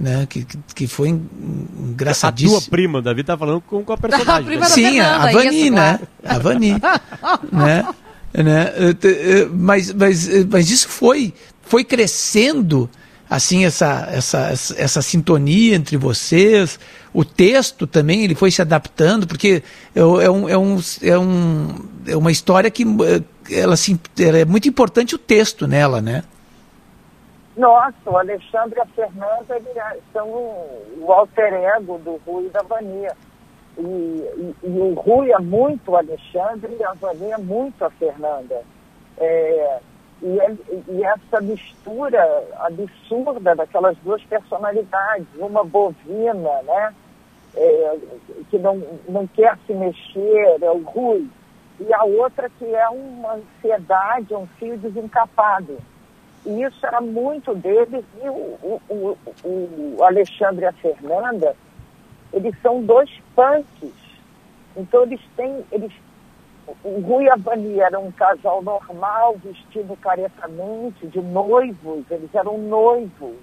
Né, 0.00 0.26
que, 0.30 0.46
que- 0.74 0.86
foi 0.86 1.08
en- 1.08 1.22
a 1.36 1.82
engraçadíssimo. 1.90 2.60
tua 2.60 2.70
prima, 2.70 3.02
Davi 3.02 3.24
tá 3.24 3.36
falando 3.36 3.60
com, 3.62 3.82
com 3.82 3.92
a 3.92 3.96
personagem. 3.98 4.44
prima 4.46 4.60
né? 4.62 4.68
da 4.68 4.74
Sim, 4.74 5.00
a, 5.00 5.16
a 5.16 5.22
Fernanda, 5.22 5.32
Vani, 5.32 5.60
isso, 5.62 5.72
né? 5.74 5.98
claro. 5.98 6.08
A 6.24 6.38
Vani. 6.38 6.72
né? 7.52 7.86
né? 8.44 8.72
Mas, 9.52 9.92
mas, 9.92 10.44
mas 10.46 10.70
isso 10.70 10.88
foi, 10.88 11.34
foi 11.62 11.82
crescendo, 11.82 12.88
assim, 13.28 13.64
essa, 13.64 14.08
essa, 14.12 14.38
essa, 14.76 15.02
sintonia 15.02 15.74
entre 15.74 15.96
vocês. 15.96 16.78
O 17.12 17.24
texto 17.24 17.86
também, 17.86 18.22
ele 18.22 18.34
foi 18.36 18.50
se 18.52 18.62
adaptando, 18.62 19.26
porque 19.26 19.62
é, 19.94 20.04
um- 20.04 20.20
é, 20.20 20.30
um, 20.30 20.48
é, 20.48 20.58
um, 20.58 20.80
é, 21.02 21.18
um, 21.18 21.74
é 22.06 22.16
uma 22.16 22.30
história 22.30 22.70
que 22.70 22.84
eh, 22.84 23.22
ela, 23.62 23.74
assim, 23.74 23.98
ela 24.18 24.38
é 24.38 24.44
muito 24.44 24.68
importante 24.68 25.14
o 25.14 25.18
texto 25.18 25.66
nela, 25.66 26.00
né? 26.00 26.22
Nossa, 27.58 27.96
o 28.08 28.16
Alexandre 28.16 28.78
e 28.78 28.82
a 28.82 28.86
Fernanda 28.86 29.56
eles 29.56 30.02
são 30.12 30.28
o 30.28 31.06
alter 31.12 31.52
ego 31.52 31.98
do 31.98 32.20
Rui 32.24 32.46
e 32.46 32.50
da 32.50 32.62
Vania. 32.62 33.12
E, 33.76 33.80
e- 33.82 34.54
e 34.62 34.68
o 34.80 34.94
Rui 34.94 35.32
é 35.32 35.38
muito 35.38 35.90
o 35.90 35.96
Alexandre 35.96 36.76
e 36.78 36.84
a 36.84 36.92
Vania 36.94 37.34
é 37.34 37.38
muito 37.38 37.84
a 37.84 37.90
Fernanda. 37.90 38.62
É, 39.18 39.80
e, 40.22 40.38
ele- 40.38 40.84
e 40.88 41.04
essa 41.04 41.40
mistura 41.40 42.22
absurda 42.60 43.56
daquelas 43.56 43.96
duas 43.98 44.22
personalidades, 44.24 45.26
uma 45.36 45.64
bovina, 45.64 46.62
né? 46.62 46.94
é, 47.56 47.96
que 48.50 48.58
não, 48.58 48.80
não 49.08 49.26
quer 49.26 49.58
se 49.66 49.74
mexer, 49.74 50.62
é 50.62 50.70
o 50.70 50.78
Rui, 50.82 51.28
e 51.80 51.92
a 51.92 52.04
outra 52.04 52.48
que 52.50 52.64
é 52.72 52.88
uma 52.88 53.34
ansiedade, 53.34 54.34
um 54.34 54.46
fio 54.58 54.76
desencapado. 54.78 55.78
E 56.46 56.62
isso 56.62 56.86
era 56.86 57.00
muito 57.00 57.54
deles. 57.54 58.04
E 58.22 58.28
o, 58.28 58.80
o, 58.88 59.16
o, 59.44 59.96
o 59.98 60.02
Alexandre 60.04 60.64
e 60.64 60.68
a 60.68 60.72
Fernanda, 60.72 61.54
eles 62.32 62.54
são 62.62 62.82
dois 62.82 63.10
punks. 63.34 63.92
Então 64.76 65.02
eles 65.02 65.20
têm. 65.36 65.64
Eles, 65.72 65.92
o 66.84 67.00
Rui 67.00 67.24
e 67.24 67.30
a 67.30 67.36
Vani 67.36 67.80
eram 67.80 68.06
um 68.06 68.12
casal 68.12 68.62
normal, 68.62 69.36
vestido 69.42 69.96
caretamente, 69.96 71.06
de 71.06 71.20
noivos, 71.20 72.04
eles 72.10 72.34
eram 72.34 72.58
noivos. 72.58 73.36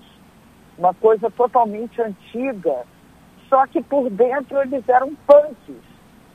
Uma 0.78 0.94
coisa 0.94 1.30
totalmente 1.32 2.02
antiga. 2.02 2.84
Só 3.50 3.66
que 3.68 3.82
por 3.82 4.10
dentro 4.10 4.62
eles 4.62 4.88
eram 4.90 5.16
punks. 5.28 5.76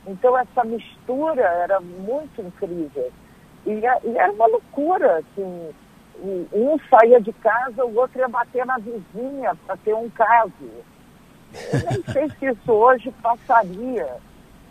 Então 0.07 0.37
essa 0.37 0.63
mistura 0.63 1.41
era 1.43 1.79
muito 1.79 2.41
incrível. 2.41 3.11
E, 3.65 3.85
a- 3.85 3.99
e 4.03 4.17
era 4.17 4.31
uma 4.31 4.47
loucura, 4.47 5.17
assim. 5.19 5.69
Um 6.21 6.77
saía 6.89 7.19
de 7.19 7.33
casa, 7.33 7.83
o 7.83 7.95
outro 7.95 8.19
ia 8.19 8.27
bater 8.27 8.65
na 8.65 8.77
vizinha 8.77 9.55
para 9.65 9.75
ter 9.77 9.95
um 9.95 10.09
caso. 10.09 10.51
Eu 11.73 11.79
nem 11.89 12.03
sei 12.13 12.29
se 12.29 12.45
isso 12.45 12.71
hoje 12.71 13.11
passaria. 13.21 14.07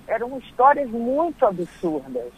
Eram 0.07 0.39
histórias 0.39 0.89
muito 0.91 1.45
absurdas. 1.45 2.33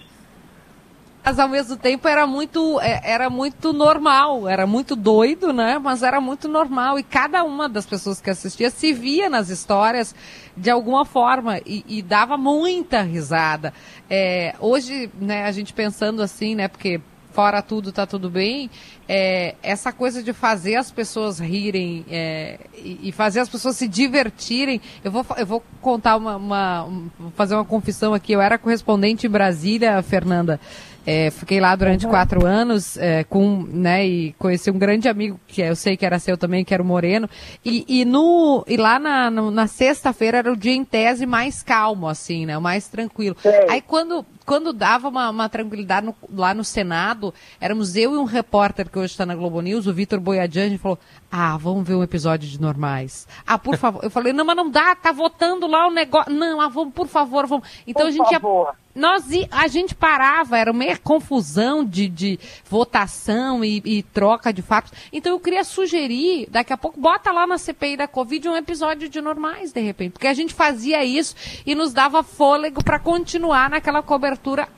Mas 1.25 1.39
ao 1.39 1.49
mesmo 1.49 1.77
tempo 1.77 2.09
era 2.09 2.27
muito, 2.27 2.81
é, 2.81 3.01
era 3.05 3.31
muito 3.31 3.73
normal, 3.73 4.49
era 4.49 4.67
muito 4.67 4.97
doido, 4.97 5.53
né? 5.53 5.79
Mas 5.79 6.03
era 6.03 6.21
muito 6.21 6.49
normal. 6.49 6.99
E 6.99 7.05
cada 7.05 7.45
uma 7.45 7.69
das 7.69 7.87
pessoas 7.87 8.21
que 8.21 8.29
assistia 8.29 8.71
se 8.71 8.93
via 8.93 9.31
nas 9.31 9.49
histórias 9.49 10.15
de 10.57 10.69
alguma 10.69 11.05
forma 11.05 11.59
e, 11.65 11.85
e 11.87 12.03
dava 12.03 12.37
muita 12.37 13.03
risada. 13.03 13.73
É, 14.11 14.57
hoje, 14.59 15.09
né, 15.15 15.45
a 15.45 15.53
gente 15.53 15.73
pensando 15.73 16.23
assim, 16.23 16.57
né? 16.57 16.67
Porque 16.67 17.01
fora 17.33 17.63
tudo 17.63 17.91
tá 17.93 18.07
tudo 18.07 18.29
bem, 18.31 18.71
é, 19.09 19.55
essa 19.63 19.93
coisa 19.93 20.23
de 20.23 20.33
fazer 20.33 20.77
as 20.77 20.91
pessoas 20.91 21.39
rirem 21.41 22.05
é, 22.11 22.59
e, 22.77 23.11
fazer 23.13 23.41
as 23.41 23.49
pessoas 23.49 23.77
se 23.77 23.89
divertirem. 23.89 24.81
Eu 25.03 25.11
vou, 25.11 25.25
eu 25.37 25.47
vou 25.47 25.63
contar 25.81 26.17
uma, 26.17 26.37
uma- 26.37 26.85
um- 26.85 27.11
fazer 27.37 27.55
uma 27.55 27.65
confissão 27.65 28.15
aqui. 28.15 28.33
Eu 28.33 28.41
era 28.41 28.59
correspondente 28.59 29.27
em 29.27 29.31
Brasília, 29.31 30.03
Fernanda. 30.03 30.61
É, 31.07 31.31
fiquei 31.31 31.59
lá 31.61 31.75
durante 31.75 32.07
quatro 32.07 32.47
anos 32.47 32.97
é, 32.97 33.25
com, 33.25 33.65
né, 33.69 34.07
e 34.07 34.33
conheci 34.39 34.71
um 34.71 34.79
grande 34.79 35.09
amigo 35.09 35.39
que 35.49 35.61
eu 35.61 35.75
sei 35.75 35.97
que 35.97 36.07
era 36.07 36.19
seu 36.19 36.37
também, 36.39 36.65
que 36.65 36.73
era 36.73 36.83
o 36.83 36.87
Moreno. 36.87 37.29
E, 37.65 37.85
e, 37.89 38.05
no, 38.05 38.65
e 38.69 38.77
lá 38.77 38.99
na, 38.99 39.31
no- 39.31 39.51
na 39.51 39.67
sexta-feira 39.67 40.39
era 40.39 40.53
o 40.53 40.57
dia 40.57 40.73
em 40.73 40.85
tese 40.85 41.27
mais 41.27 41.63
calmo, 41.63 42.09
assim, 42.09 42.47
né? 42.47 42.57
O 42.57 42.63
mais 42.63 42.87
tranquilo. 42.89 43.37
Aí 43.69 43.81
quando, 43.81 44.25
quando 44.47 44.73
dava 44.73 45.09
uma, 45.09 45.29
uma 45.31 45.49
tranquilidade 45.49 46.07
no- 46.07 46.15
lá 46.35 46.55
no 46.55 46.63
Senado, 46.63 47.35
éramos 47.61 47.97
eu 47.97 48.15
e 48.15 48.17
um 48.17 48.25
repórter 48.25 48.89
que 48.89 48.99
hoje 48.99 49.13
está 49.13 49.27
na 49.27 49.35
Globo 49.35 49.61
News, 49.61 49.87
o 49.87 49.93
Vitor 49.93 50.21
Boiadian, 50.21 50.67
a 50.67 50.69
gente 50.69 50.81
falou: 50.81 50.99
Ah, 51.31 51.57
vamos 51.57 51.87
ver 51.87 51.95
um 51.97 52.03
episódio 52.03 52.49
de 52.49 52.61
normais. 52.61 53.27
Ah, 53.47 53.59
por 53.59 53.77
favor. 53.77 54.05
Eu 54.05 54.11
falei, 54.11 54.33
não, 54.33 54.45
mas 54.45 54.57
não 54.57 54.71
dá, 54.71 54.95
tá 54.95 55.11
votando 55.13 55.67
lá 55.67 55.89
o 55.89 55.91
negócio. 55.91 56.33
Não, 56.33 56.61
ah, 56.61 56.69
vamos, 56.69 56.95
por 56.95 57.09
favor, 57.09 57.47
vamos. 57.47 57.67
Então 57.87 58.03
Por 58.03 58.09
a 58.09 58.11
gente 58.13 58.33
ia 58.33 58.41
favor. 58.41 58.75
Nós 58.95 59.25
a 59.51 59.67
gente 59.69 59.95
parava, 59.95 60.59
era 60.59 60.73
meio 60.73 61.01
confusão 61.01 61.85
de, 61.85 62.09
de 62.09 62.39
votação 62.69 63.65
e, 63.65 63.83
e 63.85 64.03
troca 64.03 64.53
de 64.53 64.63
fatos. 64.63 64.93
Então 65.13 65.33
eu 65.33 65.41
queria 65.41 65.65
sugerir, 65.65 66.49
daqui 66.51 66.73
a 66.73 66.77
pouco, 66.77 67.01
bota 67.01 67.33
lá 67.33 67.47
na 67.47 67.59
CPI 67.59 67.97
da 67.97 68.07
Covid 68.07 68.49
um 68.49 68.57
episódio 68.57 69.09
de 69.09 69.21
normais, 69.21 69.73
de 69.73 69.81
repente. 69.81 70.13
Porque 70.13 70.27
a 70.27 70.35
gente 70.35 70.53
fazia 70.53 71.05
isso 71.05 71.35
e 71.65 71.75
nos 71.75 71.93
dava 71.93 72.23
fôlego 72.23 72.85
para 72.85 72.99
continuar 72.99 73.71
naquela 73.71 74.03
cobertura 74.03 74.69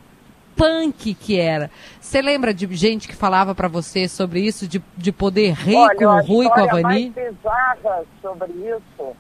punk 0.56 1.14
que 1.14 1.38
era. 1.38 1.70
Você 2.00 2.22
lembra 2.22 2.54
de 2.54 2.68
gente 2.76 3.08
que 3.08 3.16
falava 3.16 3.54
para 3.54 3.66
você 3.66 4.06
sobre 4.06 4.40
isso, 4.40 4.68
de, 4.68 4.82
de 4.96 5.10
poder 5.10 5.52
rir 5.52 5.76
Olha, 5.76 5.96
com 5.96 6.04
o 6.04 6.22
Rui, 6.22 6.48
com 6.48 6.60
a 6.60 6.66
Vani? 6.66 7.12
mais 7.42 8.06
sobre 8.22 8.52
isso 8.52 9.16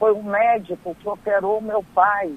foi 0.00 0.14
um 0.14 0.22
médico 0.22 0.96
que 0.98 1.08
operou 1.08 1.60
meu 1.60 1.84
pai. 1.94 2.32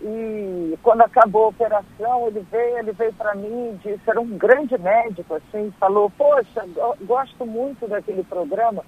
E 0.00 0.78
quando 0.82 1.02
acabou 1.02 1.46
a 1.46 1.48
operação, 1.48 2.28
ele 2.28 2.40
veio, 2.50 2.78
ele 2.78 2.92
veio 2.92 3.14
para 3.14 3.34
mim 3.34 3.74
e 3.74 3.78
disse, 3.78 4.10
era 4.10 4.20
um 4.20 4.36
grande 4.38 4.78
médico, 4.78 5.34
assim, 5.34 5.70
falou, 5.78 6.10
poxa, 6.10 6.64
go- 6.68 6.96
gosto 7.02 7.46
muito 7.46 7.88
daquele 7.88 8.24
programa. 8.24 8.84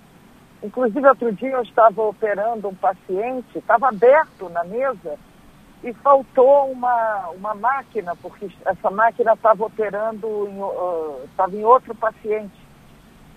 Inclusive, 0.62 1.06
outro 1.08 1.32
dia 1.34 1.50
eu 1.50 1.62
estava 1.62 2.02
operando 2.02 2.68
um 2.68 2.76
paciente, 2.76 3.58
estava 3.58 3.88
aberto 3.88 4.48
na 4.50 4.64
mesa, 4.64 5.18
e 5.82 5.92
faltou 5.94 6.70
uma, 6.72 7.30
uma 7.30 7.54
máquina, 7.54 8.14
porque 8.16 8.46
essa 8.66 8.90
máquina 8.90 9.34
estava 9.34 9.64
operando, 9.64 10.48
em, 10.48 10.62
o- 10.62 11.22
ah, 11.22 11.24
estava 11.26 11.56
em 11.56 11.64
outro 11.64 11.94
paciente. 11.96 12.56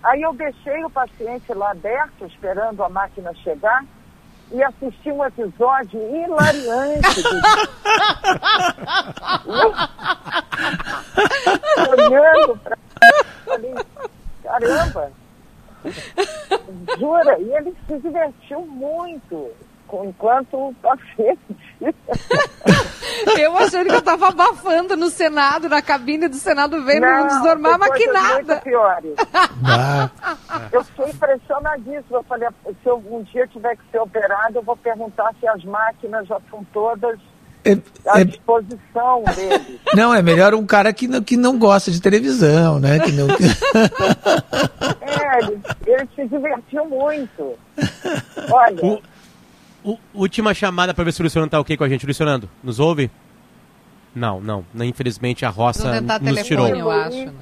Aí 0.04 0.22
eu 0.22 0.34
deixei 0.34 0.84
o 0.84 0.90
paciente 0.90 1.52
lá 1.54 1.72
aberto, 1.72 2.26
esperando 2.26 2.82
a 2.84 2.88
máquina 2.88 3.34
chegar, 3.34 3.82
e 4.52 4.62
assisti 4.62 5.10
um 5.10 5.24
episódio 5.24 6.00
hilariante. 6.14 7.22
do- 7.22 7.40
Olhando 11.90 12.56
pra 12.58 12.76
falei, 13.44 13.74
caramba, 14.42 15.12
jura? 16.98 17.38
E 17.38 17.52
ele 17.54 17.74
se 17.86 17.98
divertiu 17.98 18.60
muito 18.66 19.50
enquanto 20.04 20.54
o 20.54 20.74
paciente. 20.82 21.38
Eu 23.38 23.56
achando 23.56 23.88
que 23.88 23.94
eu 23.94 24.02
tava 24.02 24.28
abafando 24.28 24.96
no 24.96 25.08
Senado, 25.10 25.68
na 25.68 25.80
cabine 25.82 26.28
do 26.28 26.36
Senado, 26.36 26.82
vendo 26.84 27.02
não, 27.02 27.18
Não, 27.20 27.26
desnormava 27.28 27.84
tem 27.90 27.92
que 27.92 28.04
coisas 28.06 28.22
nada. 28.22 28.34
muito 28.54 28.62
piores. 28.62 29.14
Ah, 29.64 30.10
Eu 30.72 30.84
fiquei 30.84 31.06
impressionadíssima. 31.10 32.04
Eu 32.18 32.22
falei, 32.24 32.48
se 32.66 32.88
eu 32.88 33.02
um 33.10 33.22
dia 33.22 33.46
tiver 33.46 33.76
que 33.76 33.82
ser 33.90 33.98
operado, 34.00 34.58
eu 34.58 34.62
vou 34.62 34.76
perguntar 34.76 35.30
se 35.40 35.46
as 35.48 35.62
máquinas 35.64 36.26
já 36.26 36.36
estão 36.38 36.64
todas 36.72 37.18
é- 37.64 37.78
à 38.08 38.20
é- 38.20 38.24
disposição 38.24 39.22
deles. 39.34 39.80
não, 39.94 40.14
é 40.14 40.22
melhor 40.22 40.54
um 40.54 40.64
cara 40.66 40.92
que 40.92 41.06
não, 41.08 41.20
que 41.22 41.36
não 41.36 41.58
gosta 41.58 41.90
de 41.90 42.00
televisão, 42.00 42.78
né? 42.78 42.98
Que 43.00 43.12
não... 43.12 43.26
É, 45.00 45.38
ele, 45.38 45.60
ele 45.86 46.08
se 46.14 46.26
divertiu 46.28 46.84
muito. 46.86 47.54
Olha, 48.50 48.84
O- 48.84 49.02
o- 49.92 49.98
última 50.14 50.52
chamada 50.52 50.92
para 50.92 51.04
ver 51.04 51.12
se 51.12 51.20
o 51.20 51.24
Luciano 51.24 51.48
tá 51.48 51.58
ok 51.60 51.76
com 51.76 51.84
a 51.84 51.88
gente. 51.88 52.06
Luciano, 52.06 52.48
nos 52.62 52.78
ouve? 52.80 53.10
Não, 54.14 54.40
não. 54.40 54.64
Infelizmente 54.84 55.44
a 55.44 55.50
roça 55.50 55.82
Vou 55.84 55.92
tentar 55.92 56.18
nos 56.20 56.28
telefone, 56.34 56.44
tirou. 56.46 56.68
eu 56.68 56.90
acho. 56.90 57.16
Né? 57.26 57.32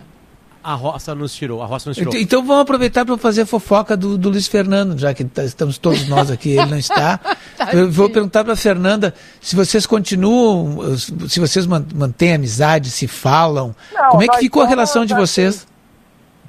A 0.63 0.75
roça 0.75 1.15
nos 1.15 1.35
tirou. 1.35 1.63
A 1.63 1.67
roça 1.67 1.91
nos 1.91 1.97
tirou. 1.97 2.15
Então, 2.17 2.43
vamos 2.43 2.63
aproveitar 2.63 3.05
para 3.05 3.17
fazer 3.19 3.43
a 3.43 3.47
fofoca 3.47 3.95
do, 3.97 4.17
do 4.17 4.31
Luiz 4.31 4.49
Fernando, 4.49 4.99
já 4.99 5.13
que 5.13 5.23
tá- 5.23 5.45
estamos 5.45 5.77
todos 5.77 6.09
nós 6.09 6.31
aqui, 6.31 6.53
ele 6.57 6.67
não 6.71 6.79
está. 6.79 7.21
Eu 7.73 7.91
vou 7.91 8.09
perguntar 8.09 8.43
para 8.45 8.55
a 8.55 8.57
Fernanda 8.57 9.15
se 9.43 9.55
vocês 9.55 9.87
continuam, 9.87 10.97
se 10.97 11.39
vocês 11.39 11.67
man- 11.67 11.85
mantêm 11.95 12.33
amizade, 12.35 12.91
se 12.91 13.07
falam. 13.07 13.77
Não, 13.93 14.09
Como 14.09 14.23
é 14.23 14.29
que 14.29 14.39
ficou 14.39 14.63
a 14.63 14.67
relação 14.67 15.05
de 15.05 15.13
assim. 15.13 15.21
vocês? 15.23 15.67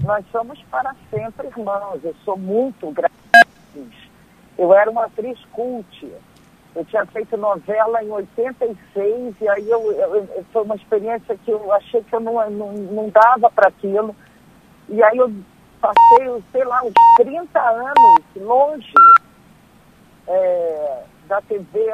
nós 0.02 0.24
somos 0.32 0.60
para 0.72 0.94
sempre 1.12 1.48
irmãos. 1.48 2.00
Eu 2.04 2.16
sou 2.26 2.38
muito 2.38 2.90
grata. 2.92 3.14
Eu 4.58 4.74
era 4.74 4.90
uma 4.90 5.06
atriz 5.06 5.38
cult. 5.52 6.12
Eu 6.76 6.84
tinha 6.86 7.06
feito 7.06 7.38
novela 7.38 8.04
em 8.04 8.10
86 8.12 9.36
e 9.42 9.48
aí 9.50 9.70
eu, 9.70 9.92
eu- 9.94 10.46
foi 10.52 10.64
uma 10.64 10.76
experiência 10.76 11.38
que 11.38 11.52
eu 11.52 11.72
achei 11.72 12.04
que 12.04 12.14
eu 12.14 12.20
não, 12.20 12.50
não, 12.50 12.72
não 12.74 13.10
dava 13.10 13.50
para 13.50 13.70
aquilo. 13.70 14.16
E 14.90 15.02
aí 15.02 15.18
eu 15.18 15.32
passei, 15.82 16.44
sei 16.52 16.64
lá, 16.66 16.82
uns 16.84 16.94
30 17.18 17.60
anos 17.60 18.22
longe 18.36 18.92
é, 20.28 21.04
da 21.28 21.42
TV, 21.42 21.90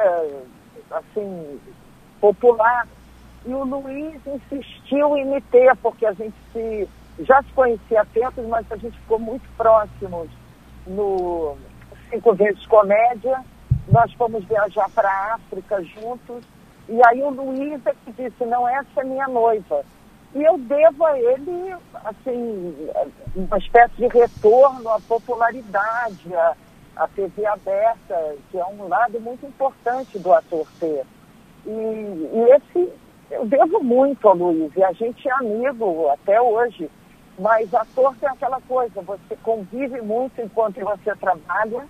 assim, 0.90 1.60
popular. 2.20 2.86
E 3.44 3.52
o 3.54 3.64
Luiz 3.64 4.20
insistiu 4.26 5.16
em 5.16 5.24
me 5.26 5.40
ter, 5.40 5.74
porque 5.76 6.06
a 6.06 6.12
gente 6.12 6.34
se, 6.52 6.88
já 7.20 7.42
se 7.42 7.52
conhecia 7.52 8.02
há 8.02 8.04
tempos, 8.04 8.44
mas 8.46 8.64
a 8.70 8.76
gente 8.76 8.96
ficou 9.00 9.18
muito 9.18 9.48
próximos 9.56 10.28
no 10.86 11.56
Cinco 12.12 12.34
Vezes 12.34 12.64
Comédia. 12.66 13.42
Nós 13.88 14.12
fomos 14.12 14.44
viajar 14.44 14.88
para 14.90 15.08
a 15.08 15.34
África 15.34 15.82
juntos. 15.82 16.44
E 16.88 17.00
aí 17.06 17.22
o 17.22 17.30
Luiz 17.30 17.80
é 17.86 17.94
que 18.04 18.12
disse, 18.12 18.44
não, 18.44 18.68
essa 18.68 19.00
é 19.00 19.04
minha 19.04 19.26
noiva. 19.26 19.82
E 20.34 20.42
eu 20.42 20.58
devo 20.58 21.04
a 21.04 21.18
ele, 21.18 21.74
assim, 22.04 22.74
uma 23.34 23.58
espécie 23.58 23.94
de 23.96 24.06
retorno 24.08 24.88
à 24.88 25.00
popularidade, 25.00 26.34
à, 26.34 26.54
à 26.96 27.08
TV 27.08 27.46
aberta, 27.46 28.36
que 28.50 28.58
é 28.58 28.64
um 28.64 28.88
lado 28.88 29.20
muito 29.20 29.46
importante 29.46 30.18
do 30.18 30.32
ator 30.32 30.66
ter. 30.80 31.04
E, 31.66 31.70
e 31.70 32.46
esse, 32.50 32.92
eu 33.30 33.46
devo 33.46 33.82
muito 33.82 34.26
ao 34.26 34.34
Luiz, 34.34 34.74
e 34.74 34.82
a 34.82 34.92
gente 34.92 35.28
é 35.28 35.32
amigo 35.32 36.08
até 36.08 36.40
hoje. 36.40 36.90
Mas 37.38 37.72
ator 37.74 38.14
tem 38.16 38.28
aquela 38.28 38.60
coisa, 38.62 39.00
você 39.02 39.36
convive 39.42 40.00
muito 40.00 40.40
enquanto 40.40 40.80
você 40.80 41.14
trabalha, 41.16 41.86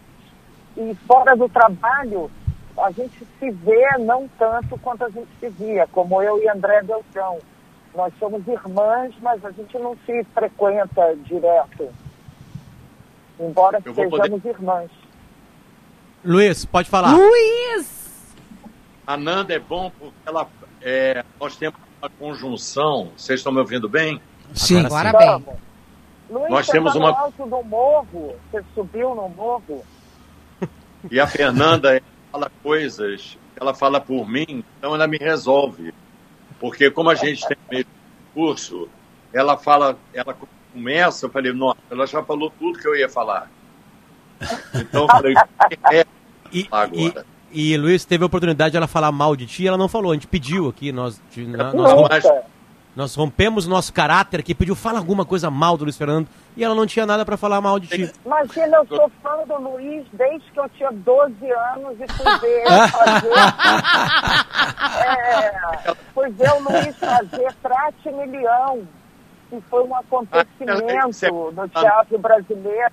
e 0.77 0.95
fora 1.07 1.37
do 1.37 1.49
trabalho, 1.49 2.31
a 2.79 2.91
gente 2.91 3.27
se 3.39 3.51
vê 3.51 3.99
não 3.99 4.29
tanto 4.39 4.79
quanto 4.79 5.05
a 5.05 5.11
gente 5.11 5.29
se 5.39 5.49
via, 5.51 5.87
como 5.93 6.23
eu 6.23 6.43
e 6.43 6.49
André 6.49 6.83
Beltrão. 6.83 7.39
Nós 7.95 8.13
somos 8.19 8.47
irmãs, 8.49 9.15
mas 9.21 9.45
a 9.45 9.51
gente 9.51 9.77
não 9.79 9.97
se 10.07 10.25
frequenta 10.35 11.15
direto. 11.25 11.91
Embora 13.39 13.81
sejamos 13.83 14.45
irmãs. 14.45 14.91
Luiz, 16.25 16.65
pode 16.65 16.89
falar. 16.89 17.15
Luiz! 17.15 18.35
A 19.07 19.17
Nanda 19.17 19.53
é 19.53 19.59
bom 19.59 19.91
porque 19.99 20.15
ela, 20.25 20.49
é, 20.81 21.25
nós 21.41 21.57
temos 21.57 21.79
uma 22.01 22.09
conjunção. 22.09 23.11
Vocês 23.17 23.41
estão 23.41 23.53
me 23.53 23.59
ouvindo 23.59 23.89
bem? 23.89 24.21
Sim. 24.55 24.87
Agora 24.87 25.13
bem. 25.13 25.45
Luiz, 26.31 26.51
Nós 26.51 26.67
você 26.67 26.73
temos 26.73 26.93
tá 26.93 26.99
uma- 26.99 27.11
no 27.11 27.17
alto 27.17 27.47
do 27.47 27.63
morro, 27.65 28.37
você 28.51 28.65
subiu 28.75 29.15
no 29.15 29.29
morro. 29.29 29.85
E 31.11 31.19
a 31.21 31.27
Fernanda 31.27 32.01
fala 32.31 32.51
coisas, 32.63 33.37
ela 33.61 33.75
fala 33.75 34.01
por 34.01 34.29
mim, 34.29 34.65
então 34.79 34.95
ela 34.95 35.07
me 35.07 35.19
resolve. 35.19 35.93
Porque 36.61 36.91
como 36.91 37.11
a 37.11 37.15
gente 37.15 37.47
tem 37.47 37.57
o 37.71 37.75
mesmo 37.75 37.91
curso, 38.35 38.89
ela 39.33 39.57
fala, 39.59 39.99
ela 40.15 40.37
começa, 40.73 41.27
eu 41.27 41.31
falei, 41.31 41.53
nossa, 41.53 41.79
ela 41.91 42.07
já 42.07 42.23
falou 42.23 42.53
tudo 42.59 42.79
que 42.79 42.87
eu 42.87 42.95
ia 42.97 43.09
falar. 43.09 43.51
Então 44.75 45.03
eu 45.03 45.09
falei, 45.09 45.35
é 45.93 46.05
E, 46.53 46.67
agora. 46.71 47.25
e, 47.53 47.73
e 47.73 47.77
Luiz 47.77 48.05
teve 48.05 48.23
a 48.25 48.27
oportunidade 48.27 48.71
de 48.73 48.77
ela 48.77 48.87
falar 48.87 49.11
mal 49.13 49.35
de 49.37 49.47
ti, 49.47 49.67
ela 49.67 49.77
não 49.77 49.89
falou. 49.89 50.13
A 50.13 50.15
gente 50.15 50.27
pediu 50.27 50.69
aqui, 50.69 50.93
nós, 50.93 51.21
nós, 51.37 51.75
Não, 51.75 51.85
rom- 51.97 52.09
mas- 52.09 52.25
nós 52.95 53.15
rompemos 53.15 53.67
nosso 53.67 53.93
caráter 53.93 54.41
aqui, 54.41 54.55
pediu 54.55 54.75
fala 54.77 54.99
alguma 54.99 55.25
coisa 55.25 55.51
mal 55.51 55.77
do 55.79 55.85
Luiz 55.85 55.97
Fernando 55.97 56.29
e 56.57 56.63
ela 56.63 56.75
não 56.75 56.87
tinha 56.87 57.07
nada 57.07 57.25
pra 57.25 57.37
falar 57.39 57.61
mal 57.61 57.79
de 57.81 57.87
ti. 57.89 58.13
Imagina, 58.25 58.77
eu 58.79 58.87
sou 58.87 59.11
fã 59.23 59.39
do 59.47 59.57
Luiz 59.63 60.05
desde 60.13 60.51
que 60.51 60.61
eu 60.61 60.69
tinha 60.71 60.91
12 60.93 61.35
anos 61.75 61.97
e 62.01 62.13
fui 62.13 62.39
ver 62.41 62.61
ele 62.67 62.89
fazer. 62.89 63.33
É, 65.09 65.95
fui 66.15 66.31
ver 66.31 66.51
o 66.53 66.61
Luiz 66.61 66.97
fazer 66.97 67.53
Trate 67.63 68.11
Milhão, 68.11 68.87
que 69.49 69.61
foi 69.71 69.83
um 69.85 69.95
acontecimento 69.97 71.53
no 71.53 71.69
teatro 71.69 72.19
brasileiro. 72.19 72.93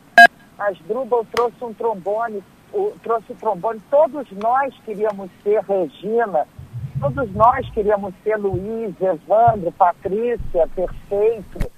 As 0.57 0.77
Drubal 0.79 1.25
trouxe 1.33 1.55
um 1.63 1.73
trombone, 1.73 2.43
o- 2.73 2.93
trouxe 3.03 3.31
o 3.31 3.35
trombone. 3.35 3.81
Todos 3.89 4.27
nós 4.31 4.73
queríamos 4.85 5.29
ser 5.43 5.61
Regina, 5.63 6.45
todos 6.99 7.31
nós 7.33 7.69
queríamos 7.71 8.13
ser 8.23 8.35
Luiz, 8.37 8.93
Evandro, 8.99 9.71
Patrícia, 9.71 10.67
perfeito. 10.75 11.71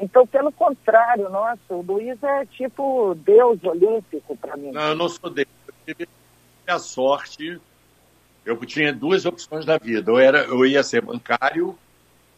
Então, 0.00 0.26
pelo 0.26 0.52
contrário, 0.52 1.28
nossa, 1.28 1.60
o 1.70 1.82
Luiz 1.82 2.22
é 2.22 2.46
tipo 2.46 3.16
Deus 3.16 3.62
olímpico 3.64 4.36
para 4.36 4.56
mim. 4.56 4.70
Não, 4.70 4.88
eu 4.88 4.94
não 4.94 5.08
sou 5.08 5.30
dele. 5.30 5.48
Eu 5.66 5.94
tive 5.94 6.08
a 6.66 6.78
sorte. 6.78 7.60
Eu 8.44 8.56
tinha 8.64 8.92
duas 8.92 9.26
opções 9.26 9.64
da 9.64 9.76
vida. 9.76 10.10
Eu, 10.10 10.18
era, 10.18 10.44
eu 10.44 10.64
ia 10.64 10.82
ser 10.82 11.02
bancário, 11.02 11.76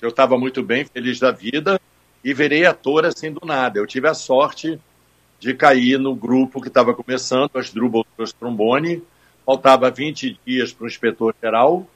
eu 0.01 0.09
estava 0.09 0.39
muito 0.39 0.63
bem, 0.63 0.85
feliz 0.85 1.21
da 1.21 1.31
vida, 1.31 1.81
e 2.25 2.33
virei 2.33 2.65
ator 2.65 3.05
assim 3.05 3.33
do 3.33 3.47
nada. 3.47 3.79
Eu 3.79 3.87
tive 3.87 4.09
a 4.09 4.15
sorte 4.15 4.81
de 5.39 5.55
cair 5.55 5.99
no 5.99 6.15
grupo 6.15 6.61
que 6.61 6.69
estava 6.69 6.95
começando, 6.95 7.51
as 7.55 7.71
Drubal 7.73 8.07
trombone. 8.39 9.03
Faltava 9.45 9.91
20 9.91 10.39
dias 10.47 10.73
para 10.73 10.85
o 10.85 10.87
inspetor 10.87 11.35
geral. 11.43 11.87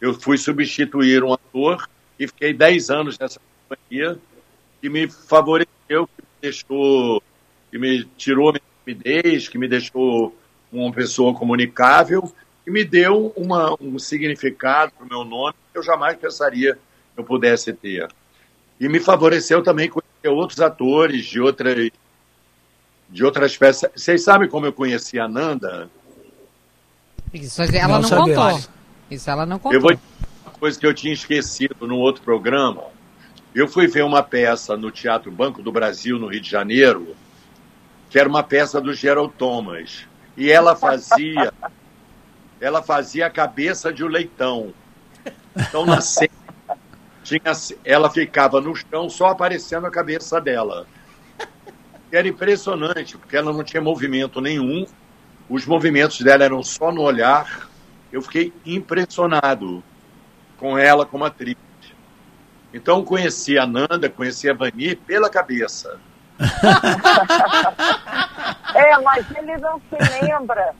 Eu 0.00 0.14
fui 0.14 0.36
substituir 0.38 1.22
um 1.24 1.32
ator 1.32 1.88
e 2.18 2.26
fiquei 2.26 2.52
10 2.52 2.90
anos 2.90 3.18
nessa 3.18 3.40
companhia 3.68 4.18
que 4.80 4.88
me 4.88 5.08
favoreceu, 5.08 6.06
que 6.06 6.22
me 6.22 6.28
deixou, 6.40 7.22
que 7.70 7.78
me 7.78 8.04
tirou 8.16 8.52
minha 8.52 8.62
timidez, 8.84 9.48
que 9.48 9.58
me 9.58 9.68
deixou 9.68 10.36
uma 10.72 10.92
pessoa 10.92 11.34
comunicável 11.34 12.32
e 12.66 12.70
me 12.70 12.84
deu 12.84 13.32
uma, 13.36 13.74
um 13.80 13.98
significado 13.98 14.92
para 14.92 15.04
o 15.04 15.08
meu 15.08 15.24
nome 15.24 15.54
que 15.72 15.78
eu 15.78 15.82
jamais 15.82 16.16
pensaria 16.16 16.74
que 16.74 17.20
eu 17.20 17.24
pudesse 17.24 17.72
ter. 17.72 18.08
E 18.78 18.88
me 18.88 19.00
favoreceu 19.00 19.62
também 19.62 19.88
conhecer 19.88 20.28
outros 20.28 20.60
atores 20.60 21.24
de 21.24 21.40
outras, 21.40 21.90
de 23.08 23.24
outras 23.24 23.56
peças. 23.56 23.90
Vocês 23.94 24.22
sabem 24.22 24.48
como 24.48 24.66
eu 24.66 24.72
conheci 24.72 25.18
a 25.18 25.26
Nanda? 25.26 25.88
Isso 27.32 27.62
ela 27.62 27.98
não, 28.00 28.08
não 28.08 28.18
contou. 28.24 28.75
Isso 29.10 29.30
ela 29.30 29.46
não 29.46 29.58
contou. 29.58 29.74
Eu 29.74 29.80
vou 29.80 29.98
uma 30.44 30.52
coisa 30.52 30.78
que 30.78 30.86
eu 30.86 30.94
tinha 30.94 31.12
esquecido 31.12 31.86
no 31.86 31.98
outro 31.98 32.22
programa. 32.22 32.84
Eu 33.54 33.66
fui 33.68 33.86
ver 33.86 34.04
uma 34.04 34.22
peça 34.22 34.76
no 34.76 34.90
Teatro 34.90 35.30
Banco 35.30 35.62
do 35.62 35.72
Brasil, 35.72 36.18
no 36.18 36.28
Rio 36.28 36.40
de 36.40 36.50
Janeiro, 36.50 37.16
que 38.10 38.18
era 38.18 38.28
uma 38.28 38.42
peça 38.42 38.80
do 38.80 38.92
Gerald 38.92 39.32
Thomas. 39.36 40.06
E 40.36 40.50
ela 40.50 40.76
fazia 40.76 41.52
ela 42.60 42.82
fazia 42.82 43.26
a 43.26 43.30
cabeça 43.30 43.92
de 43.92 44.04
um 44.04 44.08
leitão. 44.08 44.72
Então, 45.54 45.84
na 45.84 46.00
cena, 46.00 46.30
tinha, 47.22 47.40
ela 47.84 48.10
ficava 48.10 48.60
no 48.60 48.74
chão 48.74 49.10
só 49.10 49.26
aparecendo 49.26 49.86
a 49.86 49.90
cabeça 49.90 50.40
dela. 50.40 50.86
Era 52.10 52.28
impressionante, 52.28 53.18
porque 53.18 53.36
ela 53.36 53.52
não 53.52 53.64
tinha 53.64 53.82
movimento 53.82 54.40
nenhum, 54.40 54.86
os 55.48 55.66
movimentos 55.66 56.20
dela 56.20 56.44
eram 56.44 56.62
só 56.62 56.90
no 56.92 57.02
olhar. 57.02 57.65
Eu 58.12 58.22
fiquei 58.22 58.52
impressionado 58.64 59.82
com 60.58 60.78
ela 60.78 61.04
como 61.04 61.24
atriz. 61.24 61.56
Então 62.72 63.04
conheci 63.04 63.58
a 63.58 63.66
Nanda, 63.66 64.08
conheci 64.08 64.48
a 64.48 64.54
Vani 64.54 64.94
pela 64.96 65.30
cabeça. 65.30 66.00
é, 68.74 68.98
mas 68.98 69.26
ele 69.36 69.56
não 69.58 69.80
se 69.80 69.96
lembra 70.20 70.74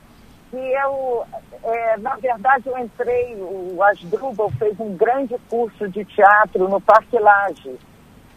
que 0.49 0.57
eu, 0.57 1.25
é, 1.63 1.97
na 1.97 2.15
verdade, 2.15 2.67
eu 2.67 2.77
entrei, 2.77 3.35
o 3.35 3.81
Asdrubal 3.83 4.49
fez 4.51 4.79
um 4.79 4.95
grande 4.95 5.35
curso 5.49 5.89
de 5.89 6.05
teatro 6.05 6.69
no 6.69 6.79
Parque 6.79 7.17
Lage. 7.17 7.75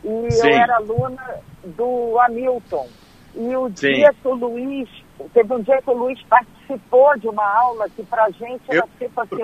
E 0.03 0.31
Sim. 0.31 0.49
eu 0.49 0.55
era 0.55 0.77
aluna 0.77 1.41
do 1.65 2.19
Hamilton. 2.21 2.89
E 3.35 3.57
o 3.57 3.71
Sim. 3.75 3.95
dia 3.95 4.15
que 4.15 4.27
o 4.27 4.35
Luiz, 4.35 4.89
teve 5.33 5.55
um 5.55 5.63
dia 5.63 5.81
que 5.83 5.91
o 5.91 5.95
Luiz 5.95 6.21
participou 6.25 7.19
de 7.19 7.29
uma 7.29 7.45
aula 7.45 7.89
que 7.91 8.03
pra 8.05 8.31
gente 8.31 8.63
era 8.69 8.81
eu, 8.81 8.89
tipo 8.99 9.21
assim, 9.21 9.43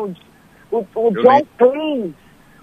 o, 0.71 0.77
o, 0.79 0.87
o 0.95 1.11
John 1.11 1.41
Cleese, 1.59 2.15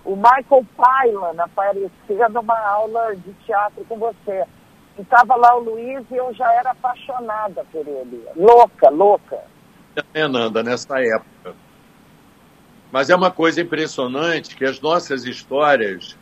o 0.06 0.16
Michael 0.16 0.66
Pylan 0.76 1.42
aparecia 1.42 2.30
numa 2.30 2.60
aula 2.60 3.16
de 3.16 3.34
teatro 3.46 3.86
com 3.88 3.98
você. 3.98 4.44
E 4.98 5.02
estava 5.02 5.36
lá 5.36 5.56
o 5.56 5.64
Luiz 5.64 6.06
e 6.12 6.16
eu 6.16 6.34
já 6.34 6.52
era 6.54 6.72
apaixonada 6.72 7.66
por 7.72 7.88
ele. 7.88 8.24
Louca, 8.36 8.90
louca 8.90 9.42
né, 10.14 10.28
Nanda, 10.28 10.64
nessa 10.64 11.00
época. 11.00 11.56
Mas 12.92 13.10
é 13.10 13.16
uma 13.16 13.32
coisa 13.32 13.62
impressionante 13.62 14.56
que 14.56 14.66
as 14.66 14.80
nossas 14.80 15.26
histórias 15.26 16.18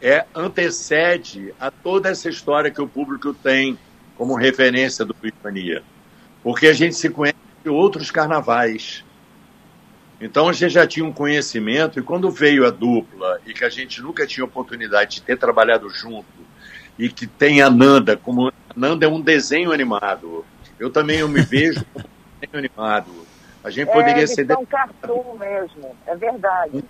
é 0.00 0.24
antecede 0.34 1.54
a 1.58 1.70
toda 1.70 2.08
essa 2.08 2.28
história 2.28 2.70
que 2.70 2.80
o 2.80 2.88
público 2.88 3.34
tem 3.34 3.78
como 4.16 4.36
referência 4.36 5.04
do 5.04 5.14
Epifania. 5.22 5.82
Porque 6.42 6.66
a 6.66 6.72
gente 6.72 6.94
se 6.94 7.10
conhece 7.10 7.38
de 7.62 7.70
outros 7.70 8.10
carnavais. 8.10 9.04
Então 10.20 10.48
a 10.48 10.52
gente 10.52 10.72
já 10.72 10.86
tinha 10.86 11.06
um 11.06 11.12
conhecimento, 11.12 11.98
e 11.98 12.02
quando 12.02 12.30
veio 12.30 12.66
a 12.66 12.70
dupla, 12.70 13.40
e 13.46 13.54
que 13.54 13.64
a 13.64 13.68
gente 13.68 14.02
nunca 14.02 14.26
tinha 14.26 14.44
oportunidade 14.44 15.16
de 15.16 15.22
ter 15.22 15.38
trabalhado 15.38 15.88
junto, 15.90 16.26
e 16.98 17.08
que 17.08 17.26
tem 17.26 17.62
a 17.62 17.70
Nanda, 17.70 18.16
como 18.16 18.48
a 18.48 18.52
Nanda 18.74 19.06
é 19.06 19.08
um 19.08 19.20
desenho 19.20 19.72
animado. 19.72 20.44
Eu 20.78 20.90
também 20.90 21.18
eu 21.18 21.28
me 21.28 21.42
vejo 21.42 21.84
como 21.92 22.04
desenho 22.40 22.66
animado. 22.66 23.12
A 23.62 23.70
gente 23.70 23.90
poderia 23.92 24.24
é, 24.24 24.26
ser. 24.26 24.50
um 24.56 24.64
cartoon 24.64 25.36
mesmo, 25.38 25.96
é 26.06 26.16
verdade. 26.16 26.84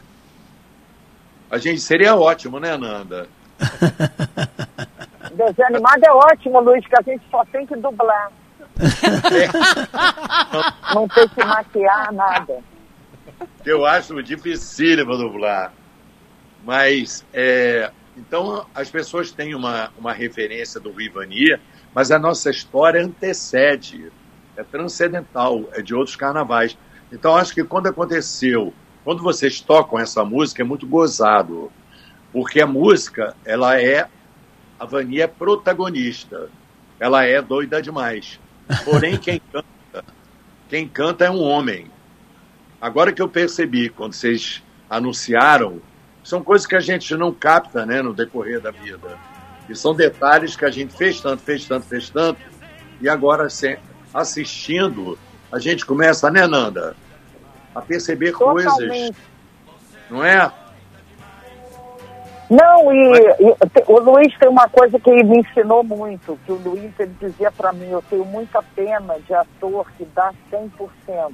A 1.51 1.59
gente 1.59 1.81
seria 1.81 2.15
ótimo, 2.15 2.61
né, 2.61 2.77
Nanda? 2.77 3.27
Desenho 5.33 5.69
animado 5.69 6.05
é 6.05 6.13
ótimo, 6.13 6.61
Luiz, 6.61 6.87
que 6.87 6.99
a 6.99 7.03
gente 7.03 7.23
só 7.31 7.45
tem 7.47 7.67
que 7.67 7.77
dublar. 7.77 8.31
É. 8.79 10.95
Não 10.95 11.09
tem 11.09 11.29
que 11.29 11.45
maquiar 11.45 12.13
nada. 12.13 12.61
Eu 13.65 13.85
acho 13.85 14.23
dificílimo 14.23 15.17
dublar. 15.17 15.73
Mas, 16.65 17.25
é, 17.33 17.91
então, 18.17 18.67
as 18.75 18.91
pessoas 18.91 19.31
têm 19.31 19.55
uma, 19.55 19.91
uma 19.99 20.13
referência 20.13 20.81
do 20.81 20.93
Vivania, 20.93 21.61
mas 21.95 22.11
a 22.11 22.19
nossa 22.19 22.51
história 22.51 23.05
antecede 23.05 24.11
é 24.57 24.63
transcendental, 24.63 25.65
é 25.73 25.83
de 25.83 25.95
outros 25.95 26.17
carnavais. 26.17 26.77
Então, 27.13 27.37
acho 27.37 27.55
que 27.55 27.65
quando 27.65 27.87
aconteceu, 27.87 28.73
quando 29.05 29.23
vocês 29.23 29.61
tocam 29.61 29.99
essa 29.99 30.25
música, 30.25 30.63
é 30.63 30.65
muito 30.65 30.87
gozado, 30.87 31.71
porque 32.33 32.61
a 32.61 32.67
música, 32.67 33.35
ela 33.45 33.81
é, 33.81 34.07
a 34.79 34.85
Vania 34.85 35.25
é 35.25 35.27
protagonista, 35.27 36.51
ela 37.01 37.25
é 37.25 37.41
doida 37.41 37.81
demais. 37.81 38.39
Porém, 38.85 39.17
quem 39.17 39.41
canta, 39.53 40.05
quem 40.69 40.89
canta 40.89 41.25
é 41.25 41.31
um 41.31 41.41
homem. 41.41 41.91
Agora 42.81 43.13
que 43.13 43.23
eu 43.23 43.29
percebi, 43.29 43.89
quando 43.89 44.13
vocês 44.13 44.63
anunciaram, 44.89 45.81
são 46.23 46.43
coisas 46.43 46.67
que 46.67 46.77
a 46.77 46.81
gente 46.81 47.15
não 47.17 47.33
capta 47.33 47.85
né, 47.87 48.03
no 48.03 48.13
decorrer 48.13 48.61
da 48.61 48.71
vida. 48.71 49.19
E 49.69 49.75
são 49.75 49.95
detalhes 49.95 50.57
que 50.57 50.65
a 50.65 50.71
gente 50.71 50.95
fez 50.97 51.21
tanto, 51.21 51.43
fez 51.43 51.65
tanto, 51.65 51.87
fez 51.87 52.09
tanto, 52.11 52.41
e 53.01 53.09
agora 53.09 53.49
assistindo, 54.13 55.19
a 55.51 55.59
gente 55.59 55.85
começa, 55.85 56.31
né, 56.31 56.47
Nanda? 56.47 56.97
A 57.75 57.81
perceber 57.81 58.33
Totalmente. 58.33 58.67
coisas. 58.67 59.11
Não 60.11 60.25
é? 60.25 60.51
Não, 62.51 62.93
e, 62.93 63.13
e, 63.41 63.57
o 63.87 64.01
Luiz 64.01 64.37
tem 64.39 64.49
uma 64.49 64.69
coisa 64.69 64.99
que 64.99 65.11
me 65.11 65.41
ensinou 65.41 65.85
muito, 65.85 66.39
que 66.47 66.53
o 66.53 66.57
Luiz 66.57 66.99
ele 66.99 67.15
dizia 67.21 67.53
para 67.53 67.73
mim, 67.73 67.91
eu 67.91 68.03
tenho 68.09 68.25
muita 68.25 68.63
pena 68.63 69.19
de 69.21 69.35
ator 69.35 69.91
que 69.97 70.05
dá 70.07 70.33
100%, 70.51 71.33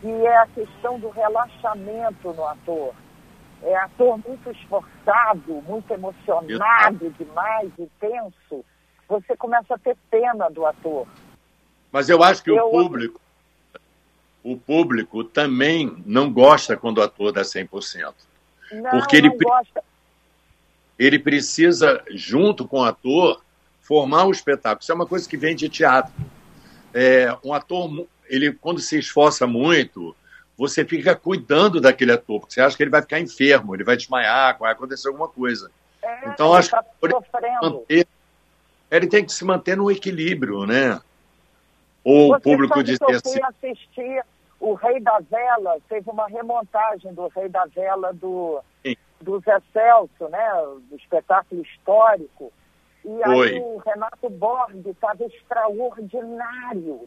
que 0.00 0.08
é 0.08 0.36
a 0.36 0.46
questão 0.46 0.98
do 1.00 1.08
relaxamento 1.08 2.32
no 2.32 2.46
ator. 2.46 2.94
É 3.62 3.76
ator 3.76 4.18
muito 4.24 4.50
esforçado, 4.50 5.62
muito 5.66 5.90
emocionado 5.92 7.10
demais 7.18 7.70
e 7.78 7.88
tenso, 7.98 8.64
você 9.08 9.36
começa 9.36 9.74
a 9.74 9.78
ter 9.78 9.96
pena 10.10 10.48
do 10.50 10.64
ator. 10.64 11.06
Mas 11.90 12.08
eu 12.08 12.22
acho 12.22 12.44
que 12.44 12.50
eu... 12.50 12.66
o 12.66 12.70
público 12.70 13.20
o 14.44 14.58
público 14.58 15.24
também 15.24 15.96
não 16.04 16.30
gosta 16.30 16.76
quando 16.76 16.98
o 16.98 17.02
ator 17.02 17.32
dá 17.32 17.40
100%. 17.40 18.12
Não, 18.72 18.90
porque 18.90 19.16
ele, 19.16 19.30
ele 20.98 21.18
precisa, 21.18 22.02
junto 22.10 22.66
com 22.66 22.80
o 22.80 22.84
ator, 22.84 23.42
formar 23.80 24.24
o 24.24 24.28
um 24.28 24.32
espetáculo. 24.32 24.82
Isso 24.82 24.92
é 24.92 24.94
uma 24.94 25.06
coisa 25.06 25.28
que 25.28 25.36
vem 25.36 25.54
de 25.54 25.68
teatro. 25.68 26.12
É, 26.92 27.36
um 27.44 27.52
ator, 27.52 28.06
ele 28.28 28.52
quando 28.52 28.80
se 28.80 28.98
esforça 28.98 29.46
muito, 29.46 30.16
você 30.56 30.84
fica 30.84 31.14
cuidando 31.14 31.80
daquele 31.80 32.12
ator, 32.12 32.40
porque 32.40 32.54
você 32.54 32.60
acha 32.60 32.76
que 32.76 32.82
ele 32.82 32.90
vai 32.90 33.02
ficar 33.02 33.20
enfermo, 33.20 33.74
ele 33.74 33.84
vai 33.84 33.96
desmaiar, 33.96 34.58
vai 34.58 34.72
acontecer 34.72 35.08
alguma 35.08 35.28
coisa. 35.28 35.70
É, 36.02 36.28
então, 36.28 36.54
acho 36.54 36.70
tá 36.70 36.82
que 36.82 37.86
ele, 37.88 38.06
ele 38.90 39.06
tem 39.06 39.24
que 39.24 39.32
se 39.32 39.44
manter 39.44 39.76
no 39.76 39.90
equilíbrio, 39.90 40.66
né? 40.66 41.00
Ou 42.04 42.28
Você 42.28 42.36
o 42.36 42.40
público 42.40 42.82
dizer 42.82 43.04
assim. 43.10 43.40
assistir 43.42 44.22
o 44.64 44.72
Rei 44.72 44.98
da 44.98 45.18
Vela, 45.20 45.76
teve 45.90 46.10
uma 46.10 46.26
remontagem 46.26 47.12
do 47.12 47.28
Rei 47.28 47.50
da 47.50 47.66
Vela 47.66 48.14
do, 48.14 48.62
do 49.20 49.38
Zé 49.40 49.60
Celso, 49.72 50.28
né? 50.30 50.50
Do 50.88 50.96
espetáculo 50.96 51.60
histórico. 51.60 52.50
E 53.04 53.22
aí 53.22 53.60
o 53.60 53.76
Renato 53.84 54.30
Borg 54.30 54.86
estava 54.86 55.22
extraordinário. 55.24 57.06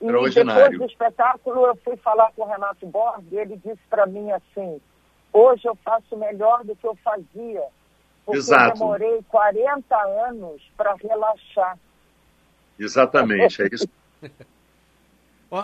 E 0.00 0.06
depois 0.06 0.78
do 0.78 0.84
espetáculo 0.86 1.66
eu 1.66 1.76
fui 1.76 1.96
falar 1.98 2.32
com 2.34 2.42
o 2.42 2.46
Renato 2.46 2.86
Borg 2.86 3.22
e 3.30 3.36
ele 3.36 3.56
disse 3.58 3.82
para 3.90 4.06
mim 4.06 4.32
assim, 4.32 4.80
hoje 5.30 5.66
eu 5.66 5.76
faço 5.84 6.16
melhor 6.16 6.64
do 6.64 6.74
que 6.74 6.86
eu 6.86 6.96
fazia. 7.04 7.64
Porque 8.24 8.38
Exato. 8.38 8.70
eu 8.70 8.72
demorei 8.72 9.22
40 9.28 9.96
anos 10.26 10.62
para 10.74 10.94
relaxar. 10.94 11.78
Exatamente, 12.78 13.62
é 13.62 13.68
isso. 13.70 13.88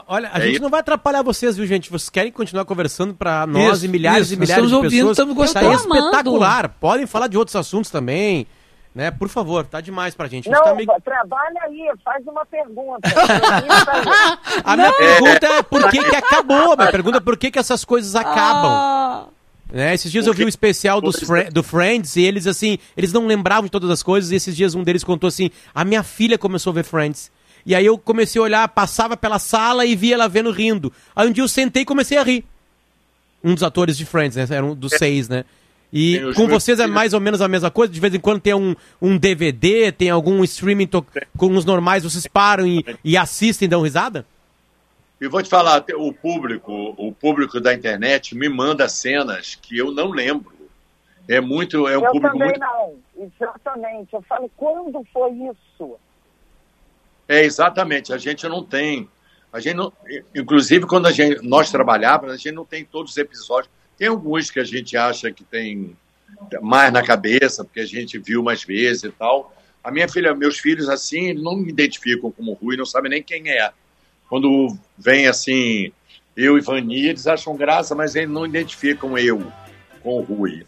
Olha, 0.06 0.30
a 0.32 0.38
é 0.38 0.42
gente 0.42 0.52
isso. 0.54 0.62
não 0.62 0.70
vai 0.70 0.80
atrapalhar 0.80 1.22
vocês, 1.22 1.56
viu, 1.56 1.66
gente? 1.66 1.90
Vocês 1.90 2.08
querem 2.08 2.30
continuar 2.30 2.64
conversando 2.64 3.14
para 3.14 3.46
nós 3.46 3.78
isso, 3.78 3.86
e 3.86 3.88
milhares 3.88 4.26
isso. 4.26 4.34
e 4.34 4.38
milhares 4.38 4.68
de 4.68 4.74
ouvindo, 4.74 4.90
pessoas. 4.92 5.10
Estamos 5.18 5.34
gostando. 5.34 5.68
Tá 5.68 5.74
espetacular. 5.74 6.68
Podem 6.80 7.06
falar 7.06 7.26
de 7.26 7.36
outros 7.36 7.56
assuntos 7.56 7.90
também. 7.90 8.46
Né? 8.94 9.10
Por 9.10 9.28
favor, 9.28 9.64
tá 9.64 9.80
demais 9.80 10.14
pra 10.16 10.26
gente. 10.26 10.48
A 10.48 10.52
gente 10.52 10.58
Não, 10.58 10.64
tá 10.64 10.74
meio- 10.74 10.88
trabalha 11.04 11.60
aí, 11.62 11.90
faz 12.04 12.26
uma 12.26 12.44
pergunta. 12.44 13.08
A 14.64 14.76
minha 14.76 14.92
pergunta 14.92 15.46
é 15.46 15.62
por 15.62 15.88
que, 15.90 16.04
que 16.04 16.16
acabou? 16.16 16.76
Minha 16.76 16.90
pergunta 16.90 17.18
é 17.18 17.20
por 17.20 17.36
que, 17.36 17.50
que 17.52 17.58
essas 17.58 17.84
coisas 17.84 18.16
acabam? 18.16 19.28
Né? 19.72 19.94
Esses 19.94 20.10
dias 20.10 20.26
eu 20.26 20.34
vi 20.34 20.44
o 20.44 20.48
especial 20.48 21.00
dos 21.00 21.16
do 21.52 21.62
Friends 21.62 22.16
e 22.16 22.22
eles, 22.22 22.48
assim, 22.48 22.78
eles 22.96 23.12
não 23.12 23.26
lembravam 23.26 23.64
de 23.64 23.70
todas 23.70 23.88
as 23.90 24.02
coisas. 24.02 24.32
E 24.32 24.34
esses 24.34 24.56
dias 24.56 24.74
um 24.74 24.82
deles 24.82 25.04
contou 25.04 25.28
assim: 25.28 25.50
a 25.72 25.84
minha 25.84 26.02
filha 26.02 26.36
começou 26.36 26.72
a 26.72 26.74
ver 26.74 26.84
Friends. 26.84 27.30
E 27.64 27.74
aí 27.74 27.84
eu 27.84 27.98
comecei 27.98 28.40
a 28.40 28.44
olhar, 28.44 28.68
passava 28.68 29.16
pela 29.16 29.38
sala 29.38 29.84
e 29.84 29.94
via 29.94 30.14
ela 30.14 30.28
vendo 30.28 30.50
rindo. 30.50 30.92
Aí 31.14 31.28
um 31.28 31.32
dia 31.32 31.44
eu 31.44 31.48
sentei 31.48 31.82
e 31.82 31.86
comecei 31.86 32.18
a 32.18 32.22
rir. 32.22 32.44
Um 33.42 33.54
dos 33.54 33.62
atores 33.62 33.96
de 33.96 34.04
Friends, 34.04 34.36
né? 34.36 34.46
Era 34.56 34.64
um 34.64 34.74
dos 34.74 34.92
seis, 34.92 35.28
né? 35.28 35.44
E 35.92 36.18
Tem 36.18 36.34
com 36.34 36.46
vocês 36.46 36.78
é 36.78 36.86
mais 36.86 37.12
ou 37.12 37.20
menos 37.20 37.40
a 37.40 37.48
mesma 37.48 37.70
coisa? 37.70 37.92
De 37.92 37.98
vez 37.98 38.14
em 38.14 38.20
quando 38.20 38.40
tem 38.40 38.54
um, 38.54 38.76
um 39.02 39.18
DVD, 39.18 39.90
tem 39.90 40.08
algum 40.08 40.42
streaming 40.44 40.88
com 41.36 41.52
os 41.54 41.64
normais, 41.64 42.04
vocês 42.04 42.26
param 42.26 42.66
e, 42.66 42.84
e 43.02 43.16
assistem 43.16 43.66
e 43.66 43.68
dão 43.68 43.82
risada? 43.82 44.24
E 45.20 45.28
vou 45.28 45.42
te 45.42 45.50
falar, 45.50 45.84
o 45.96 46.12
público, 46.12 46.94
o 46.96 47.12
público 47.12 47.60
da 47.60 47.74
internet 47.74 48.34
me 48.34 48.48
manda 48.48 48.88
cenas 48.88 49.58
que 49.60 49.76
eu 49.76 49.90
não 49.90 50.10
lembro. 50.10 50.52
É 51.28 51.40
muito, 51.40 51.86
é 51.86 51.98
um 51.98 52.04
eu 52.04 52.12
público 52.12 52.38
também 52.38 52.48
muito. 52.48 52.60
não, 52.60 52.94
exatamente. 53.18 54.14
Eu 54.14 54.22
falo, 54.22 54.50
quando 54.56 55.04
foi 55.12 55.30
isso? 55.32 55.69
É 57.30 57.44
exatamente, 57.44 58.12
a 58.12 58.18
gente 58.18 58.48
não 58.48 58.64
tem. 58.64 59.08
A 59.52 59.60
gente 59.60 59.76
não, 59.76 59.92
inclusive 60.34 60.84
quando 60.84 61.06
a 61.06 61.12
gente, 61.12 61.40
nós 61.46 61.70
trabalhávamos, 61.70 62.34
a 62.34 62.36
gente 62.36 62.50
não 62.50 62.64
tem 62.64 62.84
todos 62.84 63.12
os 63.12 63.16
episódios. 63.16 63.72
Tem 63.96 64.08
alguns 64.08 64.50
que 64.50 64.58
a 64.58 64.64
gente 64.64 64.96
acha 64.96 65.30
que 65.30 65.44
tem 65.44 65.96
mais 66.60 66.92
na 66.92 67.04
cabeça, 67.04 67.64
porque 67.64 67.78
a 67.78 67.86
gente 67.86 68.18
viu 68.18 68.42
mais 68.42 68.64
vezes 68.64 69.04
e 69.04 69.10
tal. 69.12 69.54
A 69.82 69.92
minha 69.92 70.08
filha, 70.08 70.34
meus 70.34 70.58
filhos 70.58 70.88
assim, 70.88 71.32
não 71.32 71.56
me 71.56 71.68
identificam 71.68 72.32
como 72.32 72.52
Rui, 72.54 72.76
não 72.76 72.84
sabem 72.84 73.12
nem 73.12 73.22
quem 73.22 73.48
é. 73.48 73.70
Quando 74.28 74.76
vem 74.98 75.28
assim, 75.28 75.92
eu 76.36 76.58
e 76.58 76.60
Vani, 76.60 77.06
eles 77.06 77.28
acham 77.28 77.56
graça, 77.56 77.94
mas 77.94 78.16
eles 78.16 78.28
não 78.28 78.44
identificam 78.44 79.16
eu 79.16 79.52
com 80.02 80.18
o 80.18 80.22
Rui. 80.22 80.66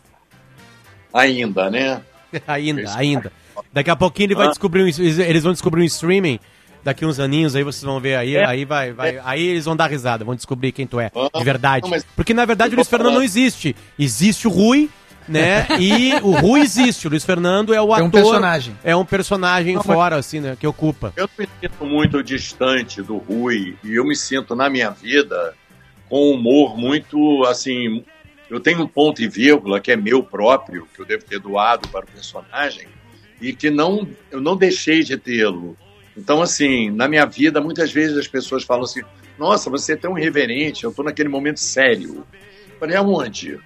Ainda, 1.12 1.68
né? 1.68 2.00
ainda, 2.46 2.96
ainda. 2.96 3.32
Daqui 3.72 3.90
a 3.90 3.96
pouquinho 3.96 4.26
ele 4.28 4.34
vai 4.34 4.46
Ah. 4.46 4.50
descobrir 4.50 4.82
um, 4.82 4.86
eles 4.86 5.42
vão 5.42 5.52
descobrir 5.52 5.82
um 5.82 5.84
streaming. 5.86 6.38
Daqui 6.84 7.06
uns 7.06 7.20
aninhos 7.20 7.54
aí 7.54 7.62
vocês 7.62 7.82
vão 7.84 8.00
ver 8.00 8.16
aí, 8.16 8.34
É. 8.34 8.44
aí 8.44 8.64
vai, 8.64 8.92
vai, 8.92 9.20
aí 9.24 9.42
eles 9.46 9.64
vão 9.66 9.76
dar 9.76 9.88
risada, 9.88 10.24
vão 10.24 10.34
descobrir 10.34 10.72
quem 10.72 10.84
tu 10.86 10.98
é, 10.98 11.12
Ah, 11.14 11.38
de 11.38 11.44
verdade. 11.44 11.82
não, 11.82 11.90
mas- 11.90 12.04
Porque 12.16 12.34
na 12.34 12.44
verdade 12.44 12.74
o 12.74 12.76
Luiz 12.76 12.88
Fernando 12.88 13.14
não 13.14 13.22
existe. 13.22 13.76
Existe 13.96 14.48
o 14.48 14.50
Rui, 14.50 14.90
né? 15.28 15.64
E 15.78 16.14
o 16.22 16.32
Rui 16.32 16.60
existe, 16.60 17.06
o 17.06 17.10
Luiz 17.10 17.24
Fernando 17.24 17.72
é 17.72 17.80
o 17.80 17.90
É 17.90 17.94
ator. 17.94 18.06
um 18.06 18.10
personagem. 18.10 18.76
É 18.82 18.96
um 18.96 19.04
personagem 19.04 19.74
Não, 19.76 19.82
mas- 19.86 19.96
fora, 19.96 20.16
assim, 20.16 20.40
né? 20.40 20.56
Que 20.58 20.66
ocupa. 20.66 21.12
Eu 21.16 21.28
me 21.38 21.48
sinto 21.60 21.84
muito 21.86 22.20
distante 22.20 23.00
do 23.00 23.16
Rui 23.16 23.76
e 23.84 23.94
eu 23.94 24.04
me 24.04 24.16
sinto 24.16 24.56
na 24.56 24.68
minha 24.68 24.90
vida 24.90 25.54
com 26.08 26.30
um 26.32 26.34
humor 26.34 26.76
muito 26.76 27.44
assim. 27.44 28.04
Eu 28.50 28.58
tenho 28.58 28.82
um 28.82 28.88
ponto 28.88 29.22
e 29.22 29.28
vírgula 29.28 29.80
que 29.80 29.92
é 29.92 29.96
meu 29.96 30.20
próprio, 30.22 30.88
que 30.92 31.00
eu 31.00 31.06
devo 31.06 31.22
ter 31.24 31.38
doado 31.38 31.88
para 31.90 32.04
o 32.04 32.08
personagem 32.08 32.88
e 33.42 33.52
que 33.52 33.68
não 33.70 34.08
eu 34.30 34.40
não 34.40 34.56
deixei 34.56 35.02
de 35.02 35.18
tê-lo. 35.18 35.76
Então, 36.16 36.40
assim, 36.40 36.90
na 36.90 37.08
minha 37.08 37.26
vida, 37.26 37.60
muitas 37.60 37.92
vezes 37.92 38.16
as 38.16 38.28
pessoas 38.28 38.64
falam 38.64 38.84
assim: 38.84 39.02
Nossa, 39.38 39.68
você 39.68 39.92
é 39.92 39.96
tão 39.96 40.16
irreverente, 40.16 40.84
eu 40.84 40.90
estou 40.90 41.04
naquele 41.04 41.28
momento 41.28 41.60
sério. 41.60 42.24
Eu 42.70 42.78
falei, 42.78 42.96
aonde? 42.96 43.58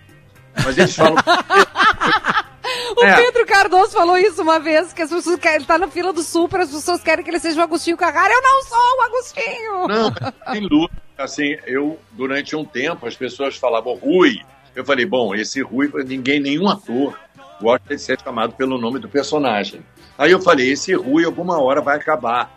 Mas 0.64 0.78
eles 0.78 0.94
falam. 0.94 1.16
O 2.96 3.04
É. 3.04 3.14
Pedro 3.16 3.46
Cardoso 3.46 3.92
falou 3.92 4.16
isso 4.16 4.42
uma 4.42 4.58
vez, 4.58 4.92
que 4.92 5.02
as 5.02 5.10
pessoas 5.10 5.38
querem, 5.38 5.56
ele 5.58 5.64
tá 5.66 5.78
na 5.78 5.88
fila 5.88 6.12
do 6.12 6.22
super, 6.22 6.60
as 6.60 6.70
pessoas 6.70 7.02
querem 7.02 7.24
que 7.24 7.30
ele 7.30 7.38
seja 7.38 7.60
o 7.60 7.62
Agostinho 7.62 7.96
Carrara. 7.96 8.32
Eu 8.32 8.42
não 8.42 8.62
sou 8.62 8.78
o 8.78 9.02
Agostinho! 9.02 9.88
Não, 9.88 10.52
sem 10.52 10.68
dúvida. 10.68 11.02
Assim, 11.18 11.56
eu, 11.66 11.98
durante 12.12 12.54
um 12.56 12.64
tempo, 12.64 13.06
as 13.06 13.14
pessoas 13.14 13.56
falavam 13.56 13.94
Rui. 13.94 14.40
Eu 14.74 14.84
falei, 14.84 15.06
bom, 15.06 15.34
esse 15.34 15.62
Rui, 15.62 15.90
ninguém, 16.04 16.40
nenhum 16.40 16.68
ator 16.68 17.18
gosta 17.60 17.88
de 17.88 17.98
ser 17.98 18.20
chamado 18.20 18.54
pelo 18.54 18.78
nome 18.78 18.98
do 18.98 19.08
personagem. 19.08 19.84
Aí 20.18 20.30
eu 20.30 20.40
falei, 20.40 20.70
esse 20.70 20.94
Rui 20.94 21.24
alguma 21.24 21.60
hora 21.60 21.80
vai 21.80 21.96
acabar. 21.96 22.50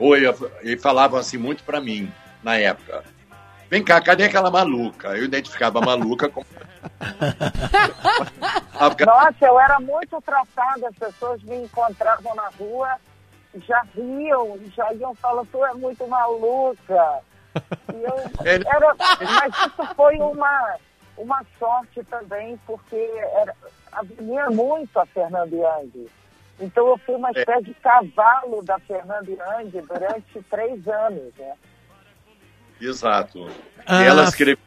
Eu- 0.00 0.50
e 0.62 0.76
falavam 0.76 1.18
assim 1.18 1.36
muito 1.36 1.62
pra 1.64 1.80
mim, 1.80 2.10
na 2.42 2.56
época. 2.56 3.04
Vem 3.70 3.82
cá, 3.84 4.00
cadê 4.00 4.24
aquela 4.24 4.50
maluca? 4.50 5.08
Eu 5.16 5.24
identificava 5.24 5.78
a 5.78 5.82
maluca 5.82 6.28
como. 6.28 6.46
Nossa, 9.04 9.36
eu 9.44 9.60
era 9.60 9.78
muito 9.80 10.20
tratada, 10.22 10.88
as 10.88 10.96
pessoas 10.96 11.42
me 11.42 11.56
encontravam 11.64 12.34
na 12.34 12.48
rua, 12.58 12.94
já 13.66 13.82
riam, 13.94 14.58
já 14.74 14.92
iam 14.94 15.14
falando, 15.16 15.48
tu 15.50 15.64
é 15.64 15.74
muito 15.74 16.06
maluca. 16.06 17.18
E 17.92 18.02
eu, 18.04 18.16
era, 18.46 18.94
mas 19.20 19.52
isso 19.66 19.94
foi 19.96 20.16
uma, 20.18 20.76
uma 21.16 21.42
sorte 21.58 22.02
também, 22.04 22.58
porque 22.66 22.96
era, 23.34 23.54
admiro 23.98 24.52
muito 24.54 24.98
a 24.98 25.06
Fernanda 25.06 25.54
Young. 25.54 26.06
Então 26.60 26.88
eu 26.88 26.98
fui 26.98 27.14
uma 27.14 27.30
espécie 27.30 27.64
de 27.64 27.74
cavalo 27.74 28.62
da 28.62 28.78
Fernanda 28.80 29.30
Young 29.30 29.70
durante 29.86 30.42
três 30.50 30.86
anos, 30.88 31.32
né? 31.38 31.52
Exato. 32.80 33.48
Ah. 33.86 34.02
E, 34.02 34.06
ela 34.06 34.24
escreve- 34.24 34.58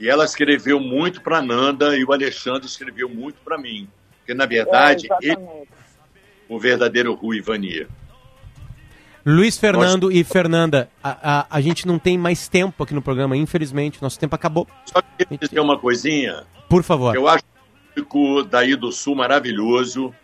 e 0.00 0.08
ela 0.08 0.24
escreveu 0.24 0.80
muito 0.80 1.20
para 1.22 1.40
Nanda 1.42 1.96
e 1.96 2.04
o 2.04 2.12
Alexandre 2.12 2.66
escreveu 2.66 3.08
muito 3.08 3.36
para 3.44 3.58
mim. 3.58 3.88
Porque, 4.18 4.34
na 4.34 4.46
verdade, 4.46 5.06
É, 5.12 5.16
ele 5.26 5.36
o 6.48 6.58
verdadeiro 6.58 7.14
Rui 7.14 7.40
Vania. 7.40 7.88
Luiz 9.26 9.56
Fernando 9.56 10.12
e 10.12 10.22
Fernanda, 10.22 10.90
a, 11.02 11.38
a, 11.40 11.46
a 11.50 11.60
gente 11.62 11.86
não 11.86 11.98
tem 11.98 12.18
mais 12.18 12.46
tempo 12.46 12.82
aqui 12.82 12.92
no 12.92 13.00
programa, 13.00 13.34
infelizmente. 13.34 14.02
Nosso 14.02 14.18
tempo 14.18 14.34
acabou. 14.34 14.68
Só 14.84 15.00
queria 15.16 15.38
dizer 15.38 15.60
uma 15.60 15.78
coisinha. 15.78 16.44
Por 16.68 16.82
favor. 16.82 17.16
Eu 17.16 17.26
acho 17.26 17.42
público 17.94 18.42
daí 18.42 18.74
do 18.74 18.90
Sul 18.90 19.14
maravilhoso. 19.14 20.14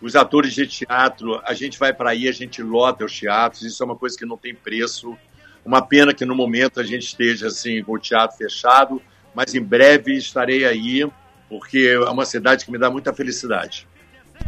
Os 0.00 0.14
atores 0.14 0.54
de 0.54 0.66
teatro, 0.66 1.40
a 1.44 1.54
gente 1.54 1.78
vai 1.78 1.92
para 1.92 2.10
aí, 2.10 2.28
a 2.28 2.32
gente 2.32 2.62
lota 2.62 3.04
os 3.04 3.18
teatros. 3.18 3.62
Isso 3.62 3.82
é 3.82 3.86
uma 3.86 3.96
coisa 3.96 4.16
que 4.16 4.26
não 4.26 4.36
tem 4.36 4.54
preço. 4.54 5.16
Uma 5.64 5.82
pena 5.82 6.14
que 6.14 6.24
no 6.24 6.34
momento 6.34 6.78
a 6.78 6.84
gente 6.84 7.04
esteja 7.04 7.48
assim 7.48 7.82
com 7.82 7.92
o 7.92 7.98
teatro 7.98 8.36
fechado, 8.36 9.02
mas 9.34 9.54
em 9.54 9.62
breve 9.62 10.12
estarei 10.12 10.64
aí, 10.64 11.08
porque 11.48 11.90
é 11.94 12.10
uma 12.10 12.24
cidade 12.24 12.64
que 12.64 12.70
me 12.70 12.78
dá 12.78 12.90
muita 12.90 13.12
felicidade. 13.12 13.88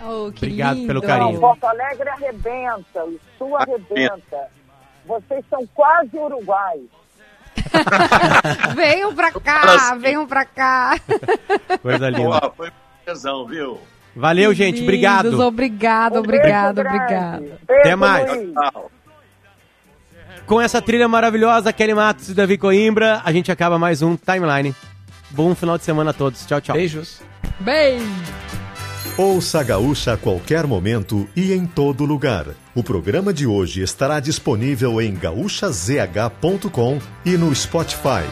Oh, 0.03 0.31
que 0.31 0.45
Obrigado 0.45 0.76
lindo. 0.76 0.87
pelo 0.87 1.03
carinho. 1.03 1.33
Não, 1.33 1.41
Porto 1.41 1.64
Alegre 1.64 2.09
arrebenta, 2.09 3.05
o 3.05 3.18
Sul 3.37 3.57
arrebenta. 3.57 4.49
Vocês 5.07 5.45
são 5.49 5.66
quase 5.74 6.16
Uruguai. 6.16 6.79
Venham 8.75 9.14
pra 9.14 9.33
cá, 9.33 9.95
venham 10.01 10.27
pra 10.27 10.45
cá. 10.45 10.99
Coisa 11.83 12.09
linda. 12.11 12.41
Pô, 12.41 12.53
foi 12.57 12.69
uma 12.69 12.75
tesão, 13.05 13.47
viu? 13.47 13.81
Valeu, 14.14 14.53
gente. 14.53 14.77
Lindos, 14.77 14.83
Obrigado. 14.83 15.41
Obrigado, 15.41 16.16
Um 16.16 16.19
obrigado, 16.19 16.79
obrigado. 16.81 17.41
Beijo, 17.41 17.81
Até 17.81 17.97
mais. 17.97 18.31
Tchau. 18.31 18.91
Com 20.47 20.61
essa 20.61 20.81
trilha 20.81 21.07
maravilhosa, 21.07 21.73
Kelly 21.73 21.95
Matos 21.95 22.31
e 22.31 22.35
Davi 22.35 22.57
Coimbra, 22.57 23.21
a 23.25 23.31
gente 23.33 23.53
acaba 23.53 23.79
mais 23.79 24.01
um 24.03 24.16
Timeline. 24.16 24.75
Bom 25.31 25.55
final 25.55 25.77
de 25.77 25.85
semana 25.85 26.11
a 26.11 26.14
todos. 26.14 26.47
Tchau, 26.47 26.61
tchau. 26.61 26.75
Beijos. 26.75 27.21
Beijo. 27.61 28.48
Ouça 29.19 29.59
a 29.59 29.62
Gaúcha 29.64 30.12
a 30.12 30.16
qualquer 30.16 30.64
momento 30.64 31.29
e 31.35 31.53
em 31.53 31.66
todo 31.66 32.05
lugar. 32.05 32.47
O 32.73 32.85
programa 32.85 33.33
de 33.35 33.49
hoje 33.49 33.83
estará 33.83 34.21
disponível 34.21 35.01
em 35.01 35.12
gaúchazh.com 35.12 37.01
e 37.25 37.31
no 37.37 37.53
Spotify. 37.53 38.23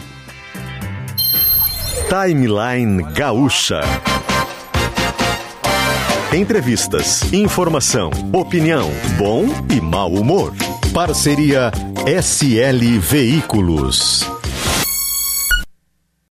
Timeline 2.08 3.02
Gaúcha. 3.12 3.80
Entrevistas, 6.32 7.32
informação, 7.32 8.12
opinião, 8.32 8.88
bom 9.18 9.44
e 9.68 9.80
mau 9.80 10.12
humor. 10.12 10.54
Parceria 10.94 11.72
SL 12.06 13.00
Veículos. 13.00 14.35